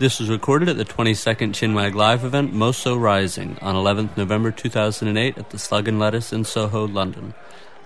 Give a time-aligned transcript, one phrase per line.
[0.00, 5.38] This was recorded at the 22nd Chinwag Live event Moso Rising on 11th November 2008
[5.38, 7.32] at the Slug and Lettuce in Soho, London.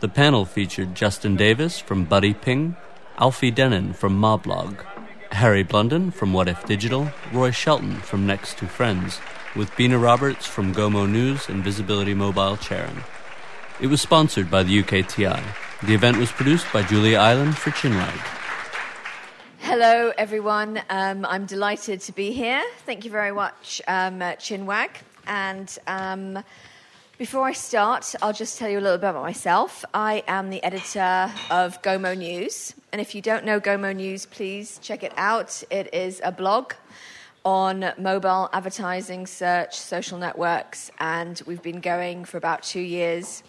[0.01, 2.77] The panel featured Justin Davis from Buddy Ping,
[3.19, 4.83] Alfie Dennen from Moblog,
[5.33, 9.21] Harry Blunden from What If Digital, Roy Shelton from Next to Friends,
[9.55, 13.05] with Bina Roberts from Gomo News and Visibility Mobile Charing.
[13.83, 15.43] It was sponsored by the UKTI.
[15.83, 18.38] The event was produced by Julia Island for Chinwag.
[19.61, 20.81] Hello, everyone.
[20.89, 22.63] Um, I'm delighted to be here.
[22.87, 24.91] Thank you very much, um, Chinwag.
[25.27, 26.43] And um,
[27.19, 29.85] before I start, I'll just tell you a little bit about myself.
[29.93, 32.73] I am the editor of Gomo News.
[32.93, 35.63] And if you don't know Gomo News, please check it out.
[35.71, 36.73] It is a blog
[37.45, 40.91] on mobile advertising, search, social networks.
[40.99, 43.43] And we've been going for about two years.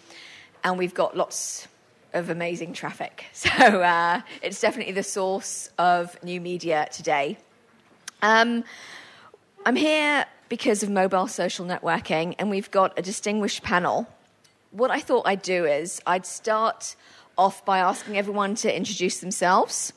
[0.64, 1.66] And we've got lots
[2.12, 3.26] of amazing traffic.
[3.40, 7.38] So uh, it's definitely the source of new media today.
[8.22, 8.64] Um,
[9.64, 14.06] I'm here because of mobile social networking, and we've got a distinguished panel.
[14.72, 16.96] What I thought I'd do is I'd start
[17.38, 19.92] off by asking everyone to introduce themselves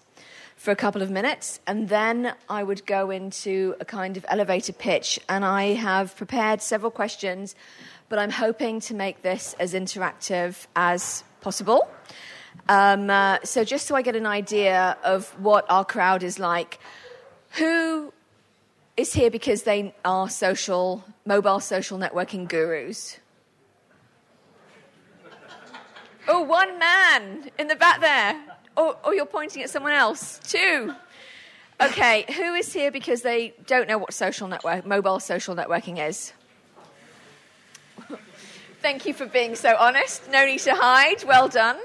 [0.55, 4.71] for a couple of minutes, and then I would go into a kind of elevator
[4.71, 5.19] pitch.
[5.27, 7.55] And I have prepared several questions,
[8.07, 11.87] but I'm hoping to make this as interactive as possible.
[12.69, 16.79] Um, uh, so, just so I get an idea of what our crowd is like,
[17.51, 18.13] who
[18.95, 23.19] is here because they are social, mobile social networking gurus?
[26.27, 28.39] Oh, one man in the back there.
[28.77, 30.39] Or, or you're pointing at someone else.
[30.47, 30.93] Two.
[31.81, 36.31] Okay, who is here because they don't know what social network, mobile social networking is?
[38.83, 40.29] Thank you for being so honest.
[40.29, 41.23] No need to hide.
[41.23, 41.77] Well done.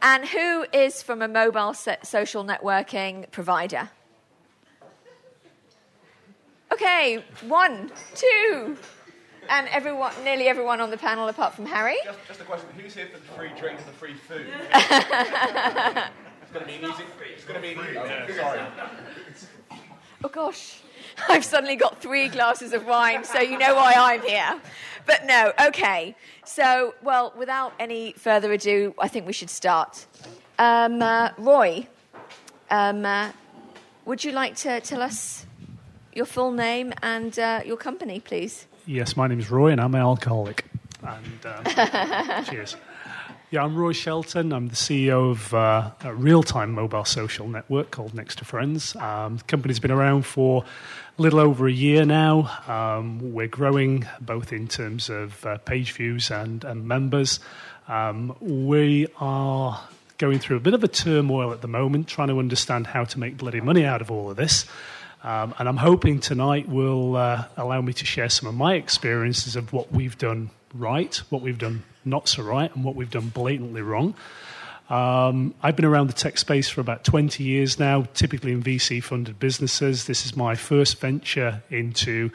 [0.00, 3.90] And who is from a mobile social networking provider?
[6.72, 8.78] Okay, one, two.
[9.50, 11.98] And everyone, nearly everyone on the panel apart from Harry.
[12.02, 14.46] Just, just a question who's here for the free drinks and the free food?
[14.72, 17.04] it's going to be easy.
[17.34, 17.98] It's going to be easy.
[17.98, 18.60] Oh, sorry.
[20.24, 20.80] Oh, gosh.
[21.28, 24.60] I've suddenly got three glasses of wine, so you know why I'm here.
[25.08, 26.14] But no, okay.
[26.44, 30.06] So, well, without any further ado, I think we should start.
[30.58, 31.86] Um, uh, Roy,
[32.70, 33.32] um, uh,
[34.04, 35.46] would you like to tell us
[36.12, 38.66] your full name and uh, your company, please?
[38.84, 40.66] Yes, my name is Roy, and I'm an alcoholic.
[41.02, 42.76] And um, cheers.
[43.50, 44.52] Yeah, I'm Roy Shelton.
[44.52, 48.94] I'm the CEO of uh, a real time mobile social network called Next to Friends.
[48.96, 50.64] Um, the company's been around for
[51.18, 52.50] a little over a year now.
[52.68, 57.40] Um, we're growing both in terms of uh, page views and, and members.
[57.88, 59.80] Um, we are
[60.18, 63.18] going through a bit of a turmoil at the moment, trying to understand how to
[63.18, 64.66] make bloody money out of all of this.
[65.24, 69.56] Um, and I'm hoping tonight will uh, allow me to share some of my experiences
[69.56, 73.28] of what we've done right, what we've done not so right, and what we've done
[73.28, 74.14] blatantly wrong.
[74.90, 79.02] Um, I've been around the tech space for about 20 years now, typically in VC
[79.02, 80.06] funded businesses.
[80.06, 82.30] This is my first venture into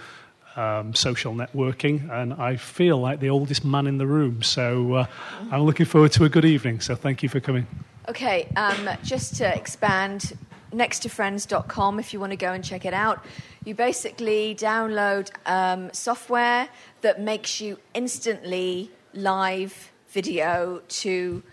[0.56, 4.44] um, social networking, and I feel like the oldest man in the room.
[4.44, 5.06] So uh,
[5.52, 6.80] I'm looking forward to a good evening.
[6.80, 7.66] So thank you for coming.
[8.08, 10.38] Okay, um, just to expand,
[10.72, 13.26] nexttofriends.com if you want to go and check it out.
[13.66, 16.68] You basically download um, software
[17.02, 21.44] that makes you instantly live video to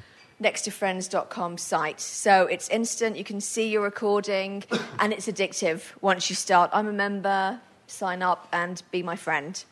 [0.43, 2.01] nexttofriends.com site.
[2.01, 4.65] So it's instant, you can see your recording,
[4.99, 6.71] and it's addictive once you start.
[6.73, 9.63] I'm a member, sign up and be my friend.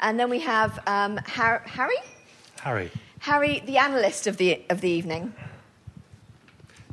[0.00, 1.96] And then we have um, Har- Harry?
[2.60, 2.90] Harry.
[3.20, 5.32] Harry, the analyst of the, of the evening.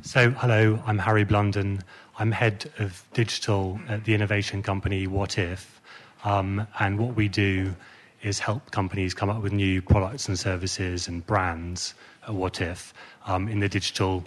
[0.02, 1.82] So, hello, I'm Harry Blunden.
[2.18, 5.80] I'm head of digital at the innovation company What If.
[6.24, 7.74] Um, and what we do
[8.22, 11.94] is help companies come up with new products and services and brands
[12.26, 12.92] at What If.
[13.26, 14.24] Um, in the digital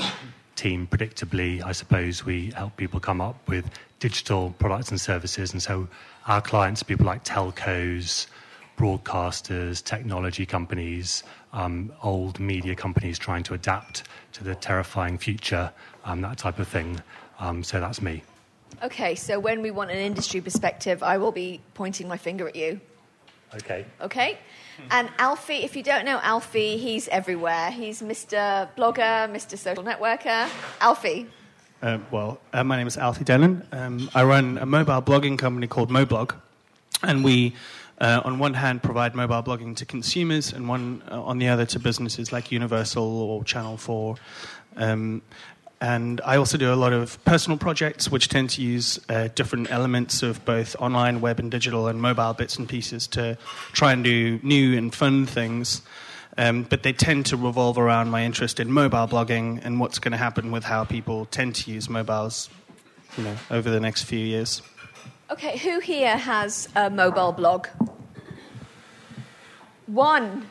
[0.55, 5.53] team, predictably, I suppose we help people come up with digital products and services.
[5.53, 5.87] And so
[6.27, 8.27] our clients people like telcos,
[8.77, 11.23] broadcasters, technology companies,
[11.53, 14.03] um, old media companies trying to adapt
[14.33, 15.71] to the terrifying future,
[16.05, 17.01] um, that type of thing.
[17.39, 18.23] Um, so that's me.
[18.83, 22.55] Okay, so when we want an industry perspective, I will be pointing my finger at
[22.55, 22.79] you.
[23.55, 23.85] Okay.
[24.01, 24.37] Okay.
[24.91, 27.71] And Alfie, if you don't know Alfie, he's everywhere.
[27.71, 28.69] He's Mr.
[28.75, 29.57] Blogger, Mr.
[29.57, 30.49] Social Networker.
[30.79, 31.27] Alfie.
[31.81, 33.65] Uh, well, uh, my name is Alfie Dennen.
[33.73, 36.35] Um, I run a mobile blogging company called Moblog,
[37.03, 37.55] and we,
[38.01, 41.65] uh, on one hand, provide mobile blogging to consumers, and one uh, on the other
[41.67, 44.17] to businesses like Universal or Channel Four.
[44.75, 45.21] Um,
[45.81, 49.71] And I also do a lot of personal projects, which tend to use uh, different
[49.71, 53.37] elements of both online, web, and digital, and mobile bits and pieces to
[53.71, 55.81] try and do new and fun things.
[56.37, 60.11] Um, but they tend to revolve around my interest in mobile blogging and what's going
[60.11, 62.49] to happen with how people tend to use mobiles,
[63.17, 64.61] you know, over the next few years.
[65.31, 67.67] Okay, who here has a mobile blog?
[69.85, 70.45] One.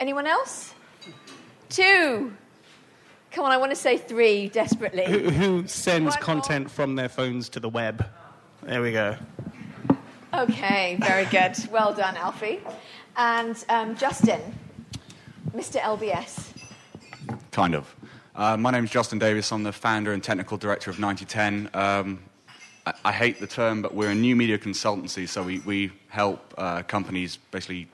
[0.00, 0.74] Anyone else?
[1.68, 2.32] Two.
[3.38, 5.04] Come on, I want to say three desperately.
[5.04, 6.24] Who, who sends One more.
[6.24, 8.04] content from their phones to the web?
[8.64, 9.14] There we go.
[10.34, 11.54] Okay, very good.
[11.70, 12.58] Well done, Alfie.
[13.16, 14.40] And um, Justin,
[15.52, 15.78] Mr.
[15.80, 16.52] LBS.
[17.52, 17.94] Kind of.
[18.34, 19.52] Uh, my name is Justin Davis.
[19.52, 21.70] I'm the founder and technical director of 9010.
[21.74, 22.18] Um,
[22.86, 26.54] I, I hate the term, but we're a new media consultancy, so we, we help
[26.58, 27.88] uh, companies basically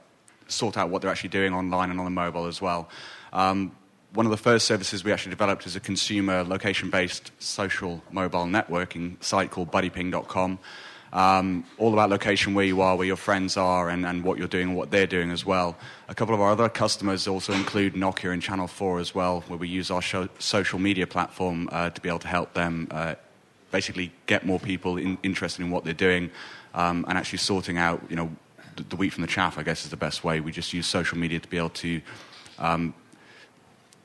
[0.48, 2.88] sort out what they're actually doing online and on the mobile as well.
[3.34, 3.72] Um,
[4.14, 8.44] one of the first services we actually developed is a consumer location based social mobile
[8.44, 10.58] networking site called buddyping.com.
[11.12, 14.48] Um, all about location, where you are, where your friends are, and, and what you're
[14.48, 15.76] doing and what they're doing as well.
[16.08, 19.58] A couple of our other customers also include Nokia and Channel 4 as well, where
[19.58, 23.14] we use our show, social media platform uh, to be able to help them uh,
[23.70, 26.30] basically get more people in, interested in what they're doing
[26.74, 28.30] um, and actually sorting out, you know,
[28.74, 30.40] the, the wheat from the chaff, I guess is the best way.
[30.40, 32.00] We just use social media to be able to
[32.58, 32.92] um,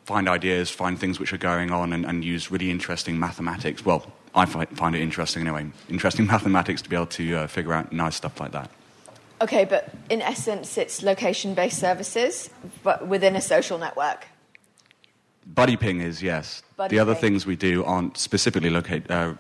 [0.10, 3.86] find ideas, find things which are going on, and, and use really interesting mathematics.
[3.86, 4.02] Well,
[4.34, 5.68] I fi- find it interesting anyway.
[5.88, 8.72] Interesting mathematics to be able to uh, figure out nice stuff like that.
[9.40, 12.50] Okay, but in essence, it's location based services,
[12.82, 14.26] but within a social network.
[15.46, 16.64] Buddy ping is yes.
[16.76, 17.22] Buddy the other ping.
[17.22, 19.36] things we do aren't specifically locate, uh,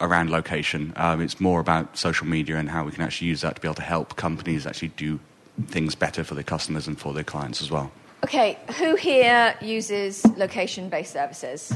[0.00, 0.92] around location.
[0.94, 3.66] Um, it's more about social media and how we can actually use that to be
[3.66, 5.18] able to help companies actually do
[5.66, 7.90] things better for their customers and for their clients as well.
[8.24, 11.72] Okay, who here uses location based services?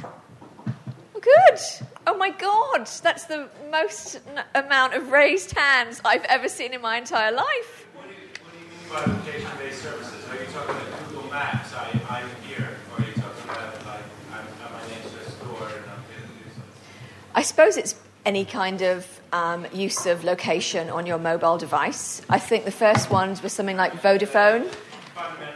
[1.21, 1.59] Good.
[2.07, 6.81] Oh my God, that's the most n- amount of raised hands I've ever seen in
[6.81, 7.87] my entire life.
[7.95, 10.25] What do you, what do you mean by location-based services?
[10.31, 11.75] Are you talking about Google Maps?
[11.75, 16.03] I, I'm here, or are you talking about like I'm, I'm next store and I'm
[16.07, 17.35] going to do something?
[17.35, 22.23] I suppose it's any kind of um, use of location on your mobile device.
[22.31, 24.63] I think the first ones were something like Vodafone.
[24.63, 25.56] Difference.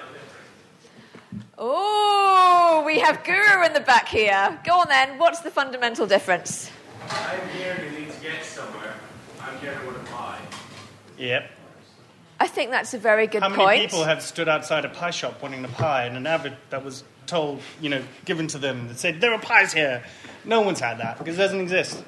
[1.63, 4.59] Oh, we have Guru in the back here.
[4.65, 6.71] Go on then, what's the fundamental difference?
[7.11, 8.95] I'm here to need to get somewhere.
[9.43, 10.39] I'm here to want to buy.
[11.19, 11.51] Yep.
[12.41, 13.83] I think that's a very good How many point.
[13.83, 17.05] people have stood outside a pie shop wanting a pie and an advert that was
[17.27, 20.03] told, you know, given to them that said, there are pies here?
[20.47, 22.03] No one's had that because it doesn't exist.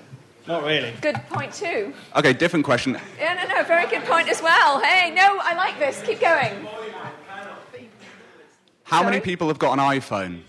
[0.48, 0.94] Not really.
[1.02, 1.92] Good point too.
[2.16, 2.98] Okay, different question.
[3.18, 4.80] Yeah, no, no, very good point as well.
[4.80, 6.02] Hey, no, I like this.
[6.06, 6.66] Keep going.
[8.92, 10.42] How many people have got an iPhone?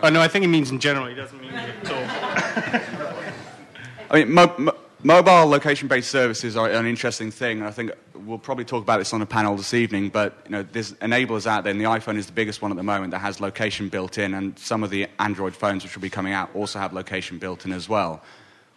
[0.00, 1.08] Oh, no, I think he means in general.
[1.08, 2.04] He doesn't mean at all.
[4.10, 8.38] I mean, mo- mo- mobile location-based services are an interesting thing, and I think we'll
[8.38, 10.10] probably talk about this on a panel this evening.
[10.10, 12.76] But you know, there's enablers out there, and the iPhone is the biggest one at
[12.76, 16.02] the moment that has location built in, and some of the Android phones which will
[16.02, 18.22] be coming out also have location built in as well.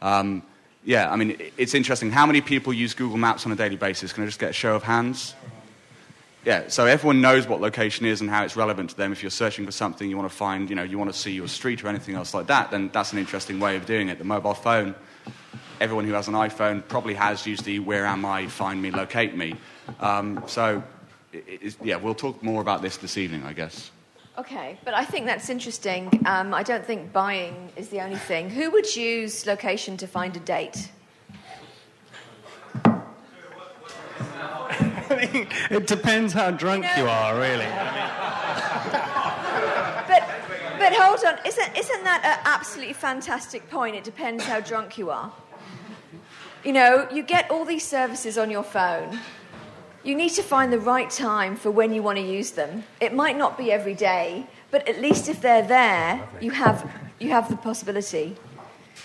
[0.02, 0.42] Um,
[0.84, 2.12] yeah, I mean, it's interesting.
[2.12, 4.14] How many people use Google Maps on a daily basis?
[4.14, 5.36] Can I just get a show of hands?
[6.44, 9.12] Yeah, so everyone knows what location is and how it's relevant to them.
[9.12, 11.32] If you're searching for something you want to find, you know, you want to see
[11.32, 14.18] your street or anything else like that, then that's an interesting way of doing it.
[14.18, 14.96] The mobile phone,
[15.80, 19.36] everyone who has an iPhone probably has used the where am I, find me, locate
[19.36, 19.54] me.
[20.00, 20.84] Um, so,
[21.84, 23.92] yeah, we'll talk more about this this evening, I guess.
[24.38, 26.10] Okay, but I think that's interesting.
[26.26, 28.50] Um, I don't think buying is the only thing.
[28.50, 30.90] Who would use location to find a date?
[35.12, 37.66] it depends how drunk You know- you are, really.
[40.08, 40.24] But,
[40.80, 43.96] but hold on, isn't, isn't that an absolutely fantastic point?
[43.98, 45.32] It depends how drunk you are.
[46.64, 49.20] You know, you get all these services on your phone.
[50.04, 52.84] You need to find the right time for when you want to use them.
[53.00, 56.90] It might not be every day, but at least if they're there, you have,
[57.20, 58.36] you have the possibility.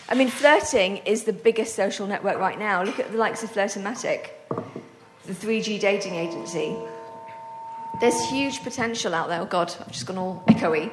[0.08, 2.82] I mean, flirting is the biggest social network right now.
[2.82, 4.30] Look at the likes of Flirtomatic,
[5.26, 6.74] the 3G dating agency.
[8.00, 9.40] There's huge potential out there.
[9.40, 10.90] Oh, God, I've just gone all echoey.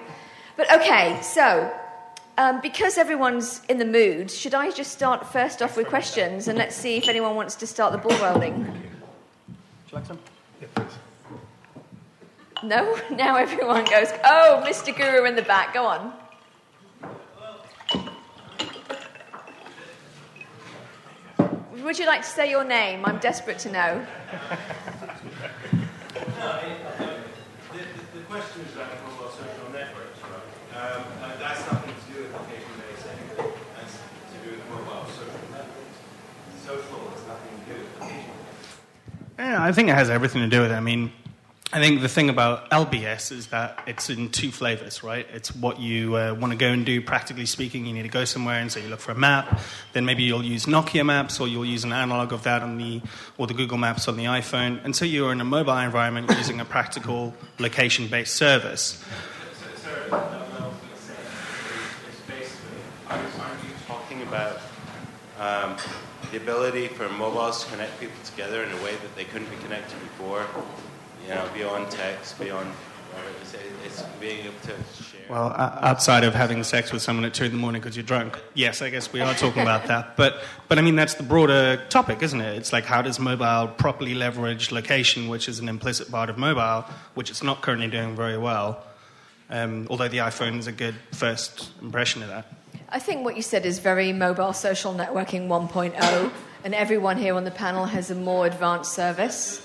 [0.58, 1.74] But okay, so
[2.38, 6.58] um, because everyone's in the mood, should I just start first off with questions and
[6.58, 8.93] let's see if anyone wants to start the ball rolling?
[12.64, 12.98] No?
[13.12, 14.96] Now everyone goes, oh, Mr.
[14.96, 16.14] Guru in the back, go on.
[21.84, 23.06] Would you like to say your name?
[23.06, 24.06] I'm desperate to know.
[26.44, 30.54] The, the, the question is about mobile social networks, right?
[30.78, 33.52] Um, and that's nothing to do with location-based anything.
[33.76, 35.98] That's to do with mobile social networks.
[36.62, 38.44] Social has nothing to do with location.
[39.44, 40.76] Yeah, I think it has everything to do with it.
[40.76, 41.12] I mean,
[41.74, 45.28] I think the thing about LBS is that it's in two flavors, right?
[45.34, 47.86] It's what you uh, want to go and do, practically speaking.
[47.86, 49.60] You need to go somewhere, and so you look for a map.
[49.92, 53.02] Then maybe you'll use Nokia Maps, or you'll use an analog of that on the,
[53.38, 54.80] or the Google Maps on the iPhone.
[54.86, 57.34] And so you're in a mobile environment using a practical
[58.24, 59.04] service.
[60.10, 60.10] You
[63.88, 64.62] talking about
[65.38, 65.76] um,
[66.34, 69.58] the ability for mobiles to connect people together in a way that they couldn't be
[69.58, 70.48] connected before?
[71.24, 72.70] You know, beyond text, beyond,
[73.42, 75.22] it's, it's being able to share.
[75.30, 78.42] Well, outside of having sex with someone at two in the morning because you're drunk,
[78.56, 80.18] yes, I guess we are talking about that.
[80.18, 82.58] But, but I mean, that's the broader topic, isn't it?
[82.58, 86.84] It's like how does mobile properly leverage location, which is an implicit part of mobile,
[87.14, 88.84] which it's not currently doing very well.
[89.52, 92.52] Um, although the iPhone is a good first impression of that.
[92.90, 96.32] I think what you said is very mobile social networking 1.0,
[96.64, 99.60] and everyone here on the panel has a more advanced service.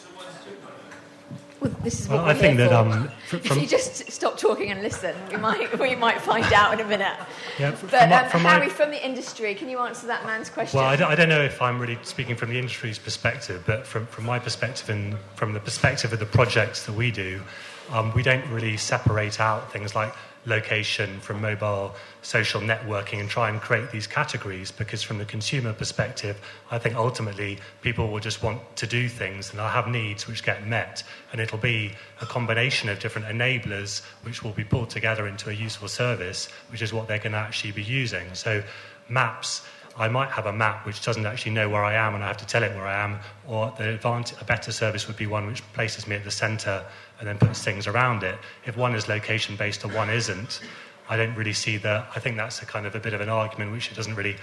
[1.61, 4.71] Well, this is what Well, I think that, um, fr- if you just stop talking
[4.71, 7.17] and listen, we might we might find out in a minute.
[7.59, 10.51] Yeah, But from um, from my- Harry, from the industry, can you answer that man's
[10.51, 10.79] question?
[10.79, 13.87] Well, I don't, I don't know if I'm really speaking from the industry's perspective, but
[13.87, 17.43] from, from my perspective and from the perspective of the projects that we do,
[17.91, 20.15] um, we don't really separate out things like
[20.49, 25.73] location from mobile social networking and try and create these categories because from the consumer
[25.73, 26.41] perspective
[26.71, 30.43] i think ultimately people will just want to do things and they'll have needs which
[30.43, 31.03] get met.
[31.33, 35.53] And it'll be a combination of different enablers which will be pulled together into a
[35.53, 38.35] useful service which is what they're going to actually be using.
[38.35, 38.63] So
[39.09, 39.63] maps
[39.97, 42.37] I might have a map which doesn't actually know where I am and I have
[42.37, 45.49] to tell it where I am, or the advantage, a better service would be one
[45.49, 46.85] which places me at the centre
[47.19, 48.39] and then puts things around it.
[48.65, 50.61] If one is location based and one isn't,
[51.09, 52.09] I don't really see that.
[52.15, 54.37] I think that's a kind of a bit of an argument which it doesn't really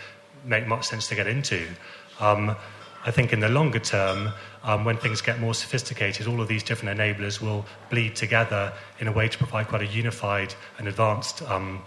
[0.43, 1.67] make much sense to get into.
[2.19, 2.55] Um,
[3.05, 4.31] I think in the longer term,
[4.63, 9.07] um, when things get more sophisticated, all of these different enablers will bleed together in
[9.07, 11.83] a way to provide quite a unified and advanced um,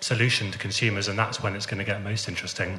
[0.00, 2.78] solution to consumers, and that's when it's going to get most interesting.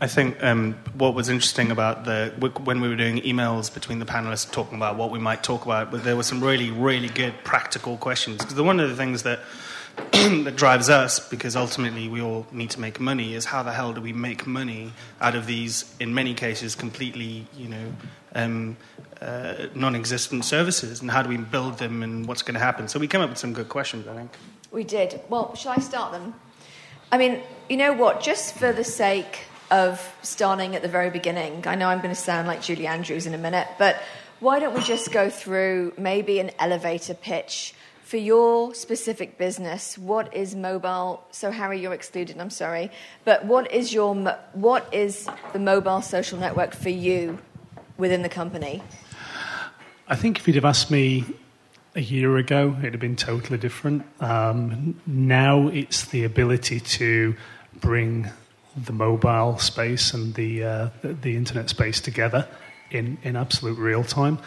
[0.00, 2.32] I think um, what was interesting about the
[2.64, 5.92] when we were doing emails between the panelists talking about what we might talk about,
[5.92, 8.38] but there were some really, really good practical questions.
[8.38, 9.40] Because one of the things that
[10.12, 13.92] that drives us, because ultimately we all need to make money, is how the hell
[13.92, 17.92] do we make money out of these, in many cases, completely, you know,
[18.34, 18.76] um,
[19.20, 22.88] uh, non-existent services, and how do we build them, and what's going to happen?
[22.88, 24.32] So we came up with some good questions, I think.
[24.72, 25.20] We did.
[25.28, 26.34] Well, shall I start them?
[27.12, 28.20] I mean, you know what?
[28.20, 32.20] Just for the sake of starting at the very beginning, I know I'm going to
[32.20, 33.96] sound like Julie Andrews in a minute, but
[34.40, 39.96] why don't we just go through maybe an elevator pitch for your specific business?
[39.96, 41.24] What is mobile?
[41.30, 42.38] So, Harry, you're excluded.
[42.38, 42.90] I'm sorry,
[43.24, 44.14] but what is your
[44.52, 47.38] what is the mobile social network for you
[47.96, 48.82] within the company?
[50.06, 51.24] I think if you'd have asked me
[51.94, 54.04] a year ago, it'd have been totally different.
[54.20, 57.36] Um, now it's the ability to
[57.80, 58.30] bring
[58.76, 62.48] the mobile space and the, uh, the, internet space together
[62.90, 64.38] in, in absolute real time.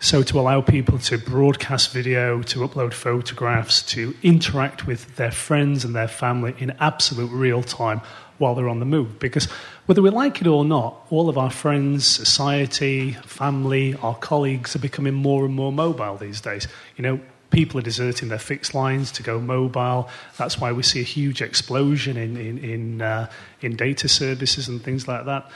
[0.00, 5.84] So, to allow people to broadcast video, to upload photographs, to interact with their friends
[5.84, 8.00] and their family in absolute real time
[8.38, 9.18] while they're on the move.
[9.18, 9.44] Because
[9.86, 14.80] whether we like it or not, all of our friends, society, family, our colleagues are
[14.80, 16.66] becoming more and more mobile these days.
[16.96, 17.20] You know,
[17.50, 20.08] people are deserting their fixed lines to go mobile.
[20.36, 24.82] That's why we see a huge explosion in, in, in, uh, in data services and
[24.82, 25.50] things like that.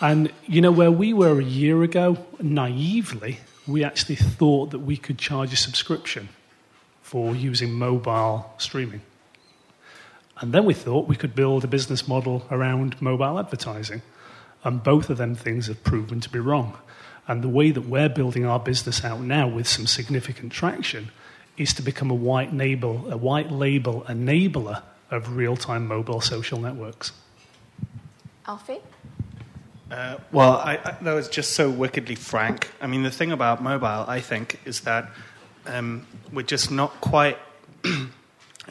[0.00, 4.96] And, you know, where we were a year ago, naively, we actually thought that we
[4.96, 6.28] could charge a subscription
[7.02, 9.00] for using mobile streaming.
[10.40, 14.02] And then we thought we could build a business model around mobile advertising.
[14.62, 16.76] And both of them things have proven to be wrong.
[17.26, 21.10] And the way that we're building our business out now with some significant traction
[21.58, 27.12] is to become a white label, a white label enabler of real-time mobile social networks.
[28.46, 28.78] Alfie?
[29.90, 32.70] Uh, well, I, I, that was just so wickedly frank.
[32.80, 35.10] I mean, the thing about mobile, I think, is that
[35.66, 37.38] um, we're just not quite
[37.84, 38.10] in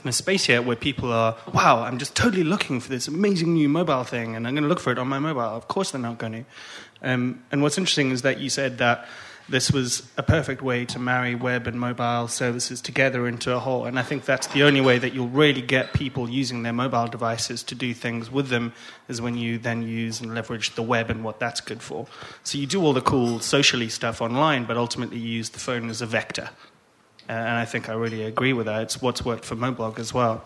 [0.05, 3.67] a space yet where people are, wow, I'm just totally looking for this amazing new
[3.67, 5.41] mobile thing, and I'm going to look for it on my mobile.
[5.41, 6.45] Of course, they're not going to.
[7.01, 9.07] Um, and what's interesting is that you said that
[9.49, 13.85] this was a perfect way to marry web and mobile services together into a whole.
[13.85, 17.07] And I think that's the only way that you'll really get people using their mobile
[17.07, 18.73] devices to do things with them
[19.07, 22.07] is when you then use and leverage the web and what that's good for.
[22.43, 25.89] So you do all the cool socially stuff online, but ultimately you use the phone
[25.89, 26.49] as a vector.
[27.29, 28.81] and I think I really agree with that.
[28.83, 30.43] It's what's worked for Moblog as well.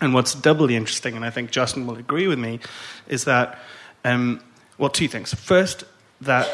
[0.00, 2.60] And what's doubly interesting, and I think Justin will agree with me,
[3.08, 3.58] is that,
[4.04, 4.42] um,
[4.76, 5.32] well, two things.
[5.32, 5.84] First,
[6.20, 6.48] that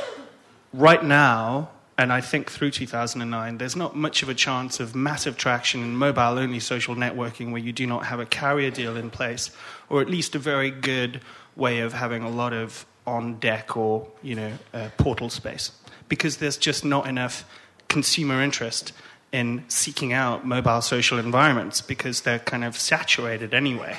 [0.72, 1.70] right now,
[2.00, 5.96] and I think through 2009, there's not much of a chance of massive traction in
[5.96, 9.50] mobile only social networking where you do not have a carrier deal in place,
[9.90, 11.20] or at least a very good
[11.56, 15.72] way of having a lot of on deck or you know uh, portal space
[16.08, 17.44] because there's just not enough
[17.88, 18.94] consumer interest
[19.30, 23.94] in seeking out mobile social environments because they're kind of saturated anyway.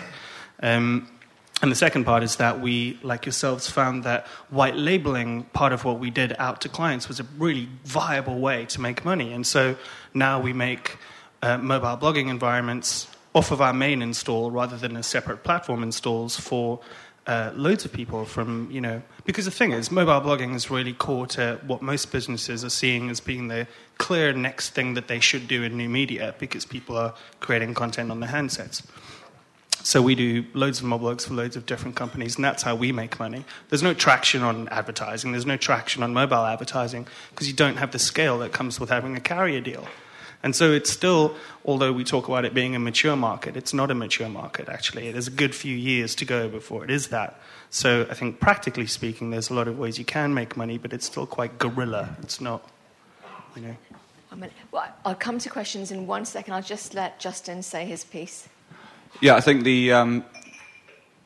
[0.63, 1.07] Um,
[1.61, 5.85] and the second part is that we, like yourselves, found that white labeling part of
[5.85, 9.31] what we did out to clients was a really viable way to make money.
[9.31, 9.75] And so
[10.13, 10.97] now we make
[11.43, 16.39] uh, mobile blogging environments off of our main install rather than a separate platform installs
[16.39, 16.79] for
[17.27, 20.93] uh, loads of people from, you know, because the thing is, mobile blogging is really
[20.93, 23.67] core to what most businesses are seeing as being the
[23.99, 28.09] clear next thing that they should do in new media because people are creating content
[28.09, 28.83] on their handsets.
[29.83, 32.91] So we do loads of moblogs for loads of different companies, and that's how we
[32.91, 33.45] make money.
[33.69, 35.31] There's no traction on advertising.
[35.31, 38.89] There's no traction on mobile advertising because you don't have the scale that comes with
[38.89, 39.87] having a carrier deal.
[40.43, 41.35] And so it's still,
[41.65, 45.11] although we talk about it being a mature market, it's not a mature market, actually.
[45.11, 47.39] There's a good few years to go before it is that.
[47.69, 50.93] So I think, practically speaking, there's a lot of ways you can make money, but
[50.93, 52.17] it's still quite guerrilla.
[52.23, 52.67] It's not,
[53.55, 53.75] you know.
[54.71, 56.53] Well, I'll come to questions in one second.
[56.53, 58.47] I'll just let Justin say his piece.
[59.19, 60.25] Yeah, I think the um,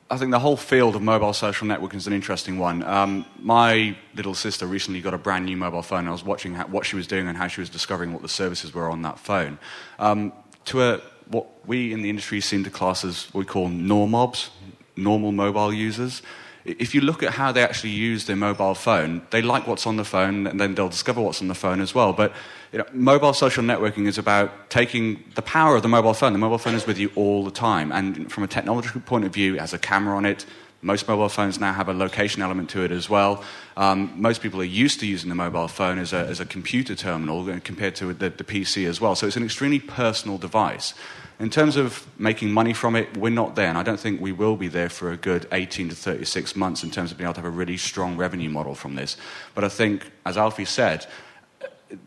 [0.10, 2.84] I think the whole field of mobile social networking is an interesting one.
[2.84, 6.00] Um, my little sister recently got a brand new mobile phone.
[6.00, 8.22] And I was watching how, what she was doing and how she was discovering what
[8.22, 9.58] the services were on that phone.
[9.98, 10.32] Um,
[10.65, 14.50] to a, what we in the industry seem to class as what we call normobs,
[14.96, 16.22] normal mobile users.
[16.65, 19.98] If you look at how they actually use their mobile phone, they like what's on
[19.98, 22.13] the phone and then they'll discover what's on the phone as well.
[22.13, 22.32] But
[22.72, 26.34] you know, mobile social networking is about taking the power of the mobile phone.
[26.34, 27.91] The mobile phone is with you all the time.
[27.91, 30.45] And from a technological point of view, it has a camera on it.
[30.81, 33.43] Most mobile phones now have a location element to it as well.
[33.75, 36.95] Um, most people are used to using the mobile phone as a, as a computer
[36.95, 39.15] terminal compared to the, the PC as well.
[39.15, 40.93] So it's an extremely personal device.
[41.39, 44.32] In terms of making money from it, we're not there, and I don't think we
[44.32, 47.34] will be there for a good 18 to 36 months in terms of being able
[47.34, 49.17] to have a really strong revenue model from this.
[49.54, 51.06] But I think, as Alfie said,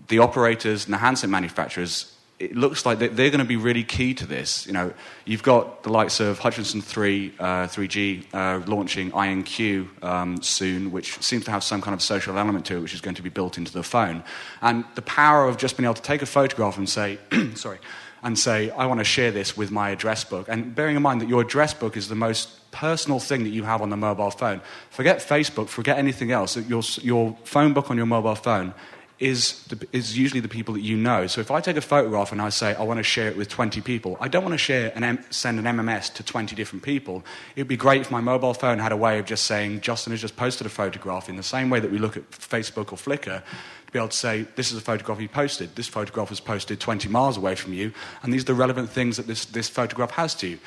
[0.08, 4.14] the operators and the handset manufacturers, it looks like they're going to be really key
[4.14, 4.66] to this.
[4.66, 4.92] You know,
[5.24, 11.20] you've got the likes of Hutchison 3, uh, 3G uh, launching INQ um, soon, which
[11.20, 13.28] seems to have some kind of social element to it, which is going to be
[13.28, 14.22] built into the phone.
[14.62, 17.18] And the power of just being able to take a photograph and say,
[17.54, 17.78] sorry,
[18.22, 20.48] and say, I want to share this with my address book.
[20.48, 23.64] And bearing in mind that your address book is the most personal thing that you
[23.64, 24.60] have on the mobile phone.
[24.90, 26.56] Forget Facebook, forget anything else.
[26.56, 28.74] Your, your phone book on your mobile phone
[29.18, 31.26] is, the, is usually the people that you know.
[31.26, 33.48] So if I take a photograph and I say I want to share it with
[33.48, 36.84] 20 people, I don't want to share and M- send an MMS to 20 different
[36.84, 37.24] people.
[37.56, 40.12] It would be great if my mobile phone had a way of just saying Justin
[40.12, 42.96] has just posted a photograph in the same way that we look at Facebook or
[42.96, 43.42] Flickr.
[43.86, 45.74] To be able to say, this is a photograph you posted.
[45.74, 49.16] This photograph was posted 20 miles away from you, and these are the relevant things
[49.16, 50.58] that this, this photograph has to you.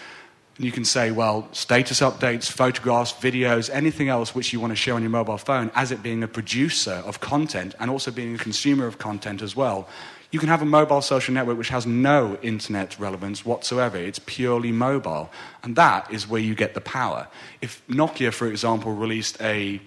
[0.62, 4.94] You can say, well, status updates, photographs, videos, anything else which you want to share
[4.94, 8.38] on your mobile phone as it being a producer of content and also being a
[8.38, 9.90] consumer of content as well.
[10.30, 13.98] You can have a mobile social network which has no internet relevance whatsoever.
[13.98, 15.32] It's purely mobile.
[15.64, 17.28] And that is where you get the power.
[17.62, 19.82] If Nokia, for example, released a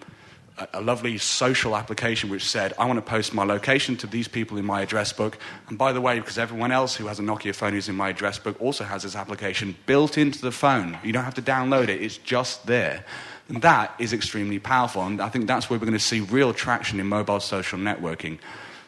[0.73, 4.57] a lovely social application which said, I want to post my location to these people
[4.57, 5.37] in my address book.
[5.69, 8.11] And by the way, because everyone else who has a Nokia phone who's in my
[8.11, 10.97] address book also has this application built into the phone.
[11.03, 13.05] You don't have to download it, it's just there.
[13.49, 15.03] And that is extremely powerful.
[15.03, 18.39] And I think that's where we're going to see real traction in mobile social networking.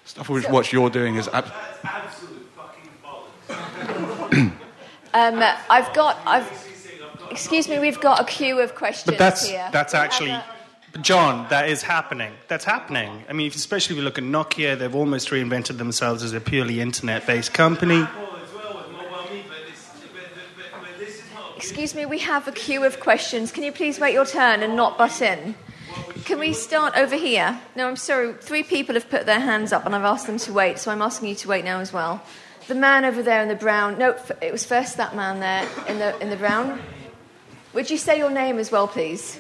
[0.05, 1.27] Stuff which what you're doing is.
[1.29, 1.53] Ab-
[1.83, 2.91] absolute fucking
[5.15, 6.17] um, I've got.
[6.25, 6.49] I've,
[7.29, 9.69] excuse me, we've got a queue of questions but that's, here.
[9.73, 10.39] That's actually.
[11.03, 12.33] John, that is happening.
[12.49, 13.25] That's happening.
[13.29, 16.81] I mean, especially if you look at Nokia, they've almost reinvented themselves as a purely
[16.81, 18.07] internet based company.
[21.57, 23.51] Excuse me, we have a queue of questions.
[23.51, 25.55] Can you please wait your turn and not butt in?
[26.25, 27.61] Can we start over here?
[27.75, 28.35] No, I'm sorry.
[28.35, 31.03] Three people have put their hands up and I've asked them to wait, so I'm
[31.03, 32.23] asking you to wait now as well.
[32.69, 33.99] The man over there in the brown.
[33.99, 36.81] No, it was first that man there in the, in the brown.
[37.75, 39.39] Would you say your name as well, please?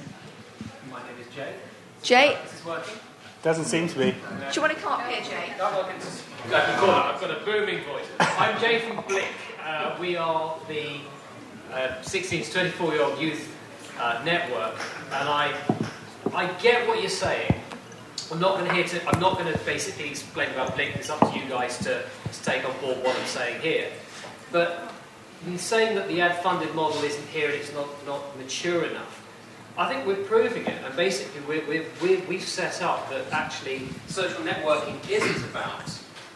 [2.06, 2.28] Jay?
[2.28, 2.38] Jay?
[2.44, 2.94] Is this working?
[3.42, 4.12] Doesn't seem to be.
[4.12, 4.16] Do
[4.52, 5.52] you want to come up here, Jay?
[5.54, 8.06] I've got a booming voice.
[8.20, 9.24] I'm Jay from Blyk.
[9.60, 11.00] Uh, we are the
[11.72, 13.52] uh, 16 to 24 year old youth
[13.98, 14.78] uh, network,
[15.12, 15.52] and I,
[16.32, 17.52] I get what you're saying,
[18.30, 19.08] I'm not going to here to.
[19.08, 20.94] I'm not going to basically explain about Blink.
[20.94, 23.90] It's up to you guys to, to take on board what I'm saying here.
[24.52, 24.92] But
[25.44, 29.25] in saying that the ad-funded model isn't here and it's not, not mature enough,
[29.78, 30.82] I think we're proving it.
[30.84, 35.86] And basically, we're, we're, we're, we've set up that actually social networking isn't about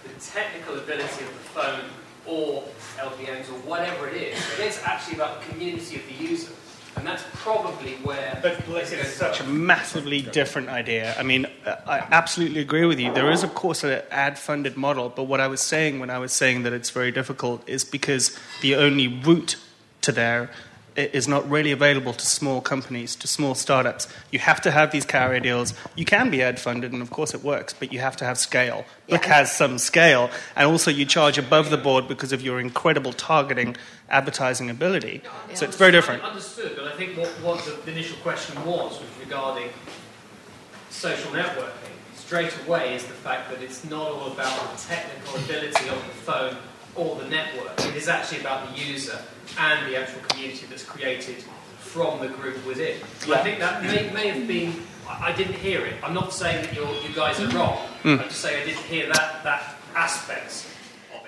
[0.03, 1.85] the technical ability of the phone
[2.27, 2.65] or
[2.99, 4.39] LPNs or whatever it is.
[4.59, 6.53] It's actually about the community of the user.
[6.97, 8.39] And that's probably where.
[8.43, 11.15] But Blyk is such a massively different idea.
[11.19, 13.15] I mean, I absolutely agree with you.
[13.15, 16.19] There is, of course, an ad funded model, but what I was saying when I
[16.19, 19.57] was saying that it's very difficult is because the only route
[20.03, 20.51] to there
[20.97, 24.09] is not really available to small companies, to small startups.
[24.31, 25.75] You have to have these carrier deals.
[25.97, 28.39] You can be ad funded, and of course it works, but you have to have
[28.39, 28.85] scale.
[29.07, 29.19] Yeah.
[29.19, 33.13] Blyk has some scale, and also you charge above the board because of your incredible
[33.13, 33.77] targeting
[34.09, 35.23] advertising ability.
[35.25, 35.55] Yeah.
[35.55, 36.23] So it's very different.
[36.23, 39.71] Understood, but I think what, what the initial question was was regarding
[40.91, 41.95] social networking.
[42.15, 46.13] Straight away is the fact that it's not all about the technical ability of the
[46.13, 46.57] phone
[46.95, 47.73] or the network.
[47.81, 49.19] It is actually about the user
[49.59, 51.45] and the actual community that's created
[51.79, 52.99] from the group within.
[53.27, 53.37] Yeah.
[53.37, 54.75] I think that may, may have been.
[55.09, 55.97] I didn't hear it.
[56.05, 57.79] I'm not saying that you you guys are wrong.
[58.05, 58.21] Mm.
[58.21, 60.67] I'm just saying I didn't hear that that aspect.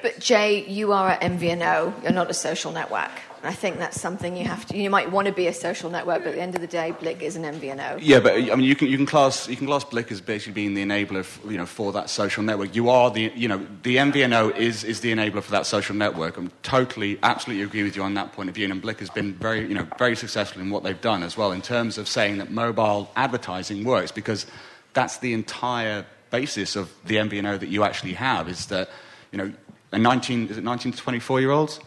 [0.03, 2.03] But Jay, you are at MVNO.
[2.03, 3.11] You're not a social network.
[3.45, 4.77] I think that's something you have to.
[4.79, 6.95] You might want to be a social network, but at the end of the day,
[7.01, 7.99] Blyk is an MVNO.
[8.01, 10.53] Yeah, but I mean, you can you can class you can class Blyk as basically
[10.53, 12.77] being the enabler, for, you know, for that social network.
[12.77, 16.37] You are the you know the MVNO is is the enabler for that social network.
[16.37, 18.71] I'm totally, absolutely agree with you on that point of view.
[18.71, 21.51] And Blyk has been very you know very successful in what they've done as well
[21.51, 24.47] in terms of saying that mobile advertising works because
[24.93, 28.89] that's the entire basis of the MVNO that you actually have is that
[29.33, 29.53] you know.
[29.93, 31.81] a 19, is it 19 to 24 year olds?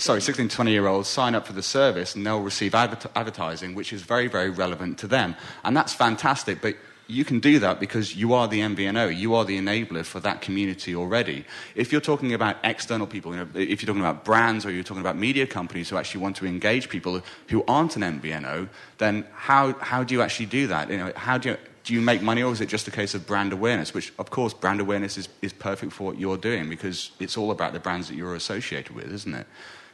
[0.00, 3.10] Sorry, 16 to 20 year olds sign up for the service and they'll receive adver-
[3.14, 5.36] advertising, which is very, very relevant to them.
[5.64, 6.76] And that's fantastic, but
[7.10, 9.16] you can do that because you are the MVNO.
[9.16, 11.44] You are the enabler for that community already.
[11.74, 14.84] If you're talking about external people, you know, if you're talking about brands or you're
[14.84, 19.26] talking about media companies who actually want to engage people who aren't an MVNO, then
[19.32, 20.90] how, how do you actually do that?
[20.90, 23.14] You know, how do you, do you make money or is it just a case
[23.14, 23.94] of brand awareness?
[23.94, 27.50] Which, of course, brand awareness is, is perfect for what you're doing because it's all
[27.50, 29.46] about the brands that you're associated with, isn't it?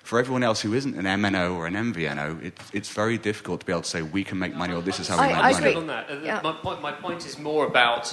[0.03, 3.67] For everyone else who isn't an MNO or an MVNO, it, it's very difficult to
[3.67, 5.57] be able to say we can make money or this is how we I, make
[5.57, 5.75] I money.
[5.75, 6.11] On that.
[6.11, 6.41] Uh, yeah.
[6.43, 8.13] My, point, my point is more about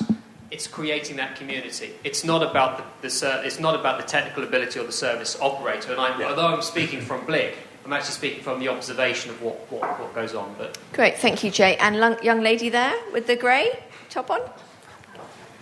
[0.49, 1.93] it's creating that community.
[2.03, 5.91] It's not about the, the it's not about the technical ability or the service operator.
[5.91, 6.29] And I'm, yeah.
[6.29, 7.55] although I'm speaking from Blyk,
[7.85, 10.55] I'm actually speaking from the observation of what, what, what goes on.
[10.57, 11.75] But Great, thank you, Jay.
[11.75, 13.77] And long, young lady there with the grey
[14.09, 14.39] top on.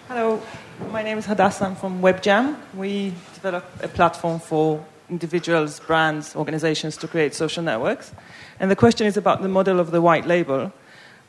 [0.08, 0.40] Hello,
[0.92, 1.66] my name is Hadassah.
[1.66, 2.58] I'm from WebJam.
[2.76, 8.12] We develop a platform for individuals, brands, organizations to create social networks.
[8.60, 10.72] And the question is about the model of the white label.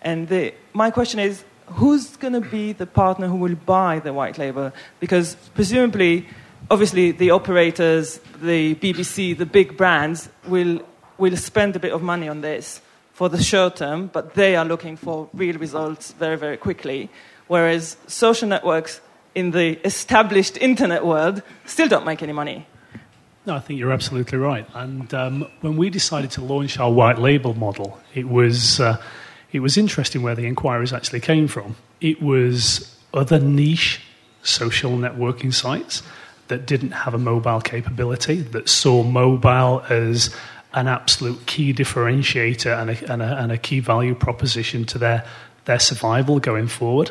[0.03, 4.13] And the, my question is who's going to be the partner who will buy the
[4.13, 4.73] white label?
[5.01, 6.27] Because presumably,
[6.71, 10.81] obviously the operators, the BBC, the big brands will,
[11.19, 12.81] will spend a bit of money on this
[13.13, 17.11] for the short term, but they are looking for real results very, very quickly.
[17.47, 19.01] Whereas social networks
[19.35, 22.67] in the established internet world still don't make any money.
[23.45, 24.67] No, I think you're absolutely right.
[24.75, 29.03] And um, when we decided to launch our white label model, it was, uh,
[29.51, 31.77] it was interesting where the inquiries actually came from.
[32.01, 34.01] It was other niche
[34.43, 36.03] social networking sites
[36.53, 40.37] that didn't have a mobile capability, that saw mobile as
[40.75, 45.25] an absolute key differentiator and a, and a, and a key value proposition to their,
[45.65, 47.11] their survival going forward.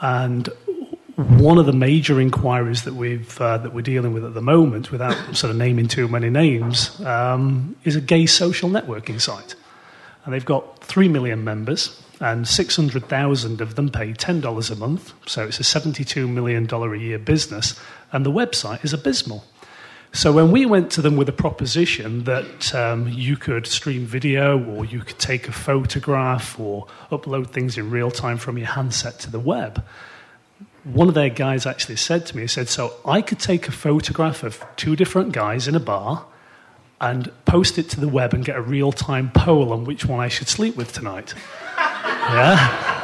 [0.00, 0.48] And
[1.16, 4.90] one of the major inquiries that we've uh, that we're dealing with at the moment,
[4.90, 9.54] without sort of naming too many names, um, is a gay social networking site,
[10.24, 14.70] and they've got three million members, and six hundred thousand of them pay ten dollars
[14.70, 17.78] a month, so it's a seventy-two million dollar a year business,
[18.12, 19.44] and the website is abysmal.
[20.12, 24.58] So when we went to them with a proposition that um, you could stream video
[24.64, 29.18] or you could take a photograph or upload things in real time from your handset
[29.20, 29.84] to the web,
[30.84, 33.72] one of their guys actually said to me, he said, So I could take a
[33.72, 36.24] photograph of two different guys in a bar
[37.00, 40.20] and post it to the web and get a real time poll on which one
[40.20, 41.34] I should sleep with tonight.
[42.06, 42.96] Yeah?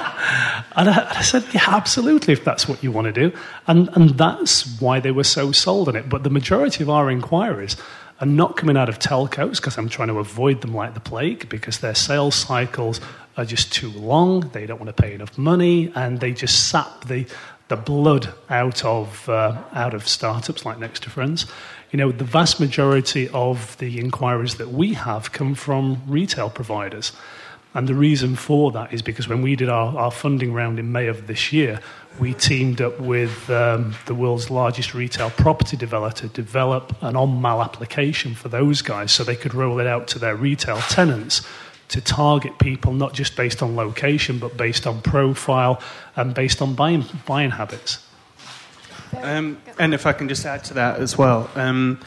[0.76, 3.36] And I, I, said, yeah, absolutely, if that's what you want to do.
[3.66, 6.08] And, and that's why they were so sold on it.
[6.08, 7.76] But the majority of our inquiries
[8.20, 11.48] are not coming out of telcos because I'm trying to avoid them like the plague
[11.48, 13.00] because their sales cycles
[13.36, 14.48] are just too long.
[14.52, 17.26] They don't want to pay enough money and they just sap the,
[17.68, 21.46] the blood out of, uh, out of startups like Next to Friends.
[21.90, 27.12] You know, the vast majority of the inquiries that we have come from retail providers.
[27.74, 30.92] And the reason for that is because when we did our, our funding round in
[30.92, 31.80] May of this year,
[32.18, 37.40] we teamed up with um, the world's largest retail property developer to develop an on
[37.40, 41.46] mal application for those guys so they could roll it out to their retail tenants
[41.88, 45.80] to target people not just based on location but based on profile
[46.16, 48.06] and based on buying, buying habits.
[49.20, 52.00] Um, and if I can just add to that as well, um,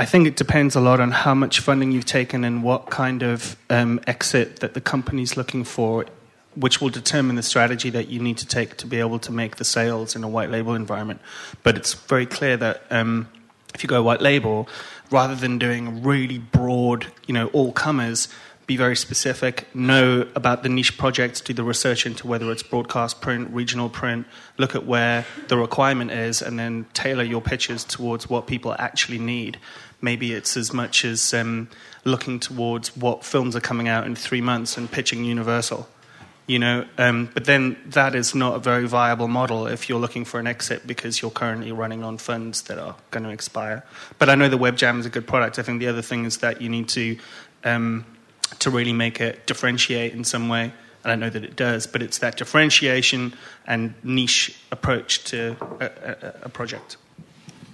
[0.00, 3.22] I think it depends a lot on how much funding you've taken and what kind
[3.22, 6.06] of um, exit that the company's looking for,
[6.54, 9.56] which will determine the strategy that you need to take to be able to make
[9.56, 11.20] the sales in a white label environment.
[11.62, 13.28] But it's very clear that um,
[13.74, 14.70] if you go white label,
[15.10, 18.26] rather than doing really broad, you know, all comers,
[18.70, 23.20] be very specific, know about the niche projects, do the research into whether it's broadcast
[23.20, 24.24] print, regional print,
[24.58, 29.18] look at where the requirement is, and then tailor your pitches towards what people actually
[29.18, 29.58] need.
[30.00, 31.68] Maybe it's as much as um,
[32.04, 35.88] looking towards what films are coming out in three months and pitching Universal.
[36.46, 40.24] You know, um, but then that is not a very viable model if you're looking
[40.24, 43.84] for an exit because you're currently running on funds that are going to expire.
[44.20, 45.58] But I know the WebJam is a good product.
[45.58, 47.18] I think the other thing is that you need to
[47.64, 48.04] um,
[48.58, 50.72] to really make it differentiate in some way.
[51.04, 53.32] I don't know that it does, but it's that differentiation
[53.66, 56.96] and niche approach to a, a, a project.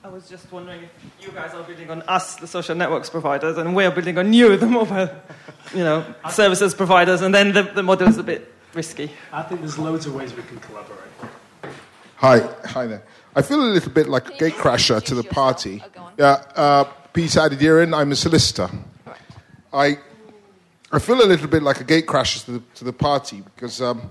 [0.04, 3.58] I was just wondering if you guys are building on us, the social networks providers,
[3.58, 5.10] and we're building on you, the mobile,
[5.74, 9.10] you know, services providers, and then the, the model is a bit risky.
[9.32, 11.00] I think there's loads of ways we can collaborate.
[12.16, 13.02] Hi, hi there.
[13.34, 15.82] I feel a little bit like a gatecrasher to the party.
[15.98, 18.70] Oh, Yeah, uh, Peter Adediran, I'm a solicitor.
[19.72, 19.98] I
[20.96, 24.10] I feel a little bit like a gatecrasher to the, to the party because um,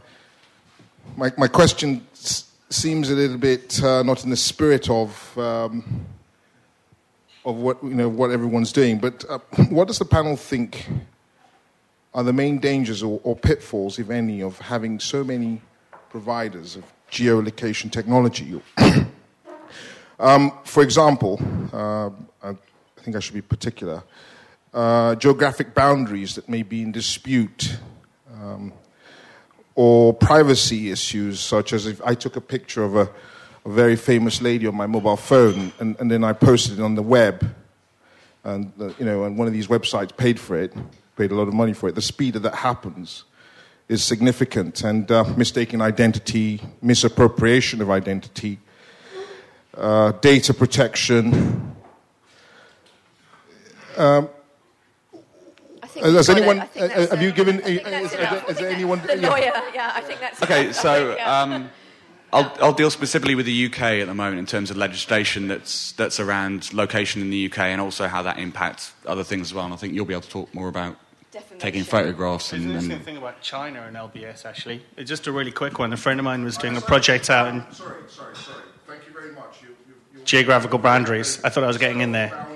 [1.17, 6.06] my, my question s- seems a little bit uh, not in the spirit of um,
[7.43, 9.00] of what you know what everyone's doing.
[9.00, 10.88] But uh, what does the panel think
[12.13, 15.63] are the main dangers or, or pitfalls, if any, of having so many
[16.12, 18.62] providers of geolocation technology?
[20.19, 21.41] um, for example,
[21.74, 22.12] uh,
[22.48, 22.56] I
[23.02, 24.04] think I should be particular
[24.76, 27.78] uh, geographic boundaries that may be in dispute,
[28.34, 28.74] um,
[29.74, 33.10] or privacy issues, such as if I took a picture of a,
[33.66, 36.96] a very famous lady on my mobile phone and, and, then I posted it on
[36.96, 37.56] the web,
[38.44, 40.74] and uh, you know, and one of these websites paid for it,
[41.16, 41.96] paid a lot of money for it.
[41.96, 43.24] The speed that that happens
[43.88, 48.60] is significant, and uh, mistaken identity, misappropriation of identity,
[49.78, 51.76] uh, data protection.
[53.98, 54.28] Um,
[56.02, 56.60] think Has anyone?
[56.60, 57.58] I think uh, have you given?
[57.58, 59.02] I think uh, Is, is, there anyone?
[59.02, 59.30] The yeah.
[59.30, 60.76] lawyer, yeah, I think that's Okay, enough.
[60.76, 61.70] so um,
[62.34, 65.94] I'll, I'll deal specifically with the UK at the moment in terms of legislation that's,
[65.94, 69.66] that's around location in the UK and also how that impacts other things as well.
[69.66, 70.98] And I think you'll be able to talk more about
[71.60, 74.84] taking photographs There's and, an and interesting thing about China and LBS, actually.
[74.98, 75.94] It's just a really quick one.
[75.94, 78.64] A friend of mine was doing a project out in Sorry, sorry, sorry.
[78.86, 79.62] Thank you very much.
[79.62, 81.42] You, you, you geographical boundaries.
[81.44, 82.48] I thought I was getting in there.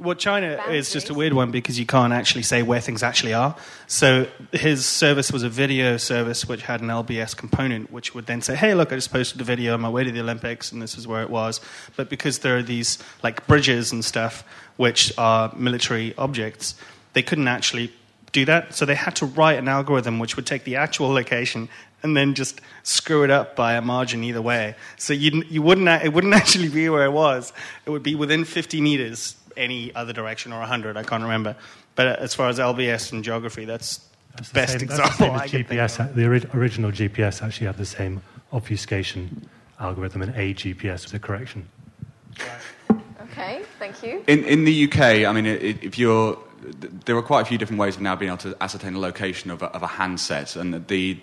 [0.00, 3.34] Well, China is just a weird one because you can't actually say where things actually
[3.34, 3.54] are.
[3.86, 8.40] So his service was a video service which had an LBS component, which would then
[8.40, 10.80] say, "Hey, look, I just posted a video on my way to the Olympics, and
[10.80, 11.60] this is where it was."
[11.96, 14.42] But because there are these like bridges and stuff
[14.78, 16.76] which are military objects,
[17.12, 17.92] they couldn't actually
[18.32, 18.74] do that.
[18.74, 21.68] So they had to write an algorithm which would take the actual location
[22.02, 24.76] and then just screw it up by a margin either way.
[24.96, 27.52] So you you wouldn't it wouldn't actually be where it was.
[27.84, 30.96] It would be within 50 meters any other direction or 100.
[30.96, 31.56] I can't remember.
[31.94, 33.98] But as far as LBS and geography, that's
[34.36, 36.00] the the best same- that's the example same I as think GPS.
[36.00, 36.14] of.
[36.14, 41.18] The ori- original GPS actually had the same obfuscation algorithm, and a GPS was a
[41.18, 41.68] correction.
[43.22, 44.22] Okay, thank you.
[44.26, 46.36] In, in the UK, I mean, i- i- if you're,
[47.06, 49.50] there are quite a few different ways of now being able to ascertain the location
[49.50, 51.18] of a, of a handset, and the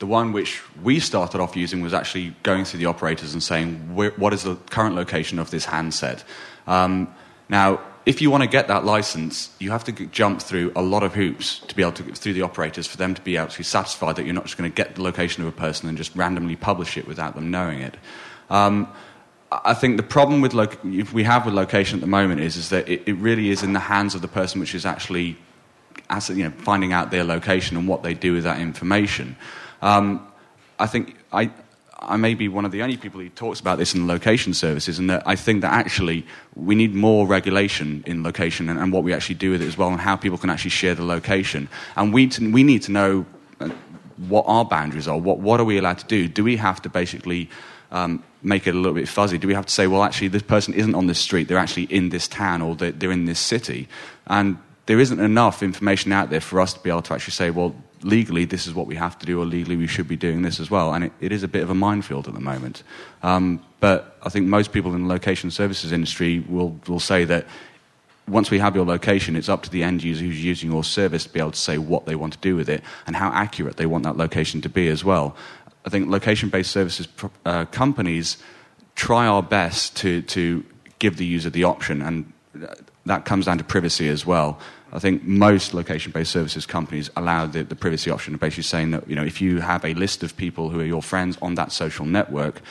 [0.00, 3.74] the one which we started off using was actually going through the operators and saying
[3.96, 6.22] what is the current location of this handset.
[6.68, 7.08] Um,
[7.48, 11.02] now, if you want to get that license, you have to jump through a lot
[11.02, 13.64] of hoops to be able to get through the operators for them to be actually
[13.64, 16.16] satisfied that you're not just going to get the location of a person and just
[16.16, 17.96] randomly publish it without them knowing it.
[18.48, 18.90] Um,
[19.50, 22.70] I think the problem with if we have with location at the moment is, is
[22.70, 25.36] that it, it really is in the hands of the person which is actually
[26.10, 29.36] as, you know, finding out their location and what they do with that information.
[29.82, 30.26] Um,
[30.78, 31.50] I think I,
[32.00, 34.98] I may be one of the only people who talks about this in location services,
[34.98, 39.02] and that I think that actually we need more regulation in location and, and what
[39.02, 41.68] we actually do with it as well, and how people can actually share the location.
[41.96, 43.26] And we, to, we need to know
[43.60, 43.70] uh,
[44.28, 45.18] what our boundaries are.
[45.18, 46.28] What, what are we allowed to do?
[46.28, 47.50] Do we have to basically
[47.90, 49.38] um, make it a little bit fuzzy?
[49.38, 51.84] Do we have to say, well, actually, this person isn't on this street, they're actually
[51.84, 53.88] in this town or they're, they're in this city?
[54.26, 57.50] And there isn't enough information out there for us to be able to actually say,
[57.50, 60.42] well, legally this is what we have to do, or legally we should be doing
[60.42, 60.92] this as well.
[60.94, 62.82] And it, it is a bit of a minefield at the moment.
[63.22, 67.46] Um, but I think most people in the location services industry will, will say that
[68.26, 71.24] once we have your location, it's up to the end user who's using your service
[71.24, 73.76] to be able to say what they want to do with it and how accurate
[73.76, 75.34] they want that location to be as well.
[75.86, 77.08] I think location based services
[77.46, 78.36] uh, companies
[78.94, 80.64] try our best to, to
[80.98, 82.32] give the user the option, and
[83.06, 84.58] that comes down to privacy as well.
[84.92, 89.16] I think most location-based services companies allow the, the, privacy option, basically saying that you
[89.16, 92.06] know if you have a list of people who are your friends on that social
[92.06, 92.62] network,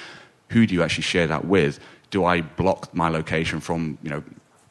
[0.50, 1.80] who do you actually share that with?
[2.10, 4.24] Do I block my location from you know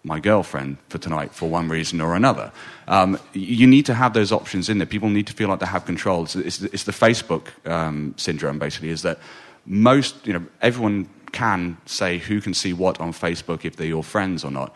[0.02, 2.50] my girlfriend for tonight for one reason or another?
[2.88, 4.86] Um, you need to have those options in there.
[4.86, 6.24] People need to feel like they have control.
[6.24, 9.18] It's, it's, it's the Facebook um, syndrome, basically, is that
[9.66, 14.04] most you know everyone can say who can see what on Facebook if they're your
[14.04, 14.74] friends or not.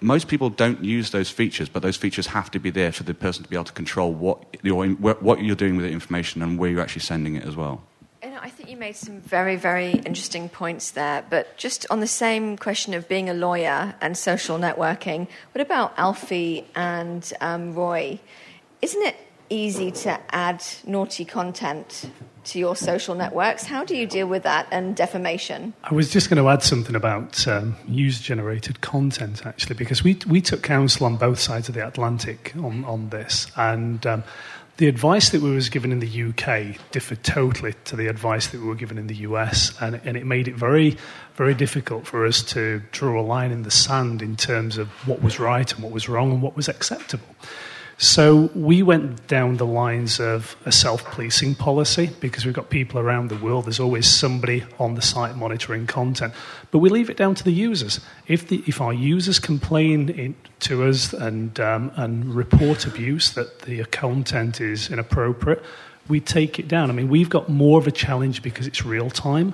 [0.00, 3.12] Most people don't use those features, but those features have to be there for the
[3.12, 6.58] person to be able to control what you're, what you're doing with the information and
[6.58, 7.82] where you're actually sending it as well.
[8.22, 11.24] And I think you made some very, very interesting points there.
[11.28, 15.94] But just on the same question of being a lawyer and social networking, what about
[15.98, 18.20] Alfie and um, Roy?
[18.82, 19.16] Isn't it
[19.50, 22.10] easy to add naughty content
[22.44, 23.64] to your social networks.
[23.64, 25.74] How do you deal with that and defamation?
[25.84, 30.18] I was just going to add something about um, user generated content, actually, because we,
[30.26, 33.46] we took counsel on both sides of the Atlantic on, on this.
[33.56, 34.24] And um,
[34.78, 38.60] the advice that we was given in the UK differed totally to the advice that
[38.60, 40.96] we were given in the US, and, and it made it very,
[41.34, 45.22] very difficult for us to draw a line in the sand in terms of what
[45.22, 47.26] was right and what was wrong and what was acceptable.
[48.02, 52.98] So we went down the lines of a self policing policy because we've got people
[52.98, 53.66] around the world.
[53.66, 56.32] There's always somebody on the site monitoring content.
[56.70, 58.00] But we leave it down to the users.
[58.26, 63.60] If, the, if our users complain in, to us and, um, and report abuse, that
[63.62, 65.62] the content is inappropriate,
[66.08, 66.88] we take it down.
[66.88, 69.52] I mean, we've got more of a challenge because it's real time.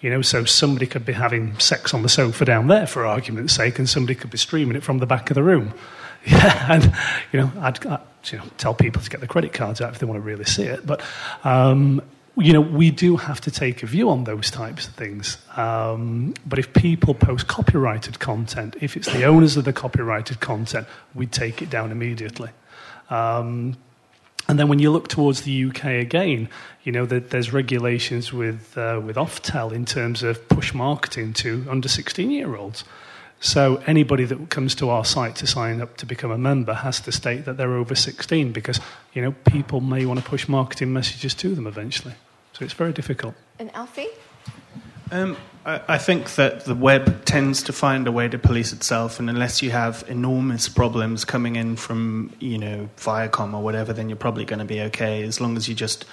[0.00, 3.54] You know, so somebody could be having sex on the sofa down there, for argument's
[3.54, 5.72] sake, and somebody could be streaming it from the back of the room.
[6.26, 6.92] Yeah, and
[7.32, 9.98] you know, I'd, I'd you know, tell people to get the credit cards out if
[9.98, 10.86] they want to really see it.
[10.86, 11.02] But
[11.44, 12.02] um,
[12.36, 15.38] you know, we do have to take a view on those types of things.
[15.56, 20.86] Um, but if people post copyrighted content, if it's the owners of the copyrighted content,
[21.14, 22.50] we take it down immediately.
[23.08, 23.76] Um,
[24.48, 26.48] and then when you look towards the UK again,
[26.84, 31.66] you know that there's regulations with uh, with Oftel in terms of push marketing to
[31.68, 32.84] under 16 year olds.
[33.40, 37.00] So anybody that comes to our site to sign up to become a member has
[37.00, 38.80] to state that they're over 16 because
[39.12, 42.14] you know people may want to push marketing messages to them eventually.
[42.54, 43.34] So it's very difficult.
[43.58, 44.08] And Alfie?
[45.10, 49.20] Um, I, I think that the web tends to find a way to police itself,
[49.20, 54.08] and unless you have enormous problems coming in from you know Viacom or whatever, then
[54.08, 56.06] you're probably going to be okay as long as you just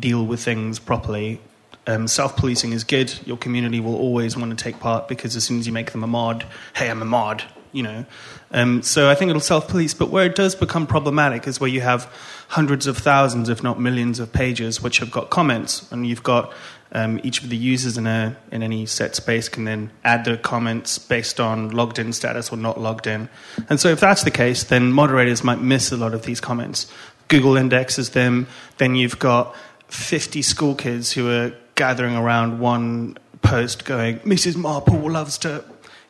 [0.00, 1.40] deal with things properly
[1.86, 3.14] um, Self policing is good.
[3.26, 6.02] Your community will always want to take part because as soon as you make them
[6.02, 6.44] a mod,
[6.74, 8.04] hey, I'm a mod, you know.
[8.50, 9.94] Um, so I think it'll self police.
[9.94, 12.12] But where it does become problematic is where you have
[12.48, 16.52] hundreds of thousands, if not millions, of pages which have got comments, and you've got
[16.92, 20.36] um, each of the users in a in any set space can then add their
[20.36, 23.28] comments based on logged in status or not logged in.
[23.68, 26.86] And so if that's the case, then moderators might miss a lot of these comments.
[27.28, 28.46] Google indexes them.
[28.78, 29.54] Then you've got
[29.88, 34.56] 50 school kids who are gathering around one post going, Mrs.
[34.56, 35.64] Marple loves to,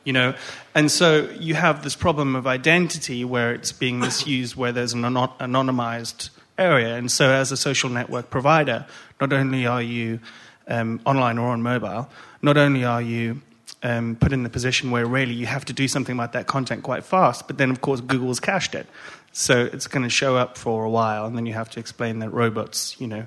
[0.05, 0.35] you know.
[0.75, 5.03] And so you have this problem of identity where it's being misused, where there's an
[5.03, 6.97] anonymized area.
[6.97, 8.87] And so, as a social network provider,
[9.21, 10.21] not only are you
[10.69, 12.09] um, online or on mobile,
[12.43, 13.43] not only are you
[13.83, 16.83] um, put in the position where really you have to do something about that content
[16.83, 18.87] quite fast, but then, of course, Google's cached it.
[19.33, 22.21] So it's going to show up for a while, and then you have to explain
[22.21, 23.27] that robots, you know,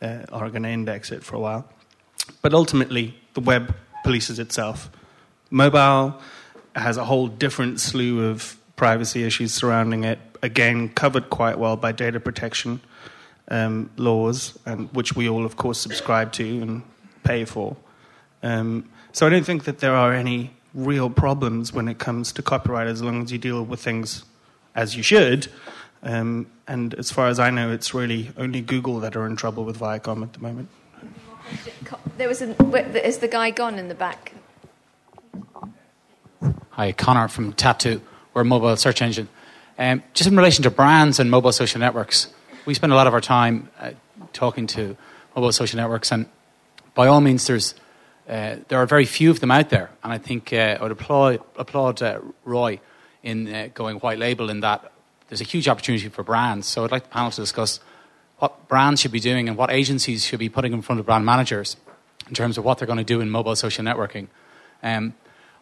[0.00, 1.68] uh, are going to index it for a while.
[2.42, 4.90] But ultimately, the web polices itself.
[5.50, 6.20] Mobile
[6.74, 11.92] has a whole different slew of privacy issues surrounding it, again, covered quite well by
[11.92, 12.80] data protection
[13.48, 16.82] um, laws, and which we all, of course, subscribe to and
[17.24, 17.76] pay for.
[18.42, 22.42] Um, so I don't think that there are any real problems when it comes to
[22.42, 24.24] copyright as long as you deal with things
[24.74, 25.48] as you should.
[26.02, 29.64] Um, and as far as I know, it's really only Google that are in trouble
[29.64, 30.68] with Viacom at the moment.
[32.16, 34.32] There was a, is the guy gone in the back?
[36.70, 38.00] Hi, Connor from Taptu.
[38.34, 39.28] We're a mobile search engine.
[39.78, 42.28] Um, just in relation to brands and mobile social networks,
[42.66, 43.92] we spend a lot of our time uh,
[44.32, 44.96] talking to
[45.34, 46.26] mobile social networks, and
[46.94, 47.74] by all means, there's
[48.28, 50.92] uh, there are very few of them out there, and I think uh, I would
[50.92, 52.80] applaud applaud uh, Roy
[53.22, 54.92] in uh, going white label in that
[55.28, 56.66] there's a huge opportunity for brands.
[56.66, 57.80] So I'd like the panel to discuss
[58.38, 61.24] what brands should be doing and what agencies should be putting in front of brand
[61.24, 61.76] managers
[62.28, 64.28] in terms of what they're going to do in mobile social networking.
[64.82, 65.14] Um,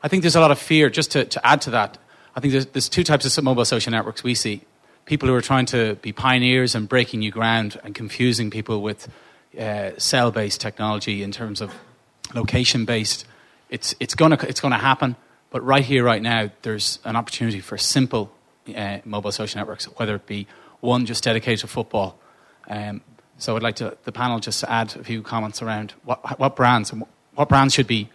[0.03, 0.91] I think there's a lot of fear.
[0.91, 1.99] Just to, to add to that,
[2.35, 4.63] I think there's, there's two types of mobile social networks we see.
[5.07, 9.09] People who are trying to be pioneers and breaking new ground and confusing people with
[9.59, 11.73] uh, cell based technology in terms of
[12.35, 13.25] location based.
[13.71, 15.17] It's, it's going to it's gonna happen,
[15.51, 18.33] but right here, right now, there's an opportunity for simple
[18.75, 20.47] uh, mobile social networks, whether it be
[20.81, 22.19] one just dedicated to football.
[22.69, 23.01] Um,
[23.39, 26.57] so I'd like to, the panel just to add a few comments around what, what
[26.57, 26.93] brands
[27.35, 28.09] what brands should be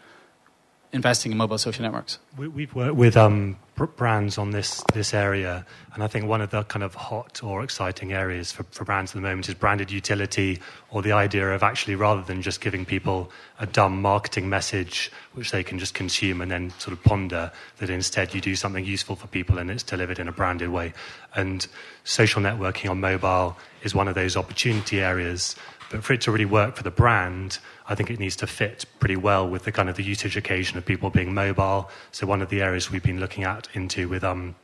[0.91, 2.19] investing in mobile social networks?
[2.37, 3.57] We, have worked with um,
[3.87, 7.63] brands on this this area, and I think one of the kind of hot or
[7.63, 10.59] exciting areas for, for brands at the moment is branded utility,
[10.89, 15.51] or the idea of actually rather than just giving people a dumb marketing message which
[15.51, 19.15] they can just consume and then sort of ponder, that instead you do something useful
[19.15, 20.93] for people and it's delivered in a branded way.
[21.35, 21.65] And
[22.03, 25.55] social networking on mobile is one of those opportunity areas.
[25.89, 27.59] But for it to really work for the brand,
[27.91, 30.77] I think it needs to fit pretty well with the kind of the usage occasion
[30.77, 31.89] of people being mobile.
[32.13, 34.55] So one of the areas we've been looking at into with um,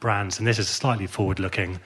[0.00, 1.80] brands, and this is slightly forward-looking,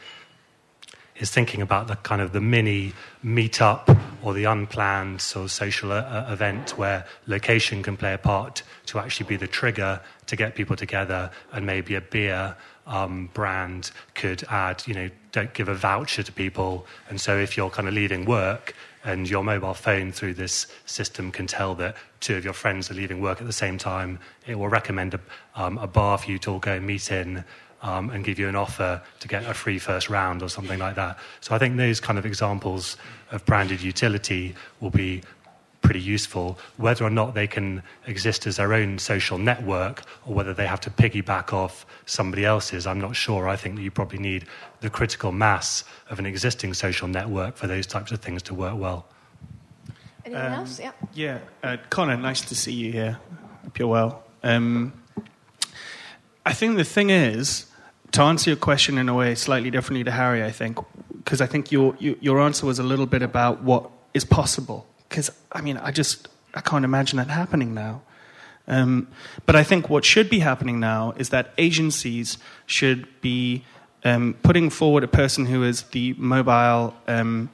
[1.17, 2.93] is thinking about the kind of the mini
[3.25, 8.19] meetup or the unplanned sort of social uh, uh, event where location can play a
[8.19, 12.55] part to actually be the trigger to get people together, and maybe a beer
[12.87, 17.57] um, brand could add, you know, don't give a voucher to people, and so if
[17.57, 18.75] you're kind of leaving work
[19.07, 22.95] and your mobile phone through this system can tell that two of your friends are
[22.95, 24.19] leaving work at the same time.
[24.47, 25.21] It will recommend a,
[25.55, 27.45] um, a bar for you to all go and meet in
[27.83, 30.97] um, and give you an offer to get a free first round or something like
[30.97, 31.19] that.
[31.41, 32.97] So I think those kind of examples
[33.31, 35.23] of branded utility will be
[35.87, 36.59] pretty useful.
[36.77, 40.81] Whether or not they can exist as their own social network or whether they have
[40.81, 43.49] to piggyback off somebody else's, I'm not sure.
[43.49, 44.47] I think that you probably need
[44.81, 48.77] the critical mass of an existing social network for those types of things to work
[48.77, 49.07] well.
[50.25, 50.81] Anyone um, else?
[50.81, 50.93] Yeah.
[51.15, 51.39] Yeah.
[51.63, 53.21] Uh, Connor, nice to see you here.
[53.63, 54.25] Hope you're well.
[54.43, 54.93] Um,
[56.45, 57.67] I think the thing is,
[58.11, 60.79] to answer your question in a way slightly differently to Harry, I think,
[61.17, 64.85] because I think your, your answer was a little bit about what is possible
[65.17, 68.03] because I mean, I just I can't imagine that happening now.
[68.69, 69.09] Um,
[69.47, 72.37] but I think what should be happening now is that agencies
[72.67, 73.65] should be
[74.05, 77.49] um, putting forward a person who is the mobile um,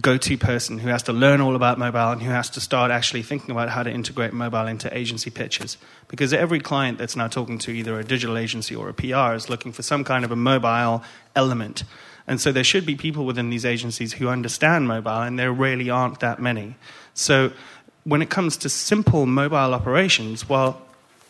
[0.00, 3.24] go-to person who has to learn all about mobile and who has to start actually
[3.24, 5.78] thinking about how to integrate mobile into agency pitches.
[6.06, 9.50] Because every client that's now talking to either a digital agency or a PR is
[9.50, 11.02] looking for some kind of a mobile
[11.34, 11.82] element.
[12.26, 15.90] And so there should be people within these agencies who understand mobile, and there really
[15.90, 16.76] aren't that many.
[17.14, 17.52] So
[18.04, 20.80] when it comes to simple mobile operations, well,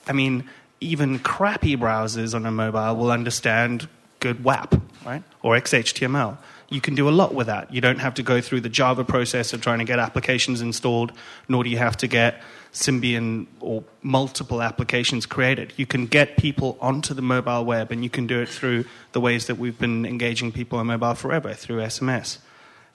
[0.06, 0.48] I mean,
[0.80, 3.88] even crappy browsers on a mobile will understand
[4.20, 5.22] good WAP, right?
[5.42, 6.36] Or XHTML.
[6.68, 7.72] You can do a lot with that.
[7.72, 11.12] You don't have to go through the Java process of trying to get applications installed,
[11.48, 15.72] nor do you have to get Symbian or multiple applications created.
[15.76, 19.20] You can get people onto the mobile web, and you can do it through the
[19.20, 22.38] ways that we've been engaging people on mobile forever through SMS.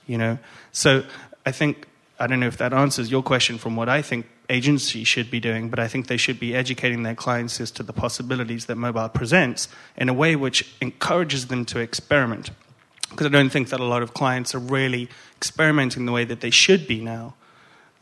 [0.08, 0.40] You know,
[0.72, 1.04] so
[1.46, 1.88] I think
[2.20, 5.40] I don't know if that answers your question from what I think agencies should be
[5.40, 8.76] doing, but I think they should be educating their clients as to the possibilities that
[8.76, 12.50] mobile presents in a way which encourages them to experiment.
[13.10, 16.42] Because I don't think that a lot of clients are really experimenting the way that
[16.42, 17.36] they should be now.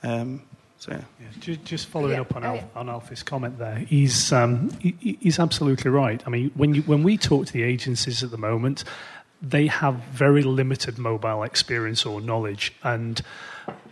[0.01, 0.43] Um,
[0.85, 1.55] so, yeah.
[1.63, 2.21] Just following yeah.
[2.21, 6.21] up on, Alf, on Alfie's comment there, he's, um, he, he's absolutely right.
[6.27, 8.83] I mean, when, you, when we talk to the agencies at the moment,
[9.41, 12.71] they have very limited mobile experience or knowledge.
[12.83, 13.19] And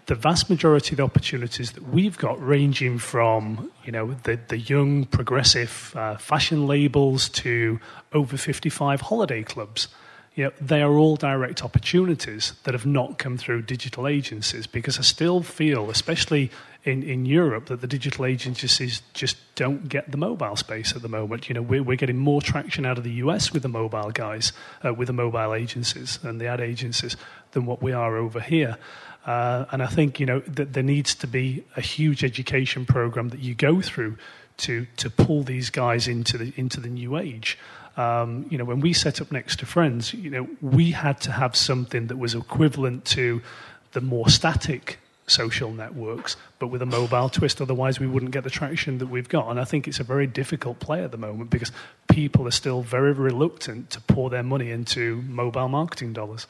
[0.05, 4.59] the vast majority of the opportunities that we've got, ranging from you know the, the
[4.59, 7.79] young progressive uh, fashion labels to
[8.13, 9.87] over 55 holiday clubs,
[10.35, 14.97] you know, they are all direct opportunities that have not come through digital agencies because
[14.97, 16.49] I still feel, especially
[16.83, 21.07] in, in Europe, that the digital agencies just don't get the mobile space at the
[21.07, 21.49] moment.
[21.49, 24.53] You know, we're, we're getting more traction out of the US with the mobile guys,
[24.83, 27.15] uh, with the mobile agencies and the ad agencies
[27.51, 28.77] than what we are over here.
[29.25, 33.29] Uh, and I think, you know, that there needs to be a huge education program
[33.29, 34.17] that you go through
[34.57, 37.57] to, to pull these guys into the, into the new age.
[37.95, 42.07] Um, you know, when we set up Next2Friends, you know, we had to have something
[42.07, 43.41] that was equivalent to
[43.91, 47.61] the more static social networks, but with a mobile twist.
[47.61, 49.49] Otherwise, we wouldn't get the traction that we've got.
[49.49, 51.71] And I think it's a very difficult play at the moment because
[52.09, 56.47] people are still very reluctant to pour their money into mobile marketing dollars.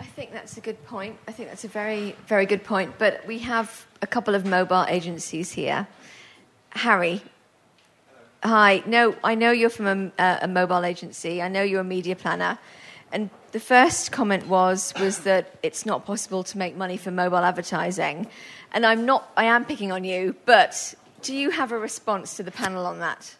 [0.00, 1.16] I think that's a good point.
[1.26, 2.94] I think that's a very, very good point.
[2.98, 5.88] But we have a couple of mobile agencies here.
[6.70, 7.22] Harry,
[8.42, 8.82] Hi.
[8.86, 11.42] No, I know you're from a, a mobile agency.
[11.42, 12.58] I know you're a media planner.
[13.10, 17.38] And the first comment was was that it's not possible to make money for mobile
[17.38, 18.28] advertising.
[18.72, 22.42] And I'm not I am picking on you, but do you have a response to
[22.42, 23.34] the panel on that?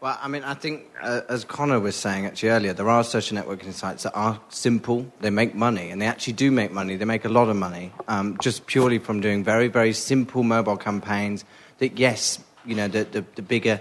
[0.00, 3.36] Well, I mean, I think, uh, as Connor was saying actually earlier, there are social
[3.36, 6.94] networking sites that are simple, they make money, and they actually do make money.
[6.94, 10.76] They make a lot of money um, just purely from doing very, very simple mobile
[10.76, 11.44] campaigns
[11.78, 12.38] that, yes,
[12.68, 13.80] you know, the, the, the bigger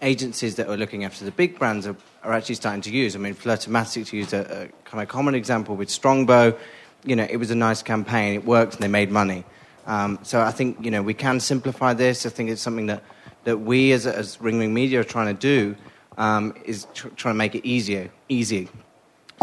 [0.00, 3.16] agencies that are looking after the big brands are, are actually starting to use.
[3.16, 6.56] I mean, Flirtomatic, to use a, a kind of common example with Strongbow,
[7.04, 9.44] you know, it was a nice campaign, it worked, and they made money.
[9.86, 12.26] Um, so I think, you know, we can simplify this.
[12.26, 13.02] I think it's something that
[13.44, 15.76] that we as, as Ring Ring Media are trying to do
[16.18, 18.68] um, is tr- trying to make it easier, easy.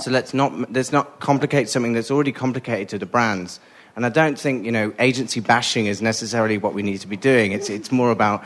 [0.01, 3.59] So let's not, let's not complicate something that's already complicated to the brands.
[3.95, 7.15] And I don't think, you know, agency bashing is necessarily what we need to be
[7.15, 7.53] doing.
[7.53, 8.43] It's, it's more about,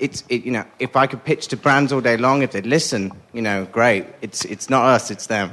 [0.00, 2.66] it's, it, you know, if I could pitch to brands all day long, if they'd
[2.66, 4.06] listen, you know, great.
[4.22, 5.52] It's, it's not us, it's them.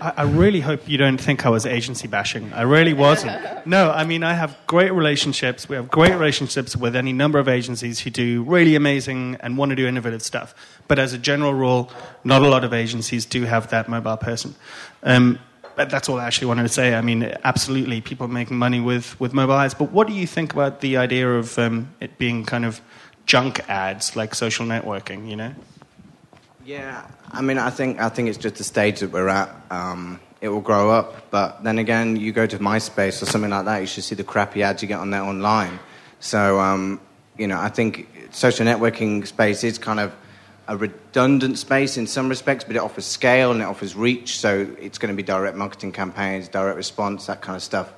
[0.00, 2.52] I, I really hope you don't think I was agency bashing.
[2.52, 3.66] I really wasn't.
[3.66, 5.68] No, I mean, I have great relationships.
[5.68, 9.70] We have great relationships with any number of agencies who do really amazing and want
[9.70, 10.54] to do innovative stuff.
[10.86, 11.90] But as a general rule,
[12.24, 14.54] not a lot of agencies do have that mobile person.
[15.02, 15.38] Um,
[15.76, 16.94] but that's all I actually wanted to say.
[16.94, 19.74] I mean, absolutely, people are making money with, with mobile ads.
[19.74, 22.80] But what do you think about the idea of um, it being kind of
[23.28, 25.54] junk ads like social networking, you know?
[26.64, 29.54] Yeah, I mean, I think I think it's just the stage that we're at.
[29.70, 33.64] Um, it will grow up, but then again, you go to MySpace or something like
[33.64, 35.78] that, you should see the crappy ads you get on there online.
[36.20, 37.00] So, um,
[37.36, 40.14] you know, I think social networking space is kind of
[40.68, 44.38] a redundant space in some respects, but it offers scale and it offers reach.
[44.38, 47.92] So it's going to be direct marketing campaigns, direct response, that kind of stuff.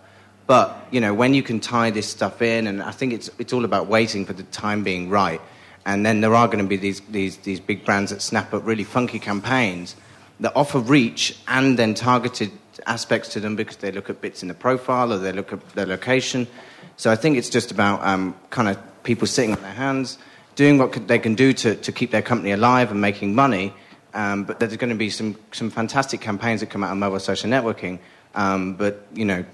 [0.50, 3.52] But you know, when you can tie this stuff in, and I think it's it's
[3.52, 5.40] all about waiting for the time being right.
[5.86, 8.66] And then there are going to be these, these, these big brands that snap up
[8.66, 9.94] really funky campaigns
[10.40, 12.50] that offer reach and then targeted
[12.86, 15.60] aspects to them because they look at bits in the profile or they look at
[15.70, 16.48] their location.
[16.96, 20.18] So I think it's just about um, kind of people sitting on their hands,
[20.56, 23.72] doing what they can do to, to keep their company alive and making money.
[24.14, 27.20] Um, but there's going to be some, some fantastic campaigns that come out of mobile
[27.20, 28.00] social networking.
[28.34, 29.44] Um, but, you know,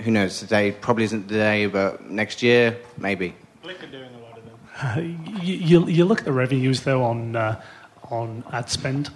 [0.00, 0.38] who knows?
[0.38, 3.34] Today probably isn't the day, but next year, maybe.
[3.64, 7.60] Blyk are doing a lot of you, you look at the revenues though on uh,
[8.10, 9.10] on ad spend.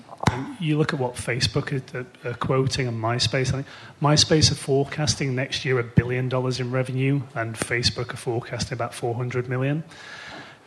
[0.60, 3.48] you look at what Facebook are, are, quoting and MySpace.
[3.48, 3.66] I think
[4.00, 8.94] MySpace are forecasting next year a billion dollars in revenue, and Facebook are forecasting about
[8.94, 9.84] 400 million.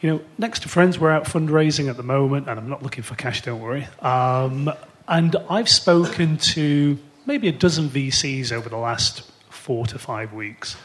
[0.02, 3.42] You know, Next2Friends, we're out fundraising at the moment, and I'm not looking for cash.
[3.42, 3.88] Don't worry.
[4.02, 4.72] Um,
[5.08, 9.24] and I've spoken to maybe a dozen VCs over the last
[9.64, 10.76] four to five weeks,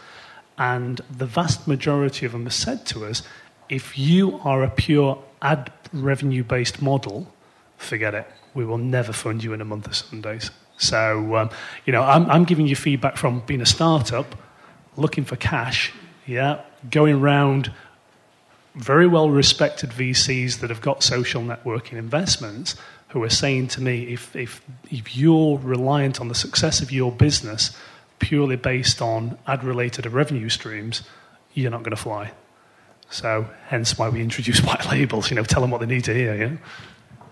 [0.57, 3.23] and the vast majority of them have said to us
[3.69, 7.33] if you are a pure ad revenue based model,
[7.77, 8.27] forget it.
[8.55, 10.51] We will never fund you in a month of Sundays.
[10.79, 11.51] So, um,
[11.85, 14.37] you know, I'm, I'm giving you feedback from being a startup,
[14.97, 15.93] looking for cash,
[16.25, 17.73] yeah, going around
[18.77, 22.77] very well respected VCs that have got social networking investments
[23.09, 27.11] who are saying to me if, if, if you're reliant on the success of your
[27.11, 27.77] business
[28.19, 31.03] purely based on ad related revenue streams,
[31.55, 32.33] you're not going to fly.
[33.11, 35.31] So, hence why we introduce white labels.
[35.31, 36.35] You know, tell them what they need to hear.
[36.35, 36.57] Yeah.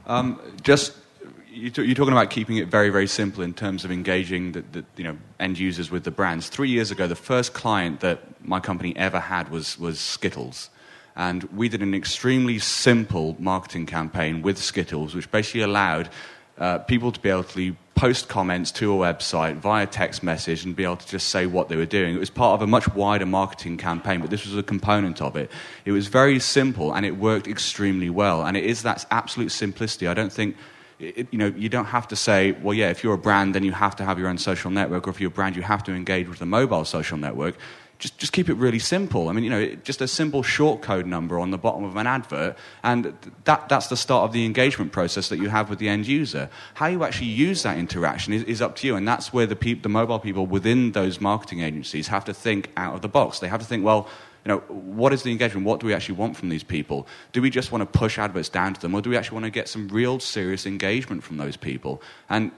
[0.07, 0.95] Um, just
[1.57, 5.05] you're talking about keeping it very, very simple in terms of engaging the, the, you
[5.05, 6.49] know, end users with the brands.
[6.49, 10.69] Three years ago, the first client that my company ever had was, was Skittles.
[11.17, 16.11] And we did an extremely simple marketing campaign with Skittles, which basically allowed
[16.59, 20.77] uh, people to be able to post comments to a website via text message and
[20.77, 22.15] be able to just say what they were doing.
[22.15, 25.35] It was part of a much wider marketing campaign, but this was a component of
[25.35, 25.51] it.
[25.87, 28.45] It was very simple and it worked extremely well.
[28.45, 30.07] And it is that absolute simplicity.
[30.07, 30.57] I don't think.
[30.99, 33.63] It, you know, you don't have to say, well, yeah, if you're a brand, then
[33.63, 35.85] you have to have your own social network, or if you're a brand, you have
[35.85, 37.57] to engage with a mobile social network
[37.99, 39.29] just, just keep it really simple.
[39.29, 42.07] I mean, you know, just a simple short code number on the bottom of an
[42.07, 45.89] advert, and that, that's the start of the engagement process that you have with the
[45.89, 46.51] end user.
[46.75, 49.57] How you actually use that interaction is, is up to you, and that's where the,
[49.57, 53.39] peop- the mobile people within those marketing agencies have to think out of the box.
[53.39, 54.09] They have to think, well,
[54.45, 55.67] you know, what is the engagement?
[55.67, 57.09] What do we actually want from these people?
[57.33, 59.45] Do we just want to push adverts down to them, or do we actually want
[59.47, 62.01] to get some real serious engagement from those people?
[62.29, 62.53] And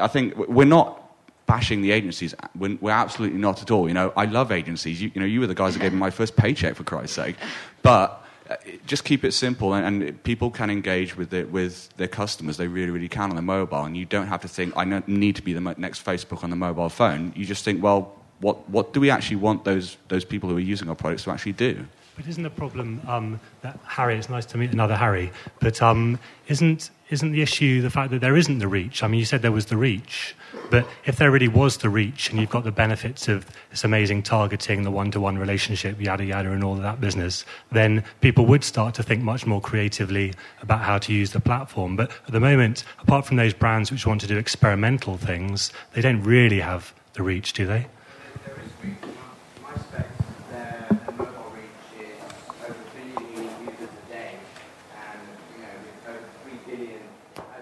[0.00, 1.03] I think we're not
[1.46, 2.34] bashing the agencies.
[2.56, 3.88] We're, we're, absolutely not at all.
[3.88, 5.00] You know, I love agencies.
[5.00, 7.16] You, you, know, you were the guys that gave me my first paycheck, for Christ's
[7.16, 7.36] sake.
[7.82, 12.08] But uh, just keep it simple, and, and, people can engage with it with their
[12.08, 12.56] customers.
[12.56, 15.36] They really, really can on the mobile, and you don't have to think, I need
[15.36, 17.32] to be the next Facebook on the mobile phone.
[17.34, 20.60] You just think, well, what, what do we actually want those, those people who are
[20.60, 21.86] using our products to actually do?
[22.16, 24.16] But isn't the problem um, that Harry?
[24.16, 25.32] It's nice to meet another Harry.
[25.60, 29.02] But um, isn't isn't the issue the fact that there isn't the reach?
[29.02, 30.34] I mean, you said there was the reach,
[30.70, 34.22] but if there really was the reach, and you've got the benefits of this amazing
[34.22, 38.94] targeting, the one-to-one relationship, yada yada, and all of that business, then people would start
[38.94, 40.32] to think much more creatively
[40.62, 41.96] about how to use the platform.
[41.96, 46.00] But at the moment, apart from those brands which want to do experimental things, they
[46.00, 47.86] don't really have the reach, do they?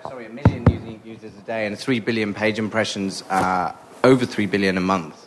[0.03, 3.75] Sorry, a million users a day and 3 billion page impressions, uh,
[4.05, 5.22] over 3 billion a month,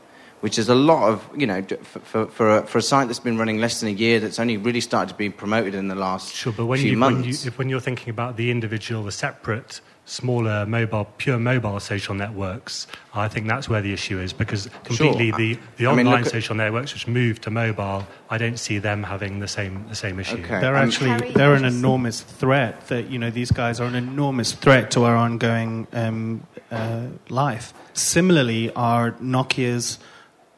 [0.46, 3.20] which is a lot of, you know, for, for, for, a, for a site that's
[3.20, 5.96] been running less than a year, that's only really started to be promoted in the
[5.96, 7.16] last sure, but when few you, months.
[7.16, 11.80] When, you, if, when you're thinking about the individual, the separate smaller mobile, pure mobile
[11.80, 12.86] social networks,
[13.16, 15.38] I think that's where the issue is because completely Sure.
[15.40, 18.78] the, the I online look at- social networks which moved to mobile, I don't see
[18.78, 20.46] them having the same the same issue.
[20.46, 22.88] They're actually they're an enormous threat.
[22.90, 27.74] That you know these guys are an enormous threat to our ongoing um, uh, life.
[27.94, 29.98] Similarly, are Nokia's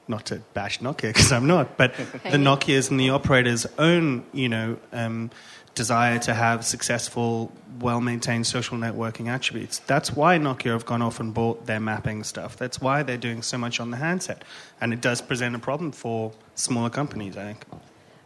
[0.08, 4.50] not to bash Nokia because I'm not, but the Nokia's and the operators' own you
[4.50, 5.32] know um,
[5.76, 9.80] desire to have successful, well-maintained social networking attributes.
[9.80, 12.58] That's why Nokia have gone off and bought their mapping stuff.
[12.58, 14.44] That's why they're doing so much on the handset,
[14.82, 17.38] and it does present a problem for smaller companies.
[17.38, 17.66] I think.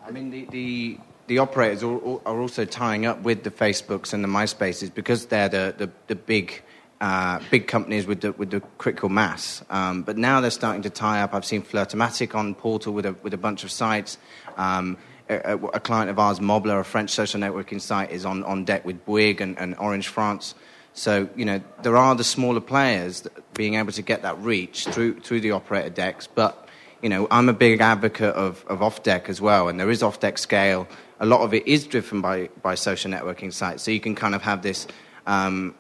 [0.05, 4.23] I mean, the, the, the operators are, are also tying up with the Facebooks and
[4.23, 6.63] the MySpaces because they're the, the, the big,
[7.01, 9.63] uh, big companies with the, with the critical mass.
[9.69, 11.33] Um, but now they're starting to tie up.
[11.33, 14.17] I've seen Flirtomatic on Portal with a, with a bunch of sites.
[14.55, 14.97] Um,
[15.27, 18.85] a, a- client of ours, Mobler, a French social networking site, is on, on deck
[18.85, 20.55] with Bouygues and, and Orange France.
[20.93, 25.21] So, you know, there are the smaller players being able to get that reach through,
[25.21, 26.67] through the operator decks, but
[27.01, 30.03] you know, I'm a big advocate of, of off deck as well, and there is
[30.03, 30.87] off deck scale.
[31.19, 34.35] A lot of it is driven by, by social networking sites, so you can kind
[34.35, 34.85] of have this
[35.25, 35.73] um,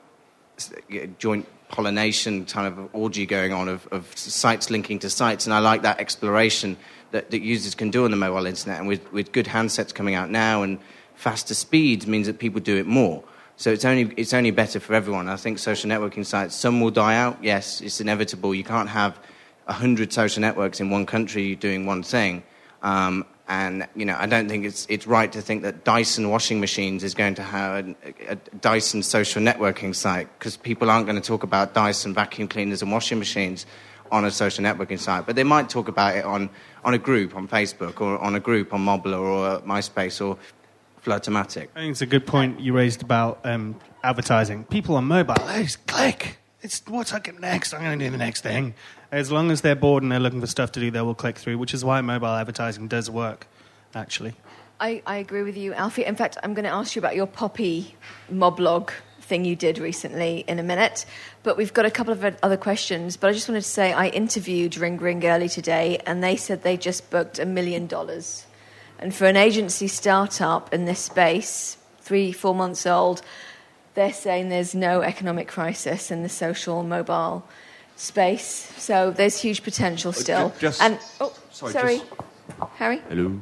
[1.17, 5.59] joint pollination kind of orgy going on of, of sites linking to sites, and I
[5.59, 6.77] like that exploration
[7.11, 8.79] that, that users can do on the mobile internet.
[8.79, 10.79] And with, with good handsets coming out now and
[11.15, 13.23] faster speeds means that people do it more.
[13.57, 15.29] So it's only, it's only better for everyone.
[15.29, 17.37] I think social networking sites, some will die out.
[17.43, 18.55] Yes, it's inevitable.
[18.55, 19.19] You can't have
[19.65, 22.43] 100 social networks in one country doing one thing.
[22.81, 26.61] Um, and, you know, I don't think it's, it's right to think that Dyson washing
[26.61, 27.95] machines is going to have a,
[28.29, 32.81] a Dyson social networking site because people aren't going to talk about Dyson vacuum cleaners
[32.81, 33.65] and washing machines
[34.09, 35.25] on a social networking site.
[35.25, 36.49] But they might talk about it on,
[36.85, 40.37] on a group on Facebook or on a group on Mobler or MySpace or
[41.03, 41.67] Flirtomatic.
[41.75, 44.63] I think it's a good point you raised about um, advertising.
[44.63, 46.37] People on mobile, they just click.
[46.61, 47.73] It's what's I get next.
[47.73, 48.75] I'm going to do the next thing.
[49.11, 51.37] As long as they're bored and they're looking for stuff to do, they will click
[51.37, 53.47] through, which is why mobile advertising does work,
[53.95, 54.35] actually.
[54.79, 56.05] I, I agree with you, Alfie.
[56.05, 57.95] In fact, I'm going to ask you about your Poppy
[58.31, 58.91] moblog
[59.21, 61.05] thing you did recently in a minute.
[61.41, 63.17] But we've got a couple of other questions.
[63.17, 66.61] But I just wanted to say I interviewed Ring Ring early today, and they said
[66.61, 68.45] they just booked a million dollars.
[68.99, 73.23] And for an agency startup in this space, three, four months old,
[73.93, 77.43] they're saying there's no economic crisis in the social mobile
[77.95, 78.71] space.
[78.77, 80.49] So there's huge potential uh, still.
[80.49, 82.99] ju- just- and oh, sorry, sorry, just- Harry.
[83.09, 83.39] Hello.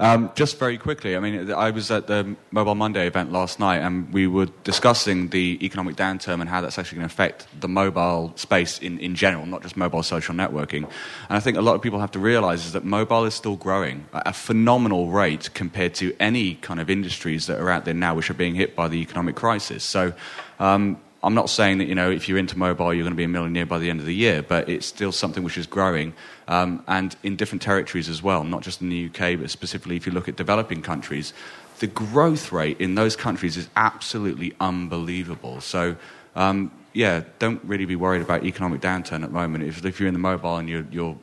[0.00, 3.78] Um, just very quickly, I mean, I was at the Mobile Monday event last night,
[3.78, 7.68] and we were discussing the economic downturn and how that's actually going to affect the
[7.68, 10.82] mobile space in, in general, not just mobile social networking.
[10.82, 13.54] And I think a lot of people have to realize is that mobile is still
[13.54, 17.94] growing at a phenomenal rate compared to any kind of industries that are out there
[17.94, 19.84] now, which are being hit by the economic crisis.
[19.84, 20.12] So.
[20.58, 23.24] Um, I'm not saying that you know if you're into mobile you're going to be
[23.24, 26.14] a millionaire by the end of the year, but it's still something which is growing,
[26.48, 30.06] um, and in different territories as well, not just in the UK, but specifically if
[30.06, 31.32] you look at developing countries,
[31.80, 35.60] the growth rate in those countries is absolutely unbelievable.
[35.60, 35.96] So.
[36.36, 39.64] Um, yeah, don't really be worried about economic downturn at the moment.
[39.64, 41.18] If, if you're in the mobile and you're, you're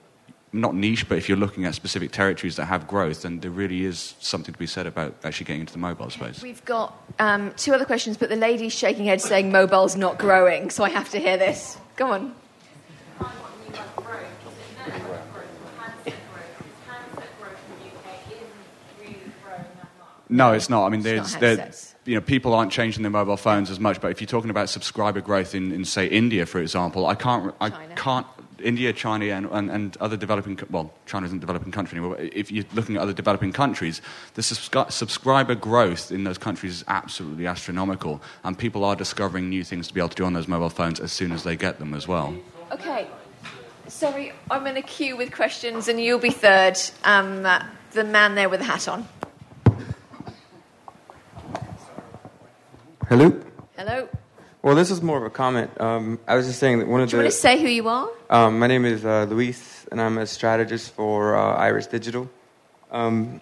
[0.53, 3.85] not niche, but if you're looking at specific territories that have growth, then there really
[3.85, 6.41] is something to be said about actually getting into the mobile space.
[6.41, 10.17] We've got um, two other questions, but the lady's shaking her head saying mobile's not
[10.17, 11.77] growing, so I have to hear this.
[11.95, 12.35] Go on.
[20.31, 20.85] No, it's not.
[20.85, 21.71] I mean, there's, not there,
[22.05, 23.99] you know, people aren't changing their mobile phones as much.
[23.99, 27.53] But if you're talking about subscriber growth in, in say, India, for example, I can't,
[27.59, 28.25] I can't,
[28.61, 32.15] India, China, and, and, and other developing, co- well, China isn't a developing country anymore.
[32.17, 34.01] But if you're looking at other developing countries,
[34.35, 39.63] the subscri- subscriber growth in those countries is absolutely astronomical, and people are discovering new
[39.63, 41.79] things to be able to do on those mobile phones as soon as they get
[41.79, 42.35] them as well.
[42.71, 43.07] Okay.
[43.87, 46.79] Sorry, I'm in a queue with questions, and you'll be third.
[47.03, 47.47] Um,
[47.91, 49.07] the man there with the hat on.
[53.09, 53.37] Hello.
[53.75, 54.07] Hello.
[54.63, 55.71] Well, this is more of a comment.
[55.81, 57.25] Um, I was just saying that one of Do you the.
[57.25, 58.07] want to say who you are?
[58.29, 62.29] Um, my name is uh, Luis, and I'm a strategist for uh, Iris Digital.
[62.91, 63.41] Um,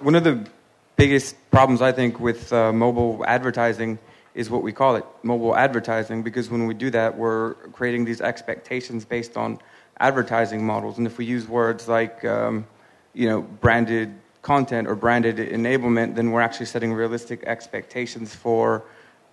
[0.00, 0.48] one of the
[0.96, 3.98] biggest problems I think with uh, mobile advertising
[4.34, 8.22] is what we call it mobile advertising, because when we do that, we're creating these
[8.22, 9.58] expectations based on
[10.00, 10.96] advertising models.
[10.96, 12.66] And if we use words like, um,
[13.12, 18.82] you know, branded content or branded enablement, then we're actually setting realistic expectations for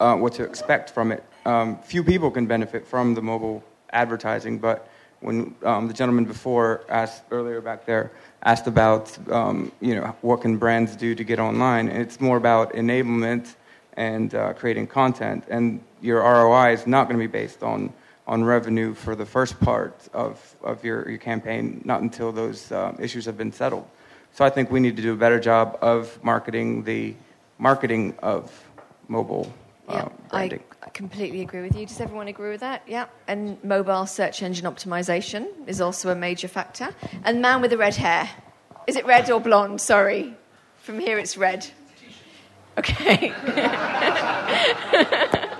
[0.02, 1.24] uh, what to expect from it.
[1.46, 4.88] Um, few people can benefit from the mobile advertising, but
[5.20, 8.12] when um, the gentleman before asked earlier back there
[8.44, 12.74] asked about um, you know what can brands do to get online, it's more about
[12.74, 13.56] enablement
[13.94, 17.94] and uh, creating content, and your ROI is not going to be based on
[18.28, 22.96] on revenue for the first part of, of your, your campaign, not until those uh,
[23.00, 23.86] issues have been settled.
[24.34, 27.16] So I think we need to do a better job of marketing the
[27.58, 28.50] marketing of
[29.08, 29.52] mobile
[29.92, 30.64] Yeah, branding.
[30.82, 31.86] I, I completely agree with you.
[31.86, 32.84] Does everyone agree with that?
[32.88, 33.06] Yeah.
[33.28, 36.90] And mobile search engine optimization is also a major factor.
[37.24, 38.30] And man with the red hair.
[38.88, 39.82] Is it red or blonde?
[39.82, 40.34] Sorry.
[40.78, 41.68] From here it's red.
[42.78, 43.34] Okay.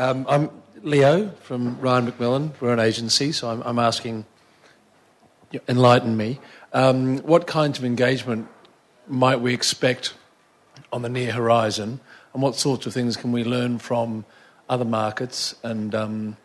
[0.00, 0.50] Um, I'm
[0.82, 2.58] Leo from Ryan McMillan.
[2.58, 4.24] We're an agency, so I'm, I'm asking,
[5.68, 6.40] enlighten me.
[6.72, 8.48] Um, what kinds of engagement
[9.06, 10.14] might we expect
[10.92, 12.00] on the near horizon,
[12.32, 14.24] and what sorts of things can we learn from
[14.68, 16.36] other markets and um,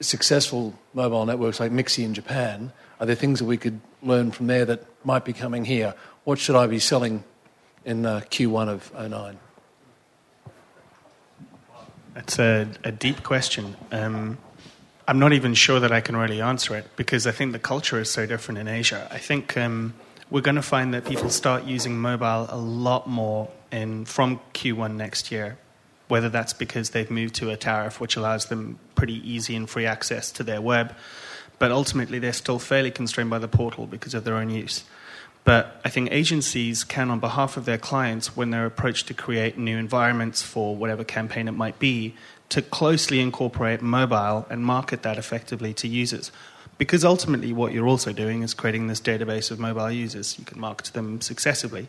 [0.00, 2.72] successful mobile networks like Mixi in Japan?
[3.00, 5.94] Are there things that we could learn from there that might be coming here?
[6.24, 7.24] What should I be selling
[7.84, 9.38] in uh, Q1 of 09?
[12.14, 13.76] That's a, a deep question.
[13.92, 14.38] Um,
[15.06, 17.98] I'm not even sure that I can really answer it because I think the culture
[17.98, 19.08] is so different in Asia.
[19.10, 19.94] I think um,
[20.30, 24.94] we're going to find that people start using mobile a lot more in from Q1
[24.94, 25.58] next year.
[26.08, 29.84] Whether that's because they've moved to a tariff which allows them pretty easy and free
[29.84, 30.94] access to their web,
[31.58, 34.84] but ultimately they're still fairly constrained by the portal because of their own use.
[35.44, 39.56] But I think agencies can, on behalf of their clients, when they're approached to create
[39.56, 42.14] new environments for whatever campaign it might be,
[42.50, 46.32] to closely incorporate mobile and market that effectively to users.
[46.76, 50.38] Because ultimately, what you're also doing is creating this database of mobile users.
[50.38, 51.88] You can market to them successively.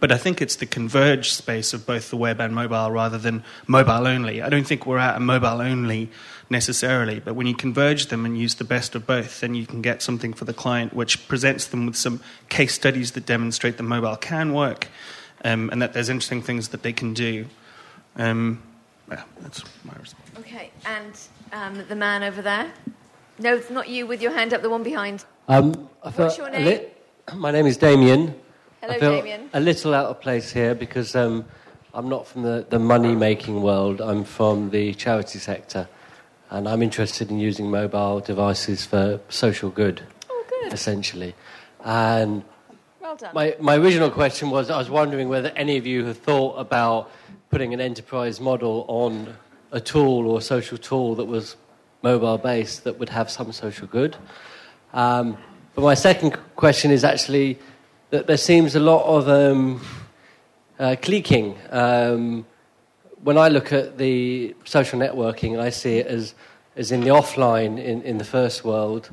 [0.00, 3.44] But I think it's the converged space of both the web and mobile rather than
[3.66, 4.40] mobile only.
[4.40, 6.10] I don't think we're at a mobile only
[6.48, 9.82] necessarily, but when you converge them and use the best of both, then you can
[9.82, 13.82] get something for the client which presents them with some case studies that demonstrate that
[13.82, 14.88] mobile can work
[15.44, 17.46] um, and that there's interesting things that they can do.
[18.16, 18.62] Um,
[19.10, 20.30] yeah, that's my response.
[20.38, 20.70] okay.
[20.86, 21.14] And
[21.52, 22.72] um, the man over there?
[23.38, 25.24] No, it's not you with your hand up, the one behind.
[25.48, 25.72] Um,
[26.02, 26.86] What's your name?
[27.34, 28.34] my name is Damien.
[28.84, 29.48] Hello, I feel Damien.
[29.54, 31.46] a little out of place here because um,
[31.94, 35.88] I'm not from the, the money making world, I'm from the charity sector.
[36.50, 40.74] And I'm interested in using mobile devices for social good, Oh, good.
[40.74, 41.34] essentially.
[41.82, 42.44] And
[43.00, 43.30] Well done.
[43.34, 47.10] my, my original question was I was wondering whether any of you have thought about
[47.48, 49.34] putting an enterprise model on
[49.72, 51.56] a tool or a social tool that was
[52.02, 54.14] mobile based that would have some social good.
[54.92, 55.38] Um,
[55.74, 57.58] but my second question is actually
[58.14, 59.80] that there seems a lot of um,
[60.78, 61.56] uh, cliquing.
[61.72, 62.46] Um,
[63.24, 66.32] when I look at the social networking, I see it as,
[66.76, 69.10] as in the offline, in, in the first world,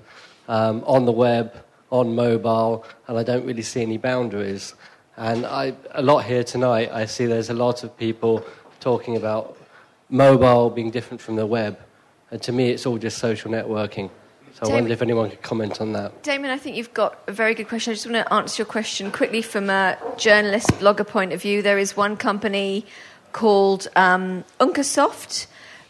[0.47, 1.51] um, on the web,
[1.89, 4.75] on mobile, and I don't really see any boundaries.
[5.17, 8.45] And I, a lot here tonight, I see there's a lot of people
[8.79, 9.57] talking about
[10.09, 11.79] mobile being different from the web.
[12.29, 14.11] And to me, it's all just social networking.
[14.53, 16.23] So I wonder if anyone could comment on that.
[16.23, 17.91] Damon, I think you've got a very good question.
[17.91, 21.61] I just want to answer your question quickly from a journalist, blogger point of view.
[21.61, 22.85] There is one company
[23.31, 25.47] called um, Uncasoft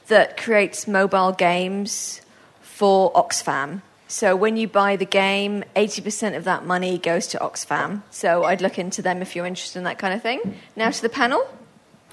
[0.07, 2.21] that creates mobile games
[2.61, 3.81] for Oxfam.
[4.07, 8.01] So when you buy the game, 80% of that money goes to Oxfam.
[8.11, 10.57] So I'd look into them if you're interested in that kind of thing.
[10.75, 11.47] Now to the panel.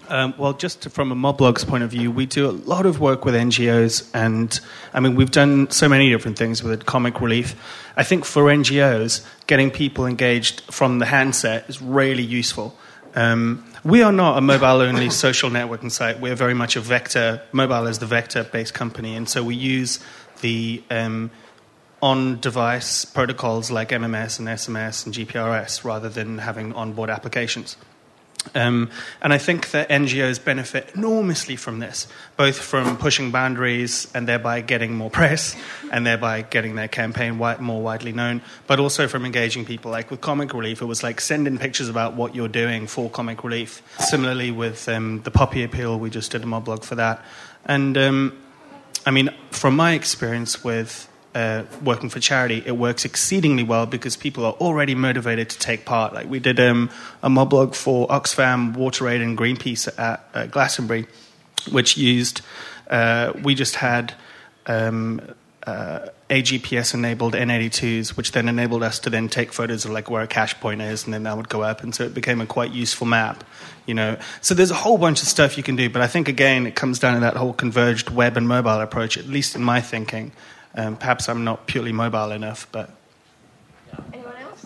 [0.09, 2.99] Um, well, just to- from a Moblog's point of view, we do a lot of
[2.99, 4.59] work with NGOs, and
[4.95, 7.55] I mean, we've done so many different things with comic relief.
[7.97, 12.75] I think for NGOs, getting people engaged from the handset is really useful.
[13.15, 16.21] Um, we are not a mobile only social networking site.
[16.21, 20.01] We're very much a vector, mobile is the vector based company, and so we use
[20.41, 21.31] the um,
[22.01, 27.77] on device protocols like MMS and SMS and GPRS rather than having onboard applications.
[28.55, 34.27] Um, and I think that NGOs benefit enormously from this, both from pushing boundaries and
[34.27, 35.57] thereby getting more press
[35.91, 39.91] and thereby getting their campaign wi- more widely known, but also from engaging people.
[39.91, 43.11] Like with Comic Relief, it was like send in pictures about what you're doing for
[43.11, 43.83] Comic Relief.
[43.99, 47.25] Similarly, with um, the Poppy Appeal, we just did a moblog for that.
[47.65, 48.39] And um,
[49.05, 51.09] I mean, from my experience with
[51.39, 55.85] uh, working for charity, it works exceedingly well because people are already motivated to take
[55.85, 56.13] part.
[56.13, 56.91] Like we did um,
[57.23, 61.07] a moblog for Oxfam, WaterAid, and Greenpeace at uh, Glastonbury,
[61.71, 62.41] which used.
[62.91, 64.15] Uh, we just had
[64.67, 65.21] um,
[65.65, 70.23] uh, AGPS enabled N82s, which then enabled us to then take photos of like where
[70.23, 72.47] a cash point is, and then that would go up, and so it became a
[72.47, 73.45] quite useful map.
[73.87, 76.27] You know, so there's a whole bunch of stuff you can do, but I think
[76.27, 79.63] again it comes down to that whole converged web and mobile approach, at least in
[79.63, 80.33] my thinking.
[80.79, 82.91] Um, perhaps I'm not purely mobile enough, but.
[84.13, 84.65] Anyone else?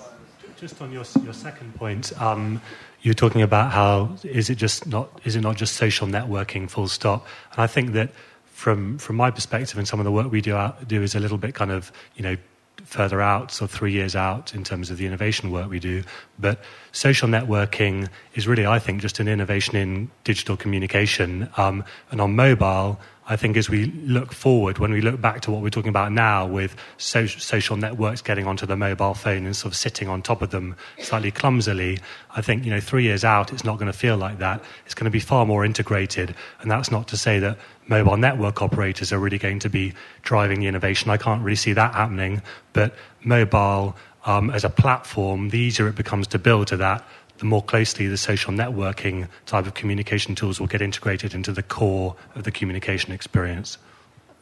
[0.60, 2.60] Just on your, your second point, um,
[3.00, 6.86] you're talking about how is it just not is it not just social networking full
[6.86, 7.26] stop?
[7.52, 8.10] And I think that
[8.44, 11.20] from from my perspective and some of the work we do out, do is a
[11.20, 12.36] little bit kind of you know
[12.84, 16.02] further out, so three years out in terms of the innovation work we do.
[16.38, 21.48] But social networking is really, I think, just an innovation in digital communication.
[21.56, 25.52] Um, and on mobile, I think as we look forward, when we look back to
[25.52, 29.54] what we're talking about now with so- social networks getting onto the mobile phone and
[29.54, 32.00] sort of sitting on top of them slightly clumsily,
[32.34, 34.62] I think, you know, three years out, it's not going to feel like that.
[34.86, 36.34] It's going to be far more integrated.
[36.60, 39.92] And that's not to say that mobile network operators are really going to be
[40.22, 41.10] driving the innovation.
[41.10, 42.42] I can't really see that happening.
[42.72, 47.06] But mobile um, as a platform, the easier it becomes to build to that,
[47.42, 51.62] the more closely the social networking type of communication tools will get integrated into the
[51.64, 53.78] core of the communication experience.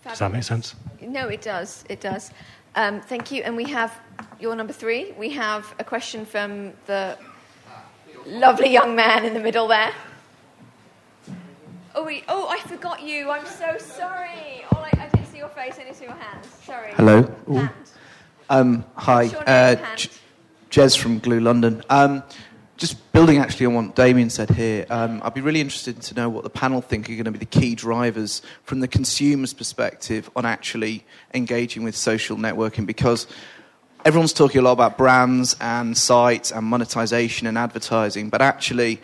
[0.04, 0.74] Does that make sense?
[1.00, 1.82] No, it does.
[1.88, 2.30] It does.
[2.74, 3.42] Um, thank you.
[3.42, 3.98] And we have
[4.38, 5.12] your number three.
[5.18, 7.16] We have a question from the
[8.26, 9.94] lovely young man in the middle there.
[11.94, 13.30] Oh, we, oh, I forgot you.
[13.30, 14.62] I'm so sorry.
[14.72, 15.76] All I, I didn't see your face.
[15.76, 16.46] I didn't see your hands.
[16.64, 16.92] Sorry.
[16.96, 17.22] Hello.
[17.50, 17.70] Hand.
[18.50, 19.96] Um, hi, uh.
[19.96, 20.10] J-
[20.70, 21.82] Jez from Glue London.
[21.90, 22.22] Um,
[22.80, 26.30] just building actually on what Damien said here, um, I'd be really interested to know
[26.30, 30.30] what the panel think are going to be the key drivers from the consumer's perspective
[30.34, 31.04] on actually
[31.34, 33.26] engaging with social networking because
[34.06, 38.98] everyone's talking a lot about brands and sites and monetization and advertising, but actually,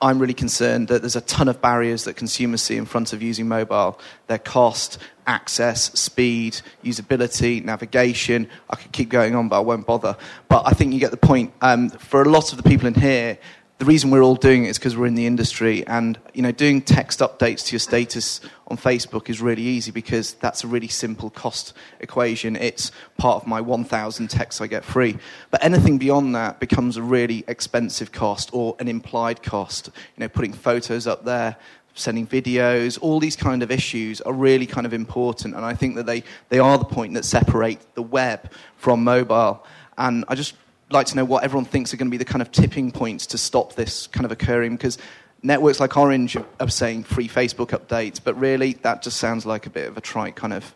[0.00, 3.22] I'm really concerned that there's a ton of barriers that consumers see in front of
[3.22, 3.98] using mobile.
[4.28, 8.48] Their cost, access, speed, usability, navigation.
[8.70, 10.16] I could keep going on, but I won't bother.
[10.48, 11.52] But I think you get the point.
[11.60, 13.38] Um, for a lot of the people in here,
[13.78, 16.50] the reason we're all doing it is because we're in the industry and you know
[16.50, 20.88] doing text updates to your status on facebook is really easy because that's a really
[20.88, 22.56] simple cost equation.
[22.56, 25.16] It's part of my 1000 texts i get free.
[25.50, 29.86] But anything beyond that becomes a really expensive cost or an implied cost.
[30.16, 31.56] You know putting photos up there
[31.94, 35.96] sending videos all these kind of issues are really kind of important and i think
[35.96, 39.64] that they, they are the point that separate the web from mobile.
[39.96, 40.54] And i just
[40.90, 43.26] like to know what everyone thinks are going to be the kind of tipping points
[43.26, 44.98] to stop this kind of occurring because
[45.42, 49.66] networks like Orange are, are saying free Facebook updates, but really that just sounds like
[49.66, 50.74] a bit of a trite kind of,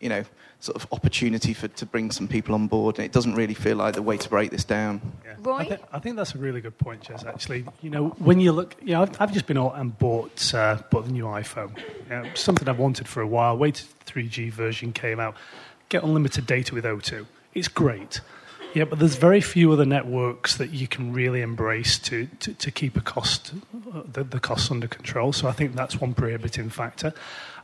[0.00, 0.24] you know,
[0.60, 3.76] sort of opportunity for to bring some people on board, and it doesn't really feel
[3.76, 5.00] like the way to break this down.
[5.40, 5.56] Roy?
[5.56, 7.24] I, th- I think that's a really good point, Jess.
[7.24, 10.54] Actually, you know, when you look, you know, I've, I've just been out and bought
[10.54, 11.76] uh, bought the new iPhone.
[11.78, 13.56] You know, something I've wanted for a while.
[13.56, 15.34] Waited 3G version came out.
[15.88, 17.26] Get unlimited data with O2.
[17.54, 18.20] It's great.
[18.72, 22.70] Yeah, but there's very few other networks that you can really embrace to, to, to
[22.70, 23.52] keep a cost
[24.12, 25.32] the, the costs under control.
[25.32, 27.12] So I think that's one prohibiting factor.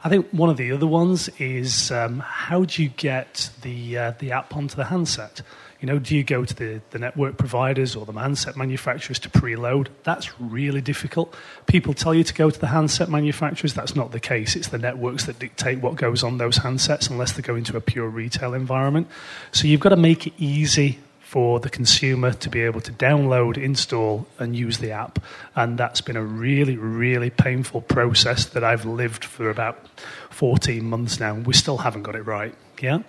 [0.02, 4.12] I think one of the other ones is um, how do you get the uh,
[4.18, 5.42] the app onto the handset?
[5.87, 9.30] You know, do you go to the, the network providers or the handset manufacturers to
[9.30, 9.87] preload?
[10.03, 11.32] That's really difficult.
[11.68, 13.72] People tell you to go to the handset manufacturers.
[13.72, 14.57] That's not the case.
[14.57, 17.80] It's the networks that dictate what goes on those handsets unless they go into a
[17.80, 19.07] pure retail environment.
[19.53, 23.57] So you've got to make it easy for the consumer to be able to download,
[23.57, 25.20] install, and use the app.
[25.55, 29.87] And that's been a really, really painful process that I've lived for about
[30.30, 31.34] 14 months now.
[31.34, 32.57] We still haven't got it right.
[32.82, 33.03] Yeah.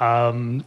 [0.00, 0.64] Um,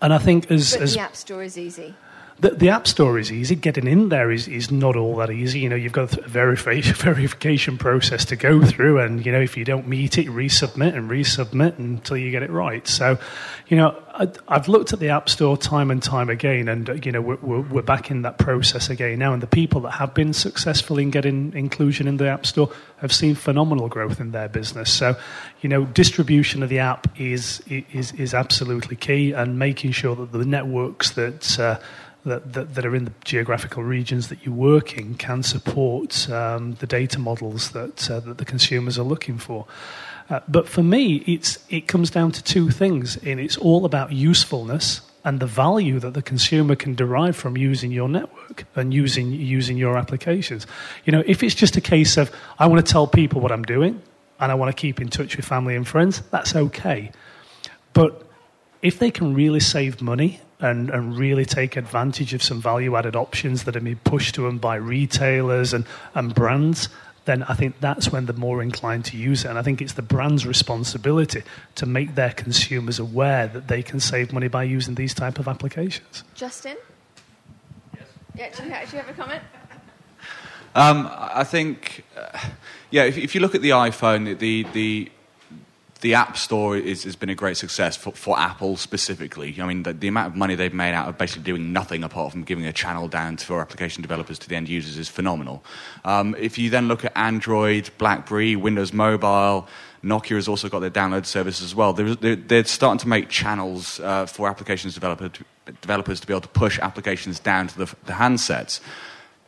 [0.00, 1.94] and I think as, But as the App Store is easy.
[2.42, 3.54] The, the App Store is easy.
[3.54, 5.60] Getting in there is, is not all that easy.
[5.60, 9.56] You know, you've got a verification, verification process to go through, and you know, if
[9.56, 12.86] you don't meet it, resubmit and resubmit until you get it right.
[12.88, 13.16] So,
[13.68, 17.12] you know, I, I've looked at the App Store time and time again, and you
[17.12, 19.32] know, we're, we're, we're back in that process again now.
[19.32, 23.12] And the people that have been successful in getting inclusion in the App Store have
[23.12, 24.92] seen phenomenal growth in their business.
[24.92, 25.16] So,
[25.60, 30.32] you know, distribution of the app is is is absolutely key, and making sure that
[30.32, 31.78] the networks that uh,
[32.24, 36.74] that, that, that, are in the geographical regions that you work in can support um,
[36.74, 39.66] the data models that, uh, that the consumers are looking for.
[40.30, 44.12] Uh, but for me, it's, it comes down to two things, and it's all about
[44.12, 49.30] usefulness and the value that the consumer can derive from using your network and using,
[49.32, 50.66] using your applications.
[51.04, 53.62] You know, if it's just a case of, I want to tell people what I'm
[53.62, 54.02] doing
[54.40, 57.12] and I want to keep in touch with family and friends, that's okay.
[57.92, 58.26] But
[58.80, 63.16] if they can really save money and, and really take advantage of some value added
[63.16, 65.84] options that are being pushed to them by retailers and,
[66.14, 66.88] and brands,
[67.24, 69.48] then I think that's when they're more inclined to use it.
[69.48, 71.42] And I think it's the brand's responsibility
[71.74, 75.48] to make their consumers aware that they can save money by using these type of
[75.48, 76.24] applications.
[76.34, 76.76] Justin?
[77.94, 78.06] Yes.
[78.34, 79.42] Yeah, do you, do you have a comment?
[80.74, 82.38] Um, I think, uh,
[82.90, 85.10] yeah, if, if, you look at the iPhone, the, the
[86.02, 89.56] the App Store is, has been a great success for, for Apple specifically.
[89.60, 92.32] I mean, the, the, amount of money they've made out of basically doing nothing apart
[92.32, 95.64] from giving a channel down to application developers to the end users is phenomenal.
[96.04, 99.68] Um, if you then look at Android, BlackBerry, Windows Mobile,
[100.02, 101.92] Nokia has also got their download service as well.
[101.92, 105.44] They're, they're, they're starting to make channels uh, for applications developer to,
[105.80, 108.80] developers to be able to push applications down to the, the handsets.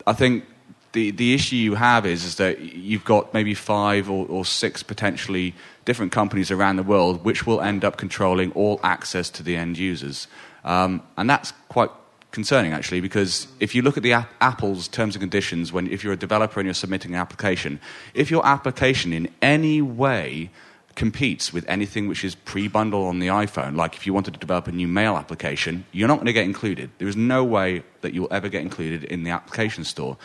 [0.07, 0.44] I think
[0.92, 4.84] the, the issue you have is, is that you've got maybe five or, or six
[4.84, 5.52] potentially
[5.85, 9.78] different companies around the world which will end up controlling all access to the end
[9.78, 10.26] users.
[10.64, 11.91] Um, and that's quite
[12.30, 16.03] concerning actually because if you look at the app, Apple's terms and conditions when if
[16.03, 17.80] you're a developer and you're submitting an application,
[18.12, 20.51] if your application in any way
[20.95, 24.68] competes with anything which is pre-bundled on the iPhone, like if you wanted to develop
[24.68, 26.91] a new mail application, you're not going to get included.
[26.99, 30.16] There is no way that you'll ever get included in the application store.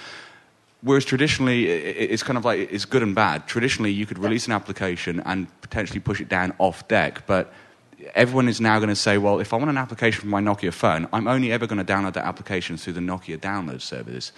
[0.81, 3.47] Whereas traditionally, it's kind of like it's good and bad.
[3.47, 7.51] Traditionally, you could release an application and potentially push it down off deck, but
[8.15, 10.71] everyone is now going to say, well, if I want an application from my Nokia
[10.71, 14.31] phone, I'm only ever going to download that application through the Nokia download service.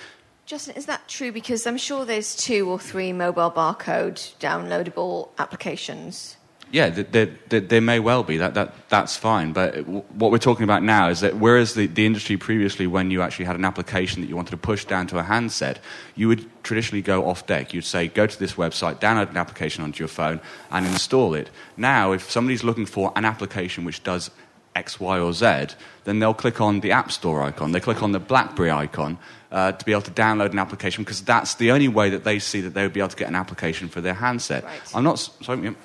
[0.48, 1.32] Justin, is that true?
[1.32, 6.38] Because I'm sure there's two or three mobile barcode downloadable applications.
[6.72, 8.38] Yeah, there, there, there, may well be.
[8.38, 9.52] That, that, that's fine.
[9.52, 13.22] But what we're talking about now is that whereas the, the industry previously, when you
[13.22, 15.80] actually had an application that you wanted to push down to a handset,
[16.16, 17.74] you would traditionally go off deck.
[17.74, 20.40] You'd say, go to this website, download an application onto your phone,
[20.72, 21.50] and install it.
[21.76, 24.32] Now, if somebody's looking for an application which does
[24.76, 27.74] X, Y, or Z, then they'll click on the App Store icon.
[27.74, 29.18] They click on the BlackBerry icon
[29.52, 32.40] uh, to be able to download an application because that's the only way that they
[32.40, 34.64] see that they would be able to get an application for their handset.
[34.64, 34.82] Right.
[34.96, 35.20] I'm not.
[35.20, 35.76] Sorry,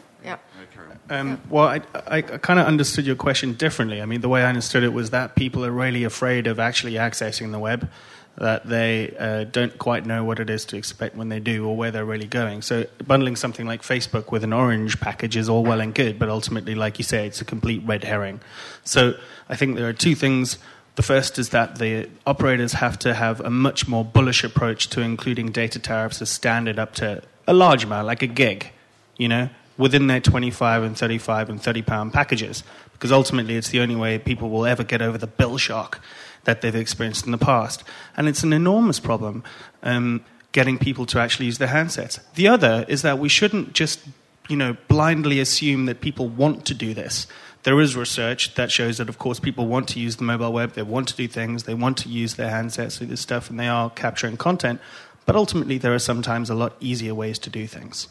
[1.09, 1.21] yeah.
[1.21, 4.03] Um, well, I, I, I kind of understood your question differently.
[4.03, 6.95] I mean, the way I understood it was that people are really afraid of actually
[6.95, 7.89] accessing the web,
[8.37, 11.77] that they uh, don't quite know what it is to expect when they do or
[11.77, 12.63] where they're really going.
[12.63, 16.29] So, bundling something like Facebook with an orange package is all well and good, but
[16.29, 18.41] ultimately, like you say, it's a complete red herring.
[18.85, 19.15] So,
[19.49, 20.59] I think there are two things.
[20.97, 25.01] The first is that the operators have to have a much more bullish approach to
[25.01, 28.71] including data tariffs as standard up to a large amount, like a gig.
[29.17, 29.49] You know,
[29.79, 32.63] within their 25 and 35 and 30 pound packages
[32.93, 36.01] because ultimately it's the only way people will ever get over the bill shock
[36.45, 37.85] that they've experienced in the past.
[38.17, 39.45] And it's an enormous problem
[39.83, 42.19] um, getting people to actually use their handsets.
[42.35, 44.01] The other is that we shouldn't just
[44.49, 47.27] you know, blindly assume that people want to do this.
[47.65, 50.75] There is research that shows that, of course, people want to use the mobile web,
[50.75, 53.59] they want to do things, they want to use their handsets, do this stuff, and
[53.59, 54.81] they are capturing content.
[55.27, 58.07] But ultimately, there are sometimes a lot easier ways to do things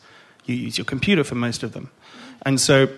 [0.46, 1.92] you use your computer for most of them.
[2.46, 2.90] And so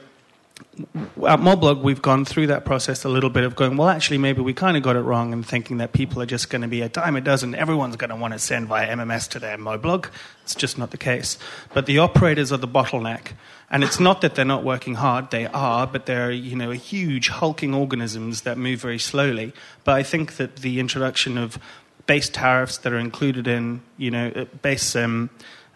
[1.28, 4.42] at Moblog, we've gone through that process a little bit of going, well, actually, maybe
[4.42, 6.82] we kind of got it wrong and thinking that people are just going to be
[6.82, 7.54] a dime a dozen.
[7.54, 10.10] Everyone's going to want to send via MMS to their Moblog.
[10.44, 11.38] It's just not the case.
[11.74, 13.34] But the operators are the bottleneck.
[13.70, 17.30] And it's not that they're not working hard, they are, but they're, you know, huge
[17.30, 19.54] hulking organisms that move very slowly.
[19.84, 21.60] But I think that the introduction of
[22.06, 25.30] base tariffs that are included in, you know, base um,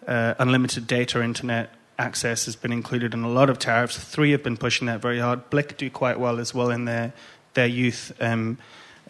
[0.06, 3.96] uh, unlimited data internet access has been included in a lot of tariffs.
[3.98, 5.50] Three have been pushing that very hard.
[5.50, 7.12] Blyk do quite well as well in their
[7.54, 8.58] their youth um,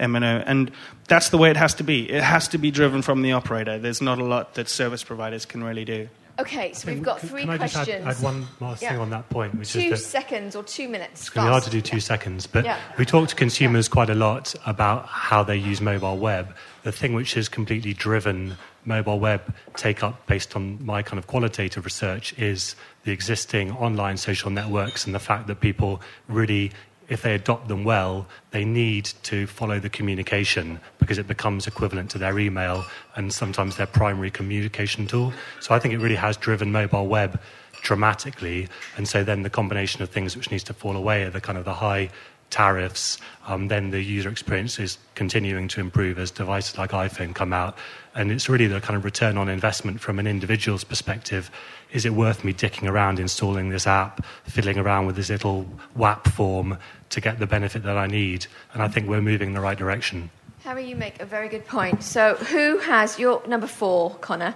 [0.01, 0.71] MNO, and
[1.09, 2.11] that's the way it has to be.
[2.11, 3.79] It has to be driven from the operator.
[3.79, 6.09] There's not a lot that service providers can really do.
[6.39, 7.87] Okay, so we've got three can I questions.
[7.87, 8.91] Just add, add one last yeah.
[8.91, 11.21] thing on that point, which two is that seconds or two minutes.
[11.21, 12.79] It's going to be hard to do two seconds, but yeah.
[12.97, 16.55] we talk to consumers quite a lot about how they use mobile web.
[16.85, 21.27] The thing which has completely driven mobile web take up based on my kind of
[21.27, 22.75] qualitative research is
[23.05, 26.73] the existing online social networks and the fact that people really
[27.09, 32.11] if they adopt them well, they need to follow the communication because it becomes equivalent
[32.11, 35.33] to their email and sometimes their primary communication tool.
[35.61, 37.39] So I think it really has driven mobile web
[37.83, 38.69] dramatically.
[38.97, 41.59] And so then the combination of things which needs to fall away are the kind
[41.59, 42.09] of the high
[42.53, 47.53] tariffs, um, then the user experience is continuing to improve as devices like iPhone come
[47.53, 47.77] out.
[48.15, 51.51] And it's really the kind of return on investment from an individual's perspective.
[51.91, 56.29] Is it worth me dicking around installing this app, fiddling around with this little WAP
[56.29, 56.79] form
[57.11, 58.47] to get the benefit that I need?
[58.75, 60.31] And I think we're moving in the right direction.
[60.63, 62.05] Harry, you make a very good point.
[62.05, 64.55] So, who has your number four, Connor,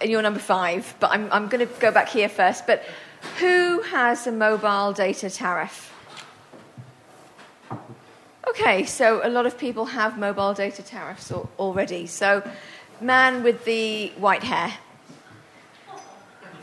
[0.00, 0.94] and your number five?
[1.00, 2.64] But I'm, I'm going to go back here first.
[2.64, 2.84] But
[3.40, 5.91] who has a mobile data tariff?
[8.48, 12.06] Okay, so a lot of people have mobile data tariffs already.
[12.06, 12.42] So,
[13.00, 14.72] man with the white hair.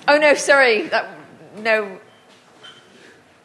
[0.07, 1.09] Oh no, sorry, that,
[1.57, 1.99] no,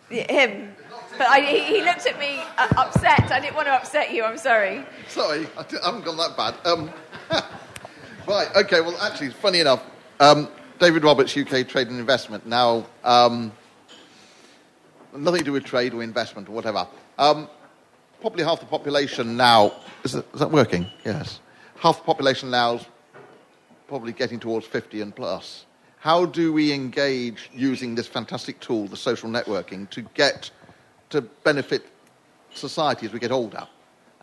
[0.09, 0.75] him.
[1.17, 3.31] But I, he, looked at me uh, upset.
[3.31, 4.25] I didn't want to upset you.
[4.25, 4.85] I'm sorry.
[5.09, 6.55] Sorry, I haven't gone that bad.
[6.65, 6.91] Um,
[8.27, 9.85] right, okay, well, actually, funny enough,
[10.19, 10.49] um,
[10.81, 12.47] David Roberts, UK Trade and Investment.
[12.47, 13.53] Now, um,
[15.17, 16.89] nothing to do with trade or investment or whatever.
[18.25, 20.87] Probably half the population now, is that, is that working?
[21.05, 21.41] Yes.
[21.77, 22.87] Half the population now is
[23.87, 25.67] probably getting towards 50 and plus.
[25.99, 30.51] How do we engage using this fantastic tool, the social networking, to get
[31.11, 31.85] to benefit
[32.55, 33.69] society as we get older?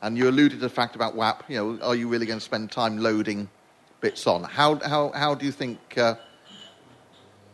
[0.02, 1.44] And you alluded to the fact about WAP.
[1.48, 3.48] You know, are you really going to spend time loading
[4.00, 4.46] bits on?
[4.46, 6.16] How, how, how do you think uh,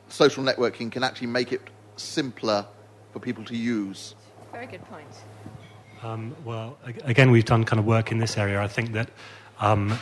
[0.08, 1.64] social networking can actually make it
[1.98, 2.66] simpler
[3.12, 4.16] for people to use?
[4.54, 5.12] Very good point.
[6.04, 8.62] Um, well, again, we've done kind of work in this area.
[8.62, 9.10] I think that
[9.60, 9.98] um,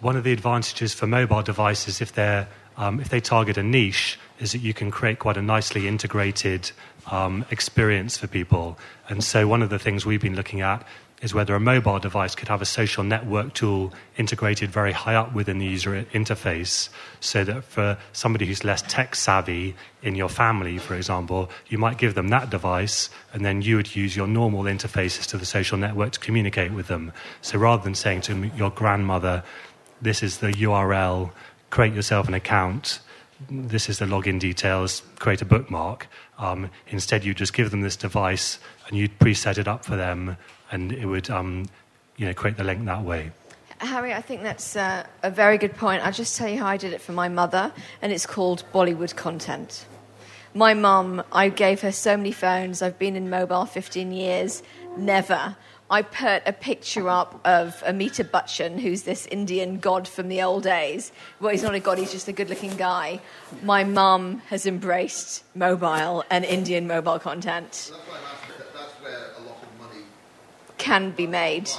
[0.00, 4.18] one of the advantages for mobile devices, if they're um, if they target a niche,
[4.40, 6.72] is that you can create quite a nicely integrated
[7.10, 8.78] um, experience for people.
[9.08, 10.86] And so, one of the things we've been looking at
[11.22, 15.32] is whether a mobile device could have a social network tool integrated very high up
[15.32, 16.88] within the user interface,
[17.20, 21.96] so that for somebody who's less tech savvy in your family, for example, you might
[21.96, 25.78] give them that device, and then you would use your normal interfaces to the social
[25.78, 27.12] network to communicate with them.
[27.40, 29.44] So rather than saying to your grandmother,
[30.00, 31.30] this is the URL,
[31.70, 32.98] create yourself an account,
[33.50, 36.08] this is the login details, create a bookmark.
[36.38, 40.36] Um, instead, you just give them this device and you'd preset it up for them,
[40.72, 41.66] and it would um,
[42.16, 43.30] you know, create the link that way.
[43.78, 46.04] Harry, I think that's uh, a very good point.
[46.04, 49.16] I'll just tell you how I did it for my mother, and it's called Bollywood
[49.16, 49.84] content.
[50.54, 52.82] My mum, I gave her so many phones.
[52.82, 54.62] I've been in mobile 15 years.
[54.96, 55.56] Never.
[55.90, 60.62] I put a picture up of Amitabh Bachchan, who's this Indian god from the old
[60.62, 61.12] days.
[61.40, 63.20] Well, he's not a god, he's just a good looking guy.
[63.62, 67.92] My mum has embraced mobile and Indian mobile content.
[70.82, 71.70] Can be made.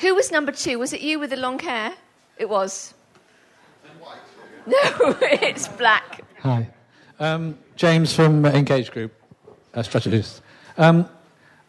[0.00, 0.78] Who was number two?
[0.78, 1.94] Was it you with the long hair?
[2.36, 2.92] It was.
[4.66, 4.76] No,
[5.22, 6.22] it's black.
[6.40, 6.68] Hi.
[7.18, 9.14] Um, James from Engage Group,
[9.72, 10.42] uh, strategist.
[10.76, 11.08] Um,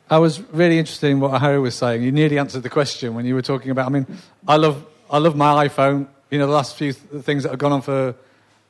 [0.09, 2.03] I was really interested in what Harry was saying.
[2.03, 3.85] You nearly answered the question when you were talking about.
[3.85, 4.07] I mean,
[4.45, 6.09] I love, I love my iPhone.
[6.29, 8.13] You know, the last few th- things that have gone on for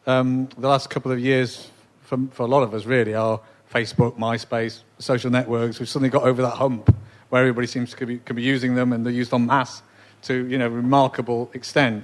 [0.06, 1.68] um, the last couple of years
[2.04, 3.42] for, for a lot of us really are
[3.74, 5.80] Facebook, MySpace, social networks.
[5.80, 6.94] We've suddenly got over that hump
[7.30, 9.82] where everybody seems to be, be using them and they're used en masse
[10.24, 12.04] to, you know, remarkable extent.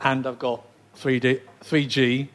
[0.00, 0.64] And I've got
[0.96, 2.28] 3D, 3G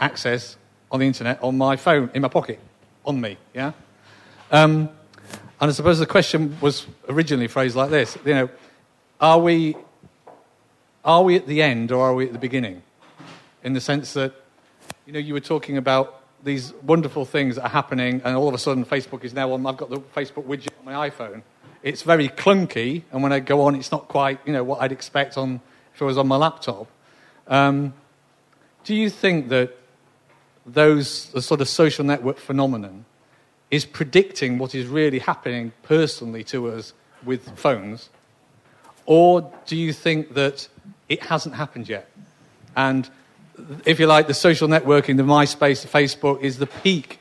[0.00, 0.56] access
[0.90, 2.60] on the internet on my phone, in my pocket,
[3.04, 3.72] on me, yeah?
[4.50, 4.88] Um,
[5.60, 8.50] and I suppose the question was originally phrased like this, you know,
[9.20, 9.76] are we,
[11.04, 12.82] are we at the end or are we at the beginning?
[13.62, 14.34] In the sense that,
[15.06, 18.58] you know, you were talking about these wonderful things are happening, and all of a
[18.58, 19.64] sudden Facebook is now on.
[19.66, 21.42] I've got the Facebook widget on my iPhone.
[21.82, 24.92] It's very clunky, and when I go on, it's not quite you know what I'd
[24.92, 25.60] expect on
[25.94, 26.88] if it was on my laptop.
[27.46, 27.94] Um,
[28.84, 29.76] do you think that
[30.66, 33.04] those the sort of social network phenomenon
[33.70, 36.92] is predicting what is really happening personally to us
[37.24, 38.10] with phones,
[39.06, 40.68] or do you think that
[41.08, 42.10] it hasn't happened yet?
[42.76, 43.08] And
[43.84, 47.20] if you like, the social networking, the MySpace, the Facebook, is the peak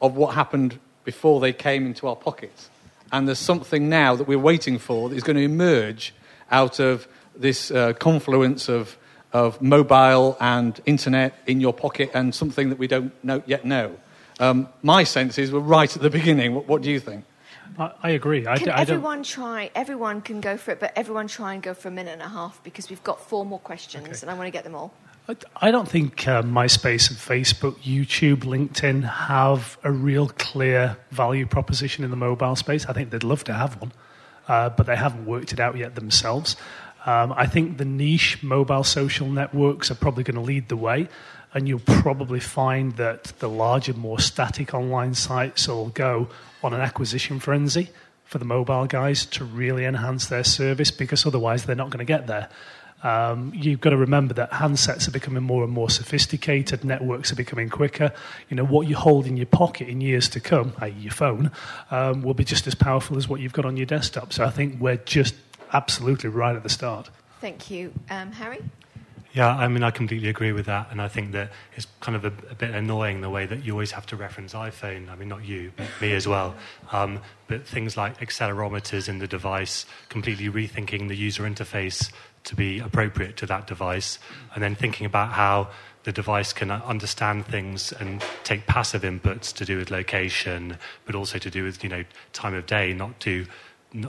[0.00, 2.70] of what happened before they came into our pockets.
[3.12, 6.14] And there's something now that we're waiting for that is going to emerge
[6.50, 8.98] out of this uh, confluence of,
[9.32, 13.96] of mobile and internet in your pocket and something that we don't know, yet know.
[14.40, 16.54] Um, my sense is we're right at the beginning.
[16.54, 17.24] What, what do you think?
[17.78, 18.46] I, I agree.
[18.46, 18.96] I, Can d- I don't.
[18.96, 19.70] everyone try?
[19.74, 22.28] Everyone can go for it, but everyone try and go for a minute and a
[22.28, 24.92] half because we've got four more questions and I want to get them all.
[25.56, 32.02] I don't think uh, MySpace and Facebook, YouTube, LinkedIn have a real clear value proposition
[32.02, 32.86] in the mobile space.
[32.86, 33.92] I think they'd love to have one,
[34.48, 36.56] uh, but they haven't worked it out yet themselves.
[37.04, 41.08] Um, I think the niche mobile social networks are probably going to lead the way.
[41.54, 46.28] and you'll probably find that the larger, more static online sites will go
[46.62, 47.90] on an acquisition frenzy
[48.24, 52.12] for the mobile guys to really enhance their service because otherwise they're not going to
[52.12, 52.48] get there.
[53.02, 57.36] Um, you've got to remember that handsets are becoming more and more sophisticated, networks are
[57.36, 58.12] becoming quicker.
[58.50, 61.50] You know, what you hold in your pocket in years to come, i.e., your phone,
[61.90, 64.32] um, will be just as powerful as what you've got on your desktop.
[64.32, 65.34] So I think we're just
[65.72, 67.10] absolutely right at the start.
[67.40, 67.92] Thank you.
[68.10, 68.60] Um, Harry?
[69.34, 72.24] Yeah, I mean, I completely agree with that, and I think that it's kind of
[72.24, 75.10] a, a, bit annoying the way that you always have to reference iPhone.
[75.10, 76.56] I mean, not you, but me as well.
[76.92, 82.10] Um, but things like accelerometers in the device, completely rethinking the user interface
[82.48, 84.18] to be appropriate to that device,
[84.54, 85.68] and then thinking about how
[86.04, 91.38] the device can understand things and take passive inputs to do with location, but also
[91.38, 93.46] to do with you know time of day, not to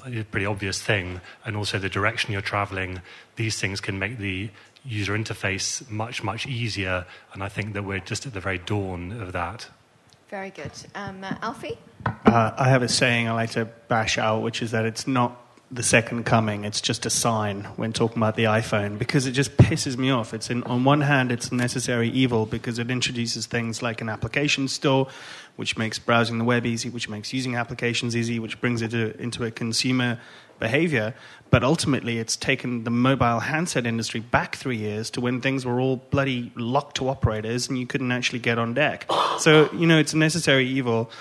[0.06, 3.02] a pretty obvious thing, and also the direction you're traveling.
[3.36, 4.50] These things can make the
[4.86, 9.12] user interface much much easier, and I think that we're just at the very dawn
[9.22, 9.68] of that.
[10.30, 11.78] Very good, um, uh, Alfie.
[12.06, 15.49] Uh, I have a saying I like to bash out, which is that it's not
[15.72, 16.66] the second coming.
[16.66, 20.34] It's just a sign when talking about the iPhone because it just pisses me off.
[20.34, 24.10] It's in, on one hand, it's a necessary evil because it introduces things like an
[24.10, 25.08] application store,
[25.58, 29.16] which makes browsing the web easy, which makes using applications easy, which brings it to,
[29.22, 30.20] into a consumer
[30.58, 31.14] behavior.
[31.52, 35.80] But ultimately, it's taken the mobile handset industry back three years to when things were
[35.80, 39.06] all bloody locked to operators and you couldn't actually get on deck.
[39.38, 41.12] So, you know, it's a necessary evil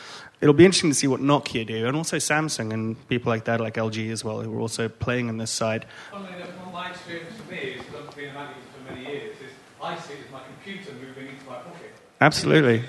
[0.41, 3.61] it'll be interesting to see what Nokia do, and also Samsung and people like that,
[3.61, 5.87] like LG as well, who are also playing on this side.
[6.13, 8.49] my experience for me is, I've been a
[8.87, 9.53] for many years, is
[9.83, 11.93] I see it as my computer moving into my pocket.
[12.21, 12.85] Absolutely.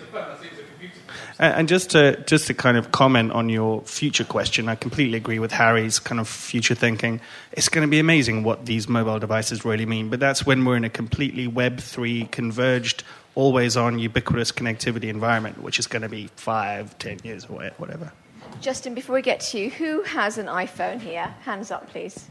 [1.41, 5.39] And just to just to kind of comment on your future question, I completely agree
[5.39, 7.21] with Harry's kind of future thinking.
[7.53, 10.75] It's going to be amazing what these mobile devices really mean, but that's when we're
[10.75, 13.03] in a completely Web three converged
[13.39, 18.11] always on ubiquitous connectivity environment, which is going to be five, ten years away, whatever.
[18.59, 21.33] Justin, before we get to you, who has an iPhone here?
[21.43, 22.27] Hands up, please.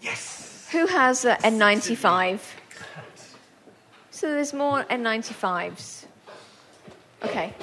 [0.00, 0.68] Yes.
[0.72, 2.40] Who has an N95?
[4.10, 6.06] So there's more N95s.
[7.22, 7.54] Okay.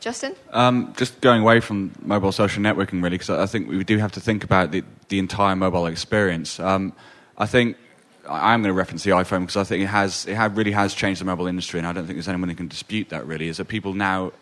[0.00, 0.36] Justin?
[0.50, 4.12] Um, just going away from mobile social networking, really, because I think we do have
[4.12, 6.60] to think about the, the entire mobile experience.
[6.60, 6.92] Um,
[7.38, 7.78] I think
[8.28, 11.20] I'm going to reference the iPhone because I think it has it really has changed
[11.20, 13.26] the mobile industry, and I don't think there's anyone who can dispute that.
[13.26, 14.32] Really, is that people now,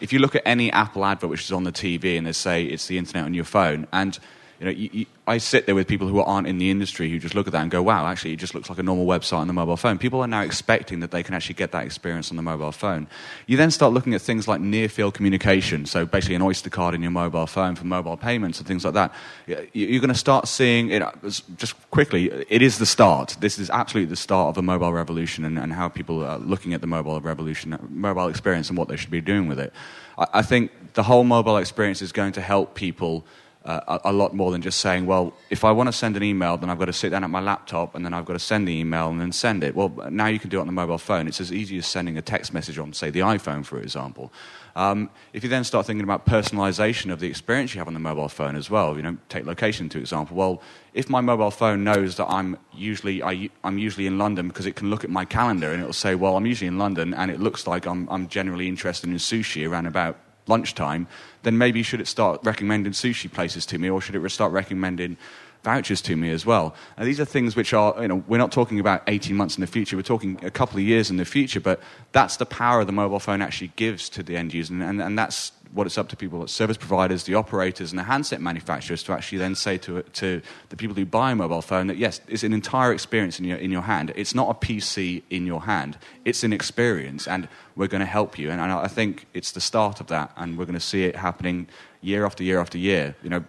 [0.00, 2.64] if you look at any Apple advert which is on the TV and they say
[2.64, 4.18] it's the internet on your phone, and
[4.58, 7.18] you know, you, you, I sit there with people who aren't in the industry who
[7.18, 9.38] just look at that and go, wow, actually, it just looks like a normal website
[9.38, 9.98] on the mobile phone.
[9.98, 13.06] People are now expecting that they can actually get that experience on the mobile phone.
[13.46, 16.94] You then start looking at things like near field communication, so basically an Oyster card
[16.94, 19.14] in your mobile phone for mobile payments and things like that.
[19.46, 21.12] You're going to start seeing it, uh,
[21.56, 23.36] just quickly, it is the start.
[23.38, 26.74] This is absolutely the start of the mobile revolution and, and how people are looking
[26.74, 29.72] at the mobile revolution, uh, mobile experience and what they should be doing with it.
[30.16, 33.24] I, I think the whole mobile experience is going to help people
[33.68, 36.56] uh, a, lot more than just saying, well, if I want to send an email,
[36.56, 38.66] then I've got to sit down at my laptop and then I've got to send
[38.66, 39.74] the email and then send it.
[39.74, 41.28] Well, now you can do it on the mobile phone.
[41.28, 44.32] It's as easy as sending a text message on, say, the iPhone, for example.
[44.74, 48.00] Um, if you then start thinking about personalization of the experience you have on the
[48.00, 50.34] mobile phone as well, you know, take location to example.
[50.34, 50.62] Well,
[50.94, 54.76] if my mobile phone knows that I'm usually I, am usually in London because it
[54.76, 57.38] can look at my calendar and it'll say, well, I'm usually in London and it
[57.38, 60.16] looks like I'm, I'm generally interested in sushi around about
[60.48, 61.06] lunchtime,
[61.42, 65.16] then maybe should it start recommending sushi places to me, or should it start recommending
[65.64, 66.74] vouchers to me as well?
[66.96, 69.60] And these are things which are, you know, we're not talking about 18 months in
[69.60, 71.80] the future, we're talking a couple of years in the future, but
[72.12, 75.18] that's the power the mobile phone actually gives to the end user, and, and, and
[75.18, 79.12] that's what it's up to people, service providers, the operators, and the handset manufacturers to
[79.12, 80.40] actually then say to, to
[80.70, 83.58] the people who buy a mobile phone that yes, it's an entire experience in your,
[83.58, 84.12] in your hand.
[84.16, 88.38] It's not a PC in your hand, it's an experience, and we're going to help
[88.38, 88.50] you.
[88.50, 91.16] And, and I think it's the start of that, and we're going to see it
[91.16, 91.68] happening
[92.00, 93.14] year after year after year.
[93.22, 93.44] You know,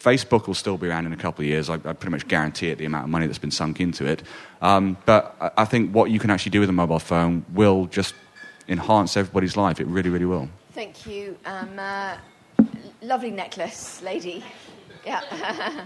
[0.00, 1.68] Facebook will still be around in a couple of years.
[1.68, 4.22] I, I, pretty much guarantee it, the amount of money that's been sunk into it.
[4.62, 7.86] Um, but I, I think what you can actually do with a mobile phone will
[7.86, 8.14] just
[8.66, 9.80] enhance everybody's life.
[9.80, 10.48] It really, really will.
[10.80, 11.36] Thank you.
[11.44, 12.16] Um, uh,
[13.02, 14.42] lovely necklace, lady.
[15.04, 15.20] Yeah.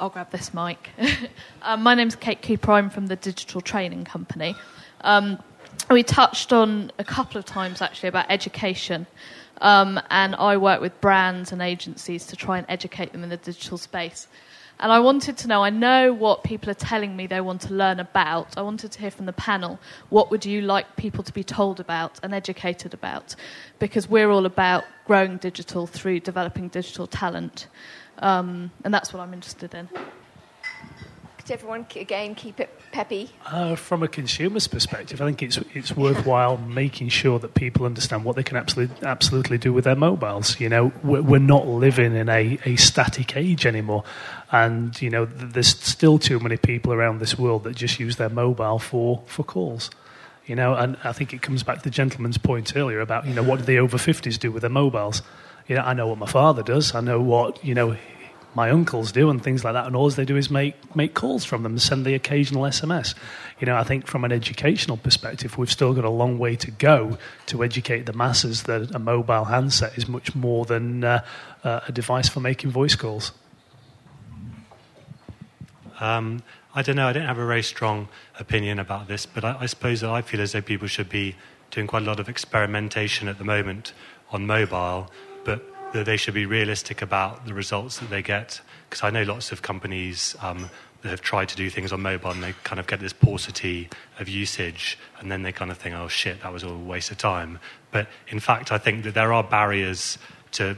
[0.00, 0.88] I'll grab this mic.
[1.62, 2.72] um, my name's Kate Cooper.
[2.72, 4.54] I'm from the Digital Training Company.
[5.02, 5.38] Um,
[5.90, 9.06] we touched on a couple of times actually about education.
[9.60, 13.36] Um, and I work with brands and agencies to try and educate them in the
[13.36, 14.28] digital space.
[14.80, 17.74] And I wanted to know, I know what people are telling me they want to
[17.74, 18.56] learn about.
[18.56, 21.80] I wanted to hear from the panel, what would you like people to be told
[21.80, 23.34] about and educated about?
[23.80, 27.66] Because we're all about growing digital through developing digital talent.
[28.18, 29.88] Um, and that's what I'm interested in.
[31.48, 33.30] To everyone again keep it peppy?
[33.46, 38.24] Uh, from a consumer's perspective, I think it's it's worthwhile making sure that people understand
[38.24, 40.60] what they can absolutely absolutely do with their mobiles.
[40.60, 44.04] You know, we're, not living in a, a static age anymore,
[44.52, 48.16] and you know, th- there's still too many people around this world that just use
[48.16, 49.90] their mobile for for calls.
[50.46, 53.34] You know, and I think it comes back to the gentleman's point earlier about you
[53.34, 55.22] know what do the over fifties do with their mobiles.
[55.66, 56.94] You know, I know what my father does.
[56.94, 57.96] I know what you know
[58.58, 61.44] my uncles do and things like that, and all they do is make make calls
[61.44, 63.14] from them send the occasional SMS.
[63.60, 66.72] You know, I think from an educational perspective, we've still got a long way to
[66.72, 71.24] go to educate the masses that a mobile handset is much more than uh,
[71.62, 73.30] uh, a device for making voice calls.
[76.00, 76.42] Um,
[76.74, 77.06] I don't know.
[77.06, 78.08] I don't have a very strong
[78.40, 81.36] opinion about this, but I, I suppose that I feel as though people should be
[81.70, 83.92] doing quite a lot of experimentation at the moment
[84.32, 85.12] on mobile,
[85.92, 88.60] that they should be realistic about the results that they get.
[88.88, 90.70] Because I know lots of companies um,
[91.02, 93.88] that have tried to do things on mobile and they kind of get this paucity
[94.18, 97.10] of usage, and then they kind of think, oh shit, that was all a waste
[97.10, 97.58] of time.
[97.90, 100.18] But in fact, I think that there are barriers
[100.52, 100.76] to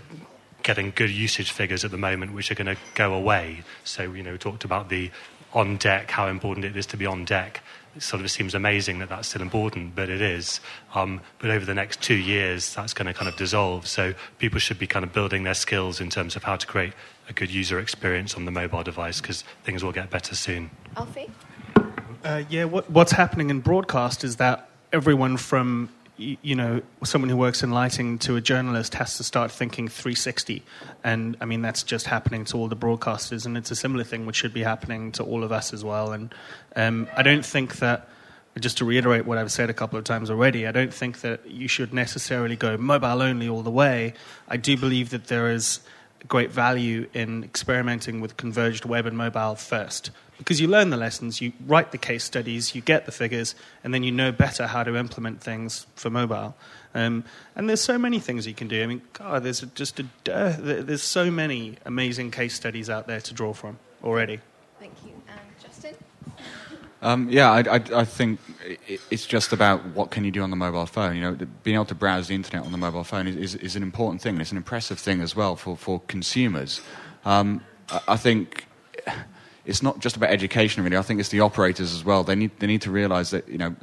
[0.62, 3.62] getting good usage figures at the moment which are going to go away.
[3.84, 5.10] So, you know, we talked about the
[5.52, 7.62] on deck, how important it is to be on deck.
[7.96, 10.60] It sort of seems amazing that that's still important, but it is.
[10.94, 13.86] Um, but over the next two years, that's going to kind of dissolve.
[13.86, 16.92] So people should be kind of building their skills in terms of how to create
[17.28, 20.70] a good user experience on the mobile device because things will get better soon.
[20.96, 21.30] Alfie?
[22.24, 27.28] Uh, yeah, what, what's happening in broadcast is that everyone from y- you know someone
[27.28, 30.62] who works in lighting to a journalist has to start thinking 360,
[31.02, 34.26] and I mean that's just happening to all the broadcasters, and it's a similar thing
[34.26, 36.12] which should be happening to all of us as well.
[36.12, 36.34] And
[36.76, 38.08] um, I don't think that.
[38.58, 41.48] Just to reiterate what I've said a couple of times already, I don't think that
[41.48, 44.12] you should necessarily go mobile only all the way.
[44.48, 45.78] I do believe that there is
[46.26, 50.10] great value in experimenting with converged web and mobile first
[50.40, 53.54] because you learn the lessons, you write the case studies, you get the figures,
[53.84, 56.56] and then you know better how to implement things for mobile.
[56.94, 58.82] Um, and there's so many things you can do.
[58.82, 63.20] I mean, God, there's just a, uh, there's so many amazing case studies out there
[63.20, 64.40] to draw from already.
[64.78, 65.12] Thank you.
[65.28, 65.94] And Justin?
[67.02, 68.40] Um, yeah, I, I, I think
[69.10, 71.16] it's just about what can you do on the mobile phone.
[71.16, 73.76] You know, being able to browse the internet on the mobile phone is, is, is
[73.76, 74.36] an important thing.
[74.36, 76.80] and It's an impressive thing as well for, for consumers.
[77.26, 77.60] Um,
[77.90, 78.64] I, I think
[79.64, 80.96] it's not just about education, really.
[80.96, 82.24] I think it's the operators as well.
[82.24, 83.74] They need, they need to realize that, you know,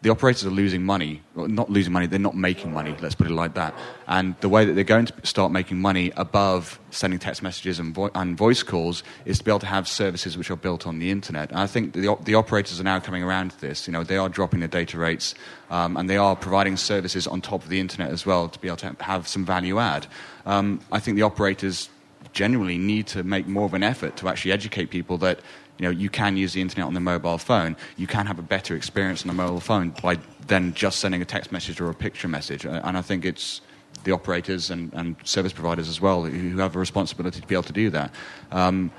[0.00, 1.22] the operators are losing money.
[1.34, 3.74] Well, not losing money, they're not making money, let's put it like that.
[4.06, 7.94] And the way that they're going to start making money above sending text messages and,
[7.94, 11.00] vo- and voice calls is to be able to have services which are built on
[11.00, 11.50] the internet.
[11.50, 13.88] And I think the, the operators are now coming around to this.
[13.88, 15.34] You know, they are dropping their data rates
[15.68, 18.68] um, and they are providing services on top of the internet as well to be
[18.68, 20.06] able to have some value add.
[20.46, 21.90] Um, I think the operators
[22.32, 25.40] genuinely need to make more of an effort to actually educate people that
[25.78, 27.76] you know you can use the internet on the mobile phone.
[27.96, 31.24] You can have a better experience on the mobile phone by than just sending a
[31.24, 32.64] text message or a picture message.
[32.64, 33.60] And I think it's
[34.04, 37.64] the operators and, and service providers as well who have a responsibility to be able
[37.64, 38.14] to do that.
[38.50, 38.90] Um,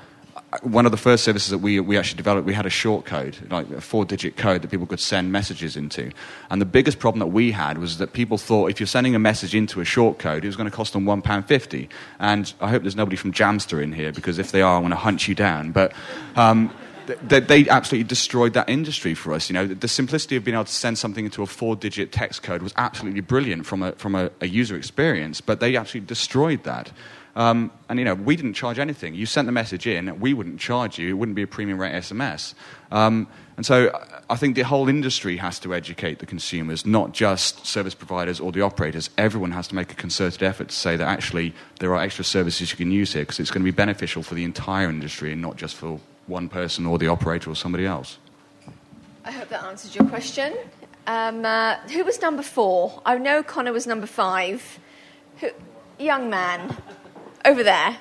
[0.62, 3.36] one of the first services that we, we actually developed, we had a short code,
[3.50, 6.10] like a four digit code that people could send messages into.
[6.50, 9.20] And the biggest problem that we had was that people thought if you're sending a
[9.20, 11.88] message into a short code, it was going to cost them £1.50.
[12.18, 14.92] And I hope there's nobody from Jamster in here because if they are, I want
[14.92, 15.72] to hunt you down.
[15.72, 15.92] But.
[16.36, 16.72] Um,
[17.22, 19.50] they, they absolutely destroyed that industry for us.
[19.50, 22.62] You know, the simplicity of being able to send something into a four-digit text code
[22.62, 26.92] was absolutely brilliant from a from a, a user experience, but they absolutely destroyed that.
[27.36, 29.14] Um, and you know, we didn't charge anything.
[29.14, 31.10] You sent the message in, we wouldn't charge you.
[31.10, 32.54] It wouldn't be a premium rate SMS.
[32.90, 33.90] Um, and so,
[34.28, 38.52] I think the whole industry has to educate the consumers, not just service providers or
[38.52, 39.10] the operators.
[39.18, 42.70] Everyone has to make a concerted effort to say that actually there are extra services
[42.70, 45.42] you can use here because it's going to be beneficial for the entire industry and
[45.42, 48.18] not just for one person or the operator or somebody else.
[49.24, 50.56] I hope that answers your question.
[51.06, 53.02] Um, uh, who was number four?
[53.04, 54.78] I know Connor was number five.
[55.38, 55.50] Who,
[55.98, 56.76] young man,
[57.44, 57.96] over there.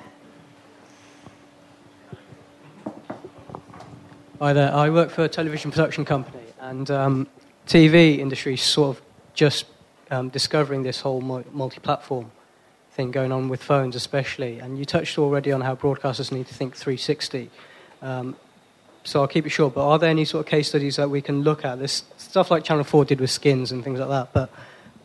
[4.39, 4.73] Hi there.
[4.73, 7.27] I work for a television production company, and um,
[7.67, 9.03] TV industry is sort of
[9.33, 9.65] just
[10.11, 12.31] um, discovering this whole multi-platform
[12.91, 14.59] thing going on with phones, especially.
[14.59, 17.49] And you touched already on how broadcasters need to think 360.
[18.01, 18.35] Um,
[19.03, 19.73] so I'll keep it short.
[19.75, 21.77] But are there any sort of case studies that we can look at?
[21.77, 24.33] There's stuff like Channel 4 did with skins and things like that.
[24.33, 24.49] But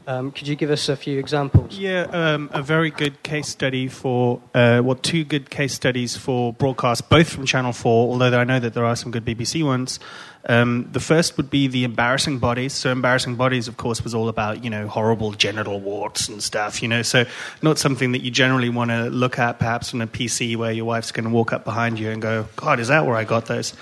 [0.07, 1.79] Um, could you give us a few examples?
[1.79, 6.53] Yeah, um, a very good case study for, uh, well, two good case studies for
[6.53, 9.99] broadcast, both from Channel 4, although I know that there are some good BBC ones.
[10.47, 12.75] Um, the first would be the embarrassing bodies.
[12.75, 16.83] So, embarrassing bodies, of course, was all about you know horrible genital warts and stuff.
[16.83, 17.25] You know, so
[17.63, 20.85] not something that you generally want to look at, perhaps on a PC where your
[20.85, 23.47] wife's going to walk up behind you and go, "God, is that where I got
[23.47, 23.73] those?"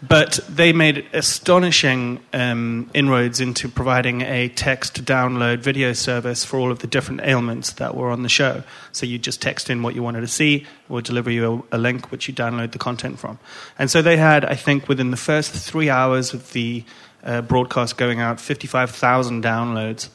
[0.00, 6.70] But they made astonishing um, inroads into providing a text download video service for all
[6.70, 8.62] of the different ailments that were on the show.
[8.92, 11.78] So you just text in what you wanted to see, we'll deliver you a, a
[11.78, 13.40] link which you download the content from.
[13.76, 16.84] And so they had, I think, within the first three hours of the
[17.24, 20.10] uh, broadcast going out, 55,000 downloads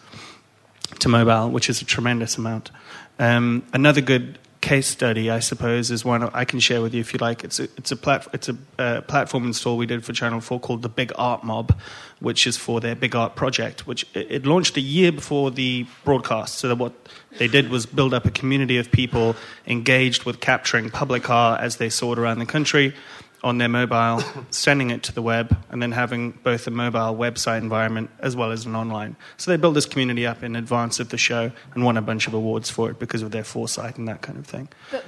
[1.00, 2.72] to mobile, which is a tremendous amount.
[3.20, 7.14] Um, another good case study, I suppose, is one I can share with you if
[7.14, 7.44] you like.
[7.44, 10.62] It's a it's a plat- it's a uh, platform install we did for Channel Four
[10.62, 11.78] called the Big Art Mob,
[12.22, 13.86] which is for their Big Art project.
[13.86, 16.60] Which it, it launched a year before the broadcast.
[16.60, 16.94] So that what
[17.38, 19.36] they did was build up a community of people
[19.68, 22.96] engaged with capturing public art as they saw it around the country
[23.44, 27.60] on their mobile, sending it to the web, and then having both a mobile website
[27.60, 29.16] environment as well as an online.
[29.38, 32.28] So they built this community up in advance of the show and won a bunch
[32.28, 34.70] of awards for it because of their foresight and that kind of thing.
[34.92, 35.06] But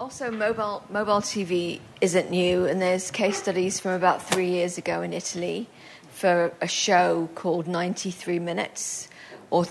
[0.00, 5.02] also, mobile mobile TV isn't new, and there's case studies from about three years ago
[5.02, 5.68] in Italy
[6.10, 9.08] for a show called 93 Minutes,
[9.50, 9.66] or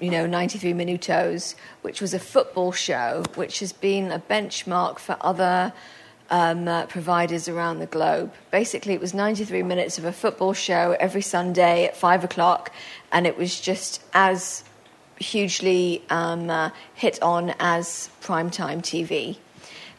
[0.00, 5.16] you know 93 Minutos, which was a football show, which has been a benchmark for
[5.20, 5.74] other
[6.30, 8.32] um, uh, providers around the globe.
[8.50, 12.72] Basically, it was 93 minutes of a football show every Sunday at five o'clock,
[13.12, 14.64] and it was just as
[15.18, 19.38] hugely um, uh, hit on as primetime TV.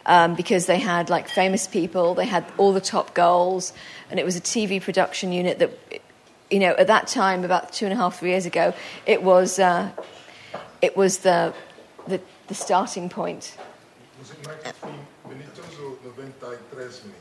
[0.05, 3.73] Um, because they had like famous people, they had all the top goals,
[4.09, 5.71] and it was a TV production unit that,
[6.49, 8.73] you know, at that time, about two and a half, three years ago,
[9.05, 9.91] it was, uh,
[10.81, 11.53] it was the,
[12.07, 13.57] the, the starting point.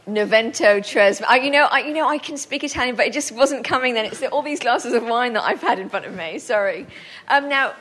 [0.06, 1.24] Novento Tresme.
[1.28, 3.94] I, you know, I, you know, I can speak Italian, but it just wasn't coming
[3.94, 4.06] then.
[4.06, 6.38] It's all these glasses of wine that I've had in front of me.
[6.38, 6.86] Sorry.
[7.28, 7.74] Um, now,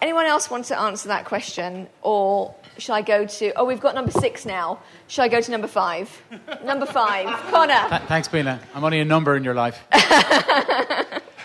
[0.00, 3.52] anyone else want to answer that question, or shall I go to?
[3.54, 4.78] Oh, we've got number six now.
[5.08, 6.22] Shall I go to number five?
[6.64, 7.88] number five, Connor.
[7.88, 8.60] Th- thanks, Bina.
[8.74, 9.78] I'm only a number in your life.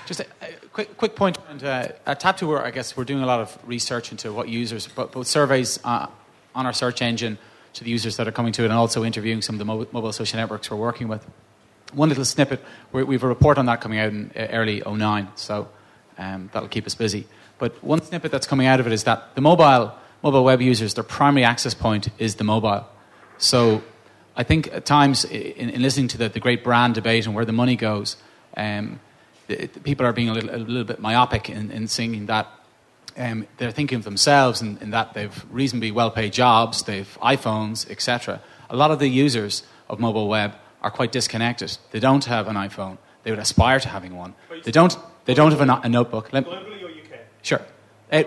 [0.05, 1.37] Just a, a, quick, quick point.
[1.49, 4.87] And, uh, at Taptu, I guess we're doing a lot of research into what users,
[4.87, 6.07] but both surveys uh,
[6.55, 7.37] on our search engine
[7.77, 10.11] to the users that are coming to it and also interviewing some of the mobile
[10.11, 11.25] social networks we're working with.
[11.93, 12.59] One little snippet,
[12.91, 15.69] we have a report on that coming out in uh, early 09, so
[16.17, 17.27] um, that'll keep us busy.
[17.59, 19.93] But one snippet that's coming out of it is that the mobile,
[20.23, 22.85] mobile web users, their primary access point is the mobile.
[23.37, 23.83] So
[24.35, 27.45] I think at times in, in listening to the, the, great brand debate and where
[27.45, 28.17] the money goes,
[28.55, 28.99] um,
[29.47, 32.47] the, the people are being a little, a little bit myopic in, in seeing that
[33.17, 37.89] um, they're thinking of themselves in, in that they've reasonably well paid jobs, they've iPhones,
[37.89, 38.41] etc.
[38.69, 41.77] A lot of the users of mobile web are quite disconnected.
[41.91, 42.97] They don't have an iPhone.
[43.23, 44.35] They would aspire to having one.
[44.63, 44.95] They don't,
[45.25, 46.29] they don't have a, a notebook.
[46.29, 47.19] Globally or UK?
[47.41, 47.61] Sure.
[48.11, 48.23] Uh,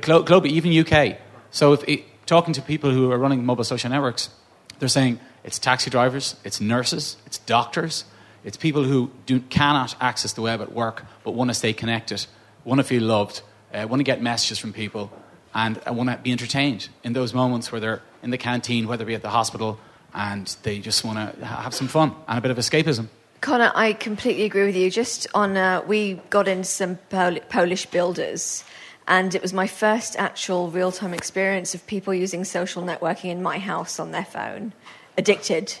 [0.00, 1.18] glo- globally, even UK.
[1.50, 4.30] So if it, talking to people who are running mobile social networks,
[4.78, 8.04] they're saying it's taxi drivers, it's nurses, it's doctors,
[8.44, 12.26] it's people who do, cannot access the web at work but want to stay connected,
[12.64, 13.42] want to feel loved,
[13.72, 15.10] uh, want to get messages from people,
[15.54, 19.04] and I want to be entertained in those moments where they're in the canteen, whether
[19.04, 19.78] it be at the hospital,
[20.14, 23.08] and they just want to have some fun and a bit of escapism.
[23.40, 24.88] Connor, I completely agree with you.
[24.88, 28.62] Just on, uh, we got in some Pol- Polish builders,
[29.08, 33.42] and it was my first actual real time experience of people using social networking in
[33.42, 34.72] my house on their phone,
[35.18, 35.74] addicted,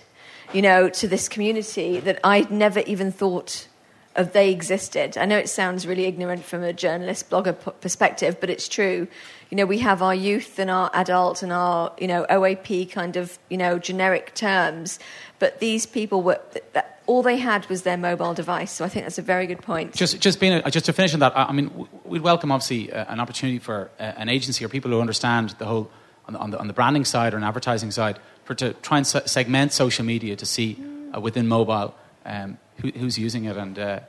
[0.52, 3.68] you know, to this community that I'd never even thought
[4.16, 5.16] of they existed.
[5.16, 9.08] I know it sounds really ignorant from a journalist blogger p- perspective, but it's true.
[9.50, 13.16] You know, we have our youth and our adult and our you know OAP kind
[13.16, 14.98] of you know generic terms,
[15.38, 16.40] but these people were.
[16.72, 19.60] That, all they had was their mobile device, so I think that's a very good
[19.60, 19.92] point.
[19.92, 23.12] Just, just being, a, just to finish on that, I mean, we'd welcome obviously uh,
[23.12, 25.90] an opportunity for uh, an agency or people who understand the whole
[26.26, 28.98] on the, on the, on the branding side or an advertising side for to try
[28.98, 30.78] and se- segment social media to see
[31.14, 31.94] uh, within mobile
[32.24, 33.78] um, who, who's using it and.
[33.78, 34.00] Uh,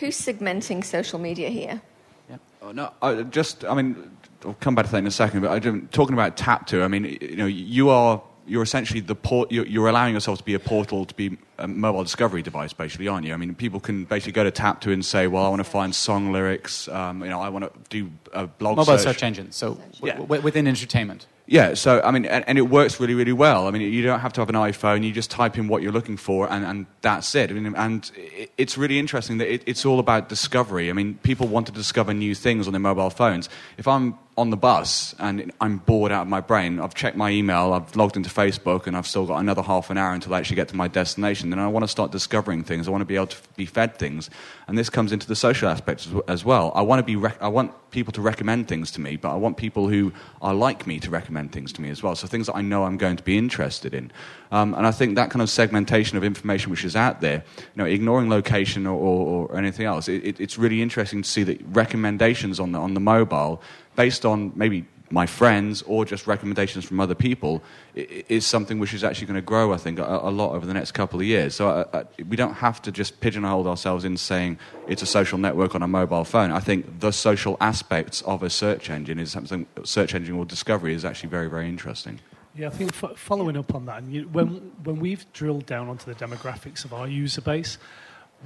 [0.00, 1.80] Who's segmenting social media here?
[2.28, 2.36] Yeah.
[2.62, 4.10] Oh, no, I just, I mean,
[4.44, 7.04] I'll come back to that in a second, but I'm talking about Taptu, I mean,
[7.20, 10.58] you know, you are, you're essentially the port, you're, you're, allowing yourself to be a
[10.58, 13.32] portal to be a mobile discovery device, basically, aren't you?
[13.34, 15.94] I mean, people can basically go to Taptu and say, well, I want to find
[15.94, 19.16] song lyrics, um, you know, I want to do a blog Mobile search.
[19.16, 20.16] search engine, so yeah.
[20.16, 21.26] w- within entertainment.
[21.46, 23.66] Yeah, so I mean, and, and, it works really, really well.
[23.66, 25.92] I mean, you don't have to have an iPhone; you just type in what you're
[25.92, 27.50] looking for, and, and that's it.
[27.50, 28.10] I mean, and
[28.56, 30.88] it's really interesting that it, it's all about discovery.
[30.88, 33.50] I mean, people want to discover new things on their mobile phones.
[33.76, 37.30] If I'm on the bus and I'm bored out of my brain, I've checked my
[37.30, 40.38] email, I've logged into Facebook, and I've still got another half an hour until I
[40.38, 41.50] actually get to my destination.
[41.50, 42.88] Then I want to start discovering things.
[42.88, 44.30] I want to be able to be fed things,
[44.66, 46.72] and this comes into the social aspects as well.
[46.74, 47.16] I want to be.
[47.16, 50.12] Rec- I want people to recommend things to me, but I want people who
[50.42, 52.16] are like me to recommend things to me as well.
[52.16, 54.10] So things that I know I'm going to be interested in.
[54.50, 57.76] Um, and I think that kind of segmentation of information which is out there, you
[57.76, 61.44] know, ignoring location or, or, or anything else, it, it, it's really interesting to see
[61.44, 63.62] that recommendations on the, on the mobile
[63.96, 67.62] based on maybe my friends or just recommendations from other people
[67.94, 70.92] is something which is actually going to grow, I think, a, lot over the next
[70.92, 71.54] couple of years.
[71.54, 74.58] So uh, uh, we don't have to just pigeonhole ourselves in saying
[74.88, 76.50] it's a social network on a mobile phone.
[76.50, 80.94] I think the social aspects of a search engine is something, search engine or discovery
[80.94, 82.18] is actually very, very interesting.
[82.56, 86.14] Yeah, I think following up on that, and when, when we've drilled down onto the
[86.14, 87.78] demographics of our user base,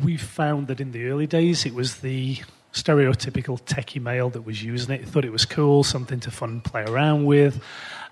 [0.02, 2.38] we've found that in the early days it was the
[2.82, 6.84] stereotypical techie male that was using it, thought it was cool, something to fun play
[6.84, 7.60] around with.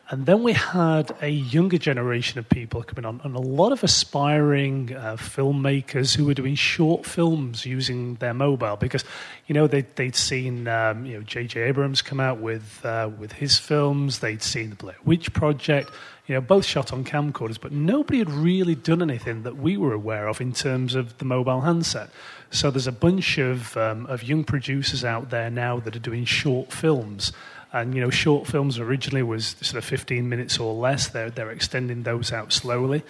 [0.09, 3.83] And then we had a younger generation of people coming on, and a lot of
[3.83, 9.05] aspiring uh, filmmakers who were doing short films using their mobile because,
[9.49, 11.61] you know, they, would seen, um, you know, J.J.
[11.61, 14.21] Abrams come out with uh, with his films.
[14.21, 15.91] They'd seen the Blair Witch Project,
[16.29, 19.93] you know, both shot on camcorders, but nobody had really done anything that we were
[19.93, 22.11] aware of in terms of the mobile handset.
[22.51, 26.25] So there's a bunch of um, of young producers out there now that are doing
[26.25, 27.33] short films.
[27.73, 31.09] And you know, short films originally was sort of 15 minutes or less.
[31.09, 33.03] They're they're extending those out slowly.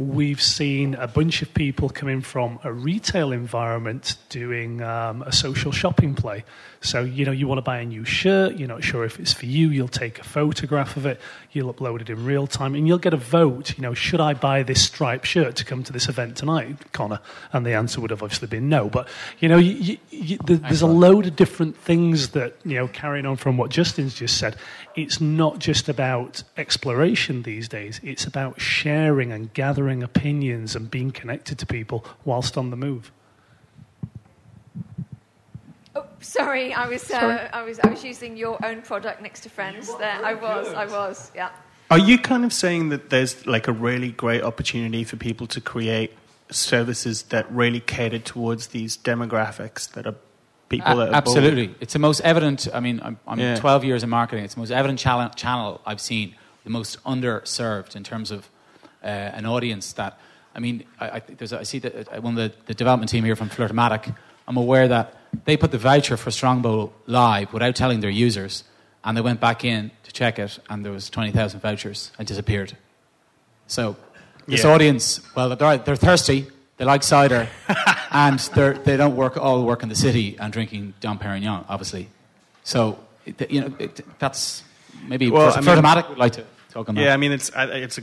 [0.00, 5.72] We've seen a bunch of people coming from a retail environment doing um, a social
[5.72, 6.44] shopping play.
[6.80, 9.34] So, you know, you want to buy a new shirt, you're not sure if it's
[9.34, 11.20] for you, you'll take a photograph of it,
[11.52, 13.76] you'll upload it in real time, and you'll get a vote.
[13.76, 17.20] You know, should I buy this striped shirt to come to this event tonight, Connor?
[17.52, 18.88] And the answer would have obviously been no.
[18.88, 19.06] But,
[19.38, 23.36] you know, you, you, there's a load of different things that, you know, carrying on
[23.36, 24.56] from what Justin's just said,
[25.02, 31.10] it's not just about exploration these days, it's about sharing and gathering opinions and being
[31.10, 33.12] connected to people whilst on the move.
[35.96, 39.98] Oh, sorry, I was, uh, I was, I was using your own product Next2Friends.
[39.98, 41.50] There, I was, I was, yeah.
[41.90, 45.60] Are you kind of saying that there's like a really great opportunity for people to
[45.60, 46.16] create
[46.50, 50.14] services that really cater towards these demographics that are
[50.70, 51.66] people that absolutely?
[51.66, 51.76] Bold?
[51.80, 52.68] It's the most evident.
[52.72, 53.56] I mean, I'm, I'm Yeah.
[53.56, 54.44] 12 years in marketing.
[54.44, 56.34] It's the most evident channel, channel I've seen,
[56.64, 58.48] the most underserved in terms of
[59.04, 60.18] uh, an audience that.
[60.54, 63.10] I mean, I, I, there's a, I see that uh, one of the, the development
[63.10, 64.14] team here from Flirtomatic.
[64.48, 65.14] I'm aware that
[65.44, 68.64] they put the voucher for Strongbow live without telling their users,
[69.04, 72.76] and they went back in to check it, and there was 20,000 vouchers and disappeared.
[73.68, 73.96] So
[74.46, 74.70] this Yeah.
[74.72, 76.48] audience, well, they're, they're thirsty,
[76.80, 77.46] they like cider,
[78.10, 82.08] and they're, they don't work all work in the city and drinking Dom Perignon, obviously.
[82.64, 84.64] So it, you know it, that's
[85.06, 87.02] maybe Well, I mean- Flirtomatic would like to talk on that.
[87.02, 88.02] Yeah, I mean, it's it's a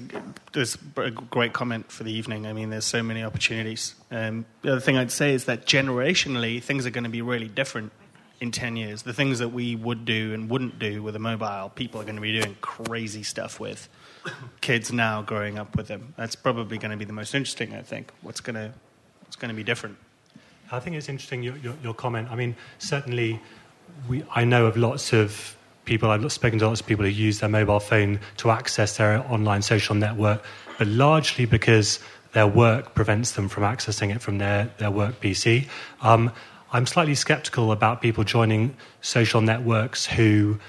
[0.54, 2.46] there's a great comment for the evening.
[2.46, 3.96] I mean, there's so many opportunities.
[4.12, 7.48] Um, the other thing I'd say is that generationally, things are going to be really
[7.48, 7.92] different
[8.40, 9.02] in ten years.
[9.02, 12.18] The things that we would do and wouldn't do with a mobile, people are going
[12.18, 13.90] to be doing crazy stuff with.
[14.62, 16.14] Kids now growing up with them.
[16.18, 17.74] That's probably going to be the most interesting.
[17.74, 18.12] I think.
[18.22, 18.74] What's going to
[19.22, 19.98] what's going to be different?
[20.72, 22.30] I think it's interesting your, your, your comment.
[22.30, 23.40] I mean, certainly,
[24.10, 25.56] we, I know of lots of
[25.86, 29.20] people, I've spoken to lots of people who use their mobile phone to access their
[29.32, 30.44] online social network,
[30.78, 32.00] but largely because
[32.34, 35.68] their work prevents them from accessing it from their, their work PC.
[36.02, 36.32] Um,
[36.74, 40.60] I'm slightly skeptical about people joining social networks who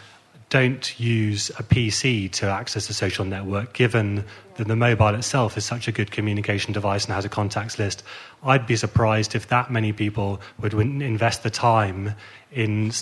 [0.51, 5.65] don't use a PC to access a social network, given that the mobile itself is
[5.65, 8.03] such a good communication device and has a contacts list.
[8.43, 12.15] I'd be surprised if that many people would invest the time
[12.51, 12.93] in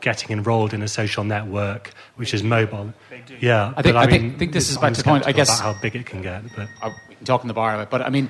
[0.00, 2.92] getting enrolled in a social network which is mobile.
[3.40, 5.26] Yeah, I think, but I, mean, think, think this is I'm back to the point.
[5.26, 6.42] I guess about how big it can get.
[6.54, 6.68] But
[7.08, 7.90] we can talk in the bar about it.
[7.90, 8.28] But I mean,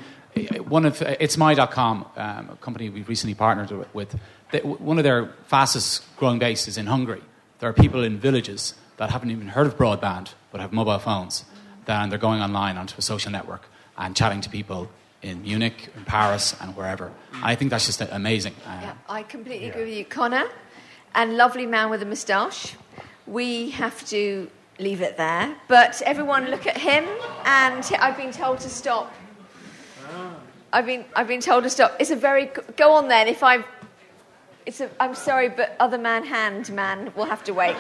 [0.69, 4.15] one of it's my.com, um, a company we've recently partnered with.
[4.53, 7.23] They, one of their fastest growing bases in Hungary.
[7.59, 11.45] There are people in villages that haven't even heard of broadband but have mobile phones.
[11.87, 14.91] Then they're going online onto a social network and chatting to people
[15.23, 17.13] in Munich, in Paris, and wherever.
[17.33, 18.55] And I think that's just amazing.
[18.67, 20.47] Uh, Yeah, I completely agree with you, Connor.
[21.15, 22.75] And lovely man with a moustache.
[23.27, 25.57] We have to leave it there.
[25.69, 27.05] But everyone, look at him.
[27.45, 29.13] And I've been told to stop.
[30.73, 31.97] I've been I've been told to stop.
[31.99, 33.29] It's a very go on then.
[33.29, 33.65] If I,
[34.67, 34.91] it's a.
[35.01, 37.77] I'm sorry, but other man hand man will have to wait.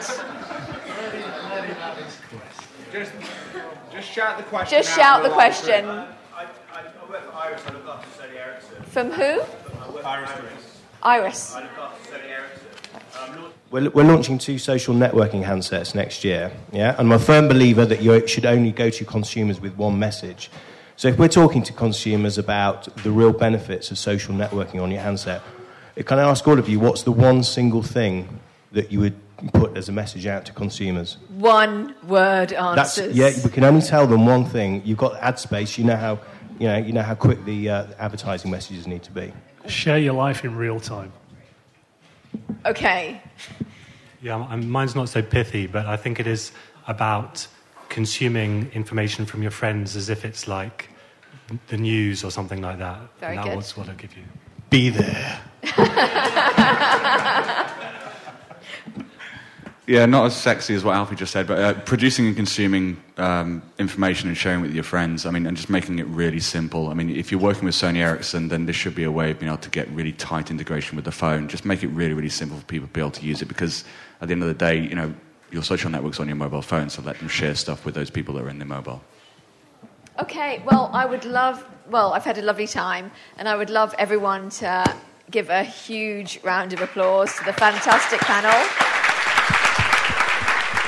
[2.92, 3.12] Just,
[3.92, 4.78] just shout the question.
[4.78, 5.84] Just out shout the question.
[5.84, 6.14] answer.
[6.34, 6.82] I, I, I
[7.20, 7.62] for Iris.
[7.66, 8.82] I look after Sony Ericsson.
[8.84, 9.42] From who?
[10.02, 10.80] I Iris.
[11.02, 11.54] Iris.
[11.54, 12.66] I look after Sony Ericsson.
[13.20, 16.90] Um, We're, we're launching two social networking handsets next year, yeah?
[16.90, 20.50] And I'm a firm believer that you should only go to consumers with one message.
[20.96, 25.02] So if we're talking to consumers about the real benefits of social networking on your
[25.02, 25.42] handset,
[26.04, 28.40] can I ask all of you, what's the one single thing
[28.72, 29.16] that you would
[29.52, 31.16] put as a message out to consumers?
[31.28, 34.82] One word That's, yeah, we can only tell them one thing.
[34.84, 36.18] You've got ad space, you know how,
[36.58, 39.32] you know, you know how quick the uh, advertising messages need to be.
[39.66, 41.12] Share your life in real time.
[42.64, 43.20] Okay.
[44.22, 46.52] Yeah, m- mine's not so pithy, but I think it is
[46.86, 47.46] about
[47.88, 50.90] consuming information from your friends as if it's like
[51.68, 52.98] the news or something like that.
[53.20, 53.56] Very and that good.
[53.56, 54.24] was what I'll give you.
[54.70, 55.40] Be there.
[59.86, 63.62] Yeah, not as sexy as what Alfie just said, but uh, producing and consuming um,
[63.78, 65.26] information and sharing with your friends.
[65.26, 66.88] I mean, and just making it really simple.
[66.88, 69.38] I mean, if you're working with Sony Ericsson, then there should be a way of
[69.38, 71.46] being able to get really tight integration with the phone.
[71.46, 73.84] Just make it really, really simple for people to be able to use it because
[74.20, 75.14] at the end of the day, you know,
[75.52, 78.34] your social network's on your mobile phone, so let them share stuff with those people
[78.34, 79.00] that are in their mobile.
[80.18, 83.94] Okay, well, I would love, well, I've had a lovely time, and I would love
[83.98, 84.94] everyone to
[85.30, 88.52] give a huge round of applause to the fantastic panel.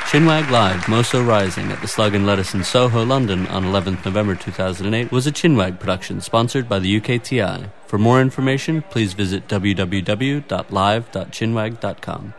[0.09, 4.35] Chinwag Live, Moso Rising at the Slug and Lettuce in Soho, London on 11th November
[4.35, 7.71] 2008 was a Chinwag production sponsored by the UKTI.
[7.87, 12.35] For more information, please visit www.live.chinwag.com.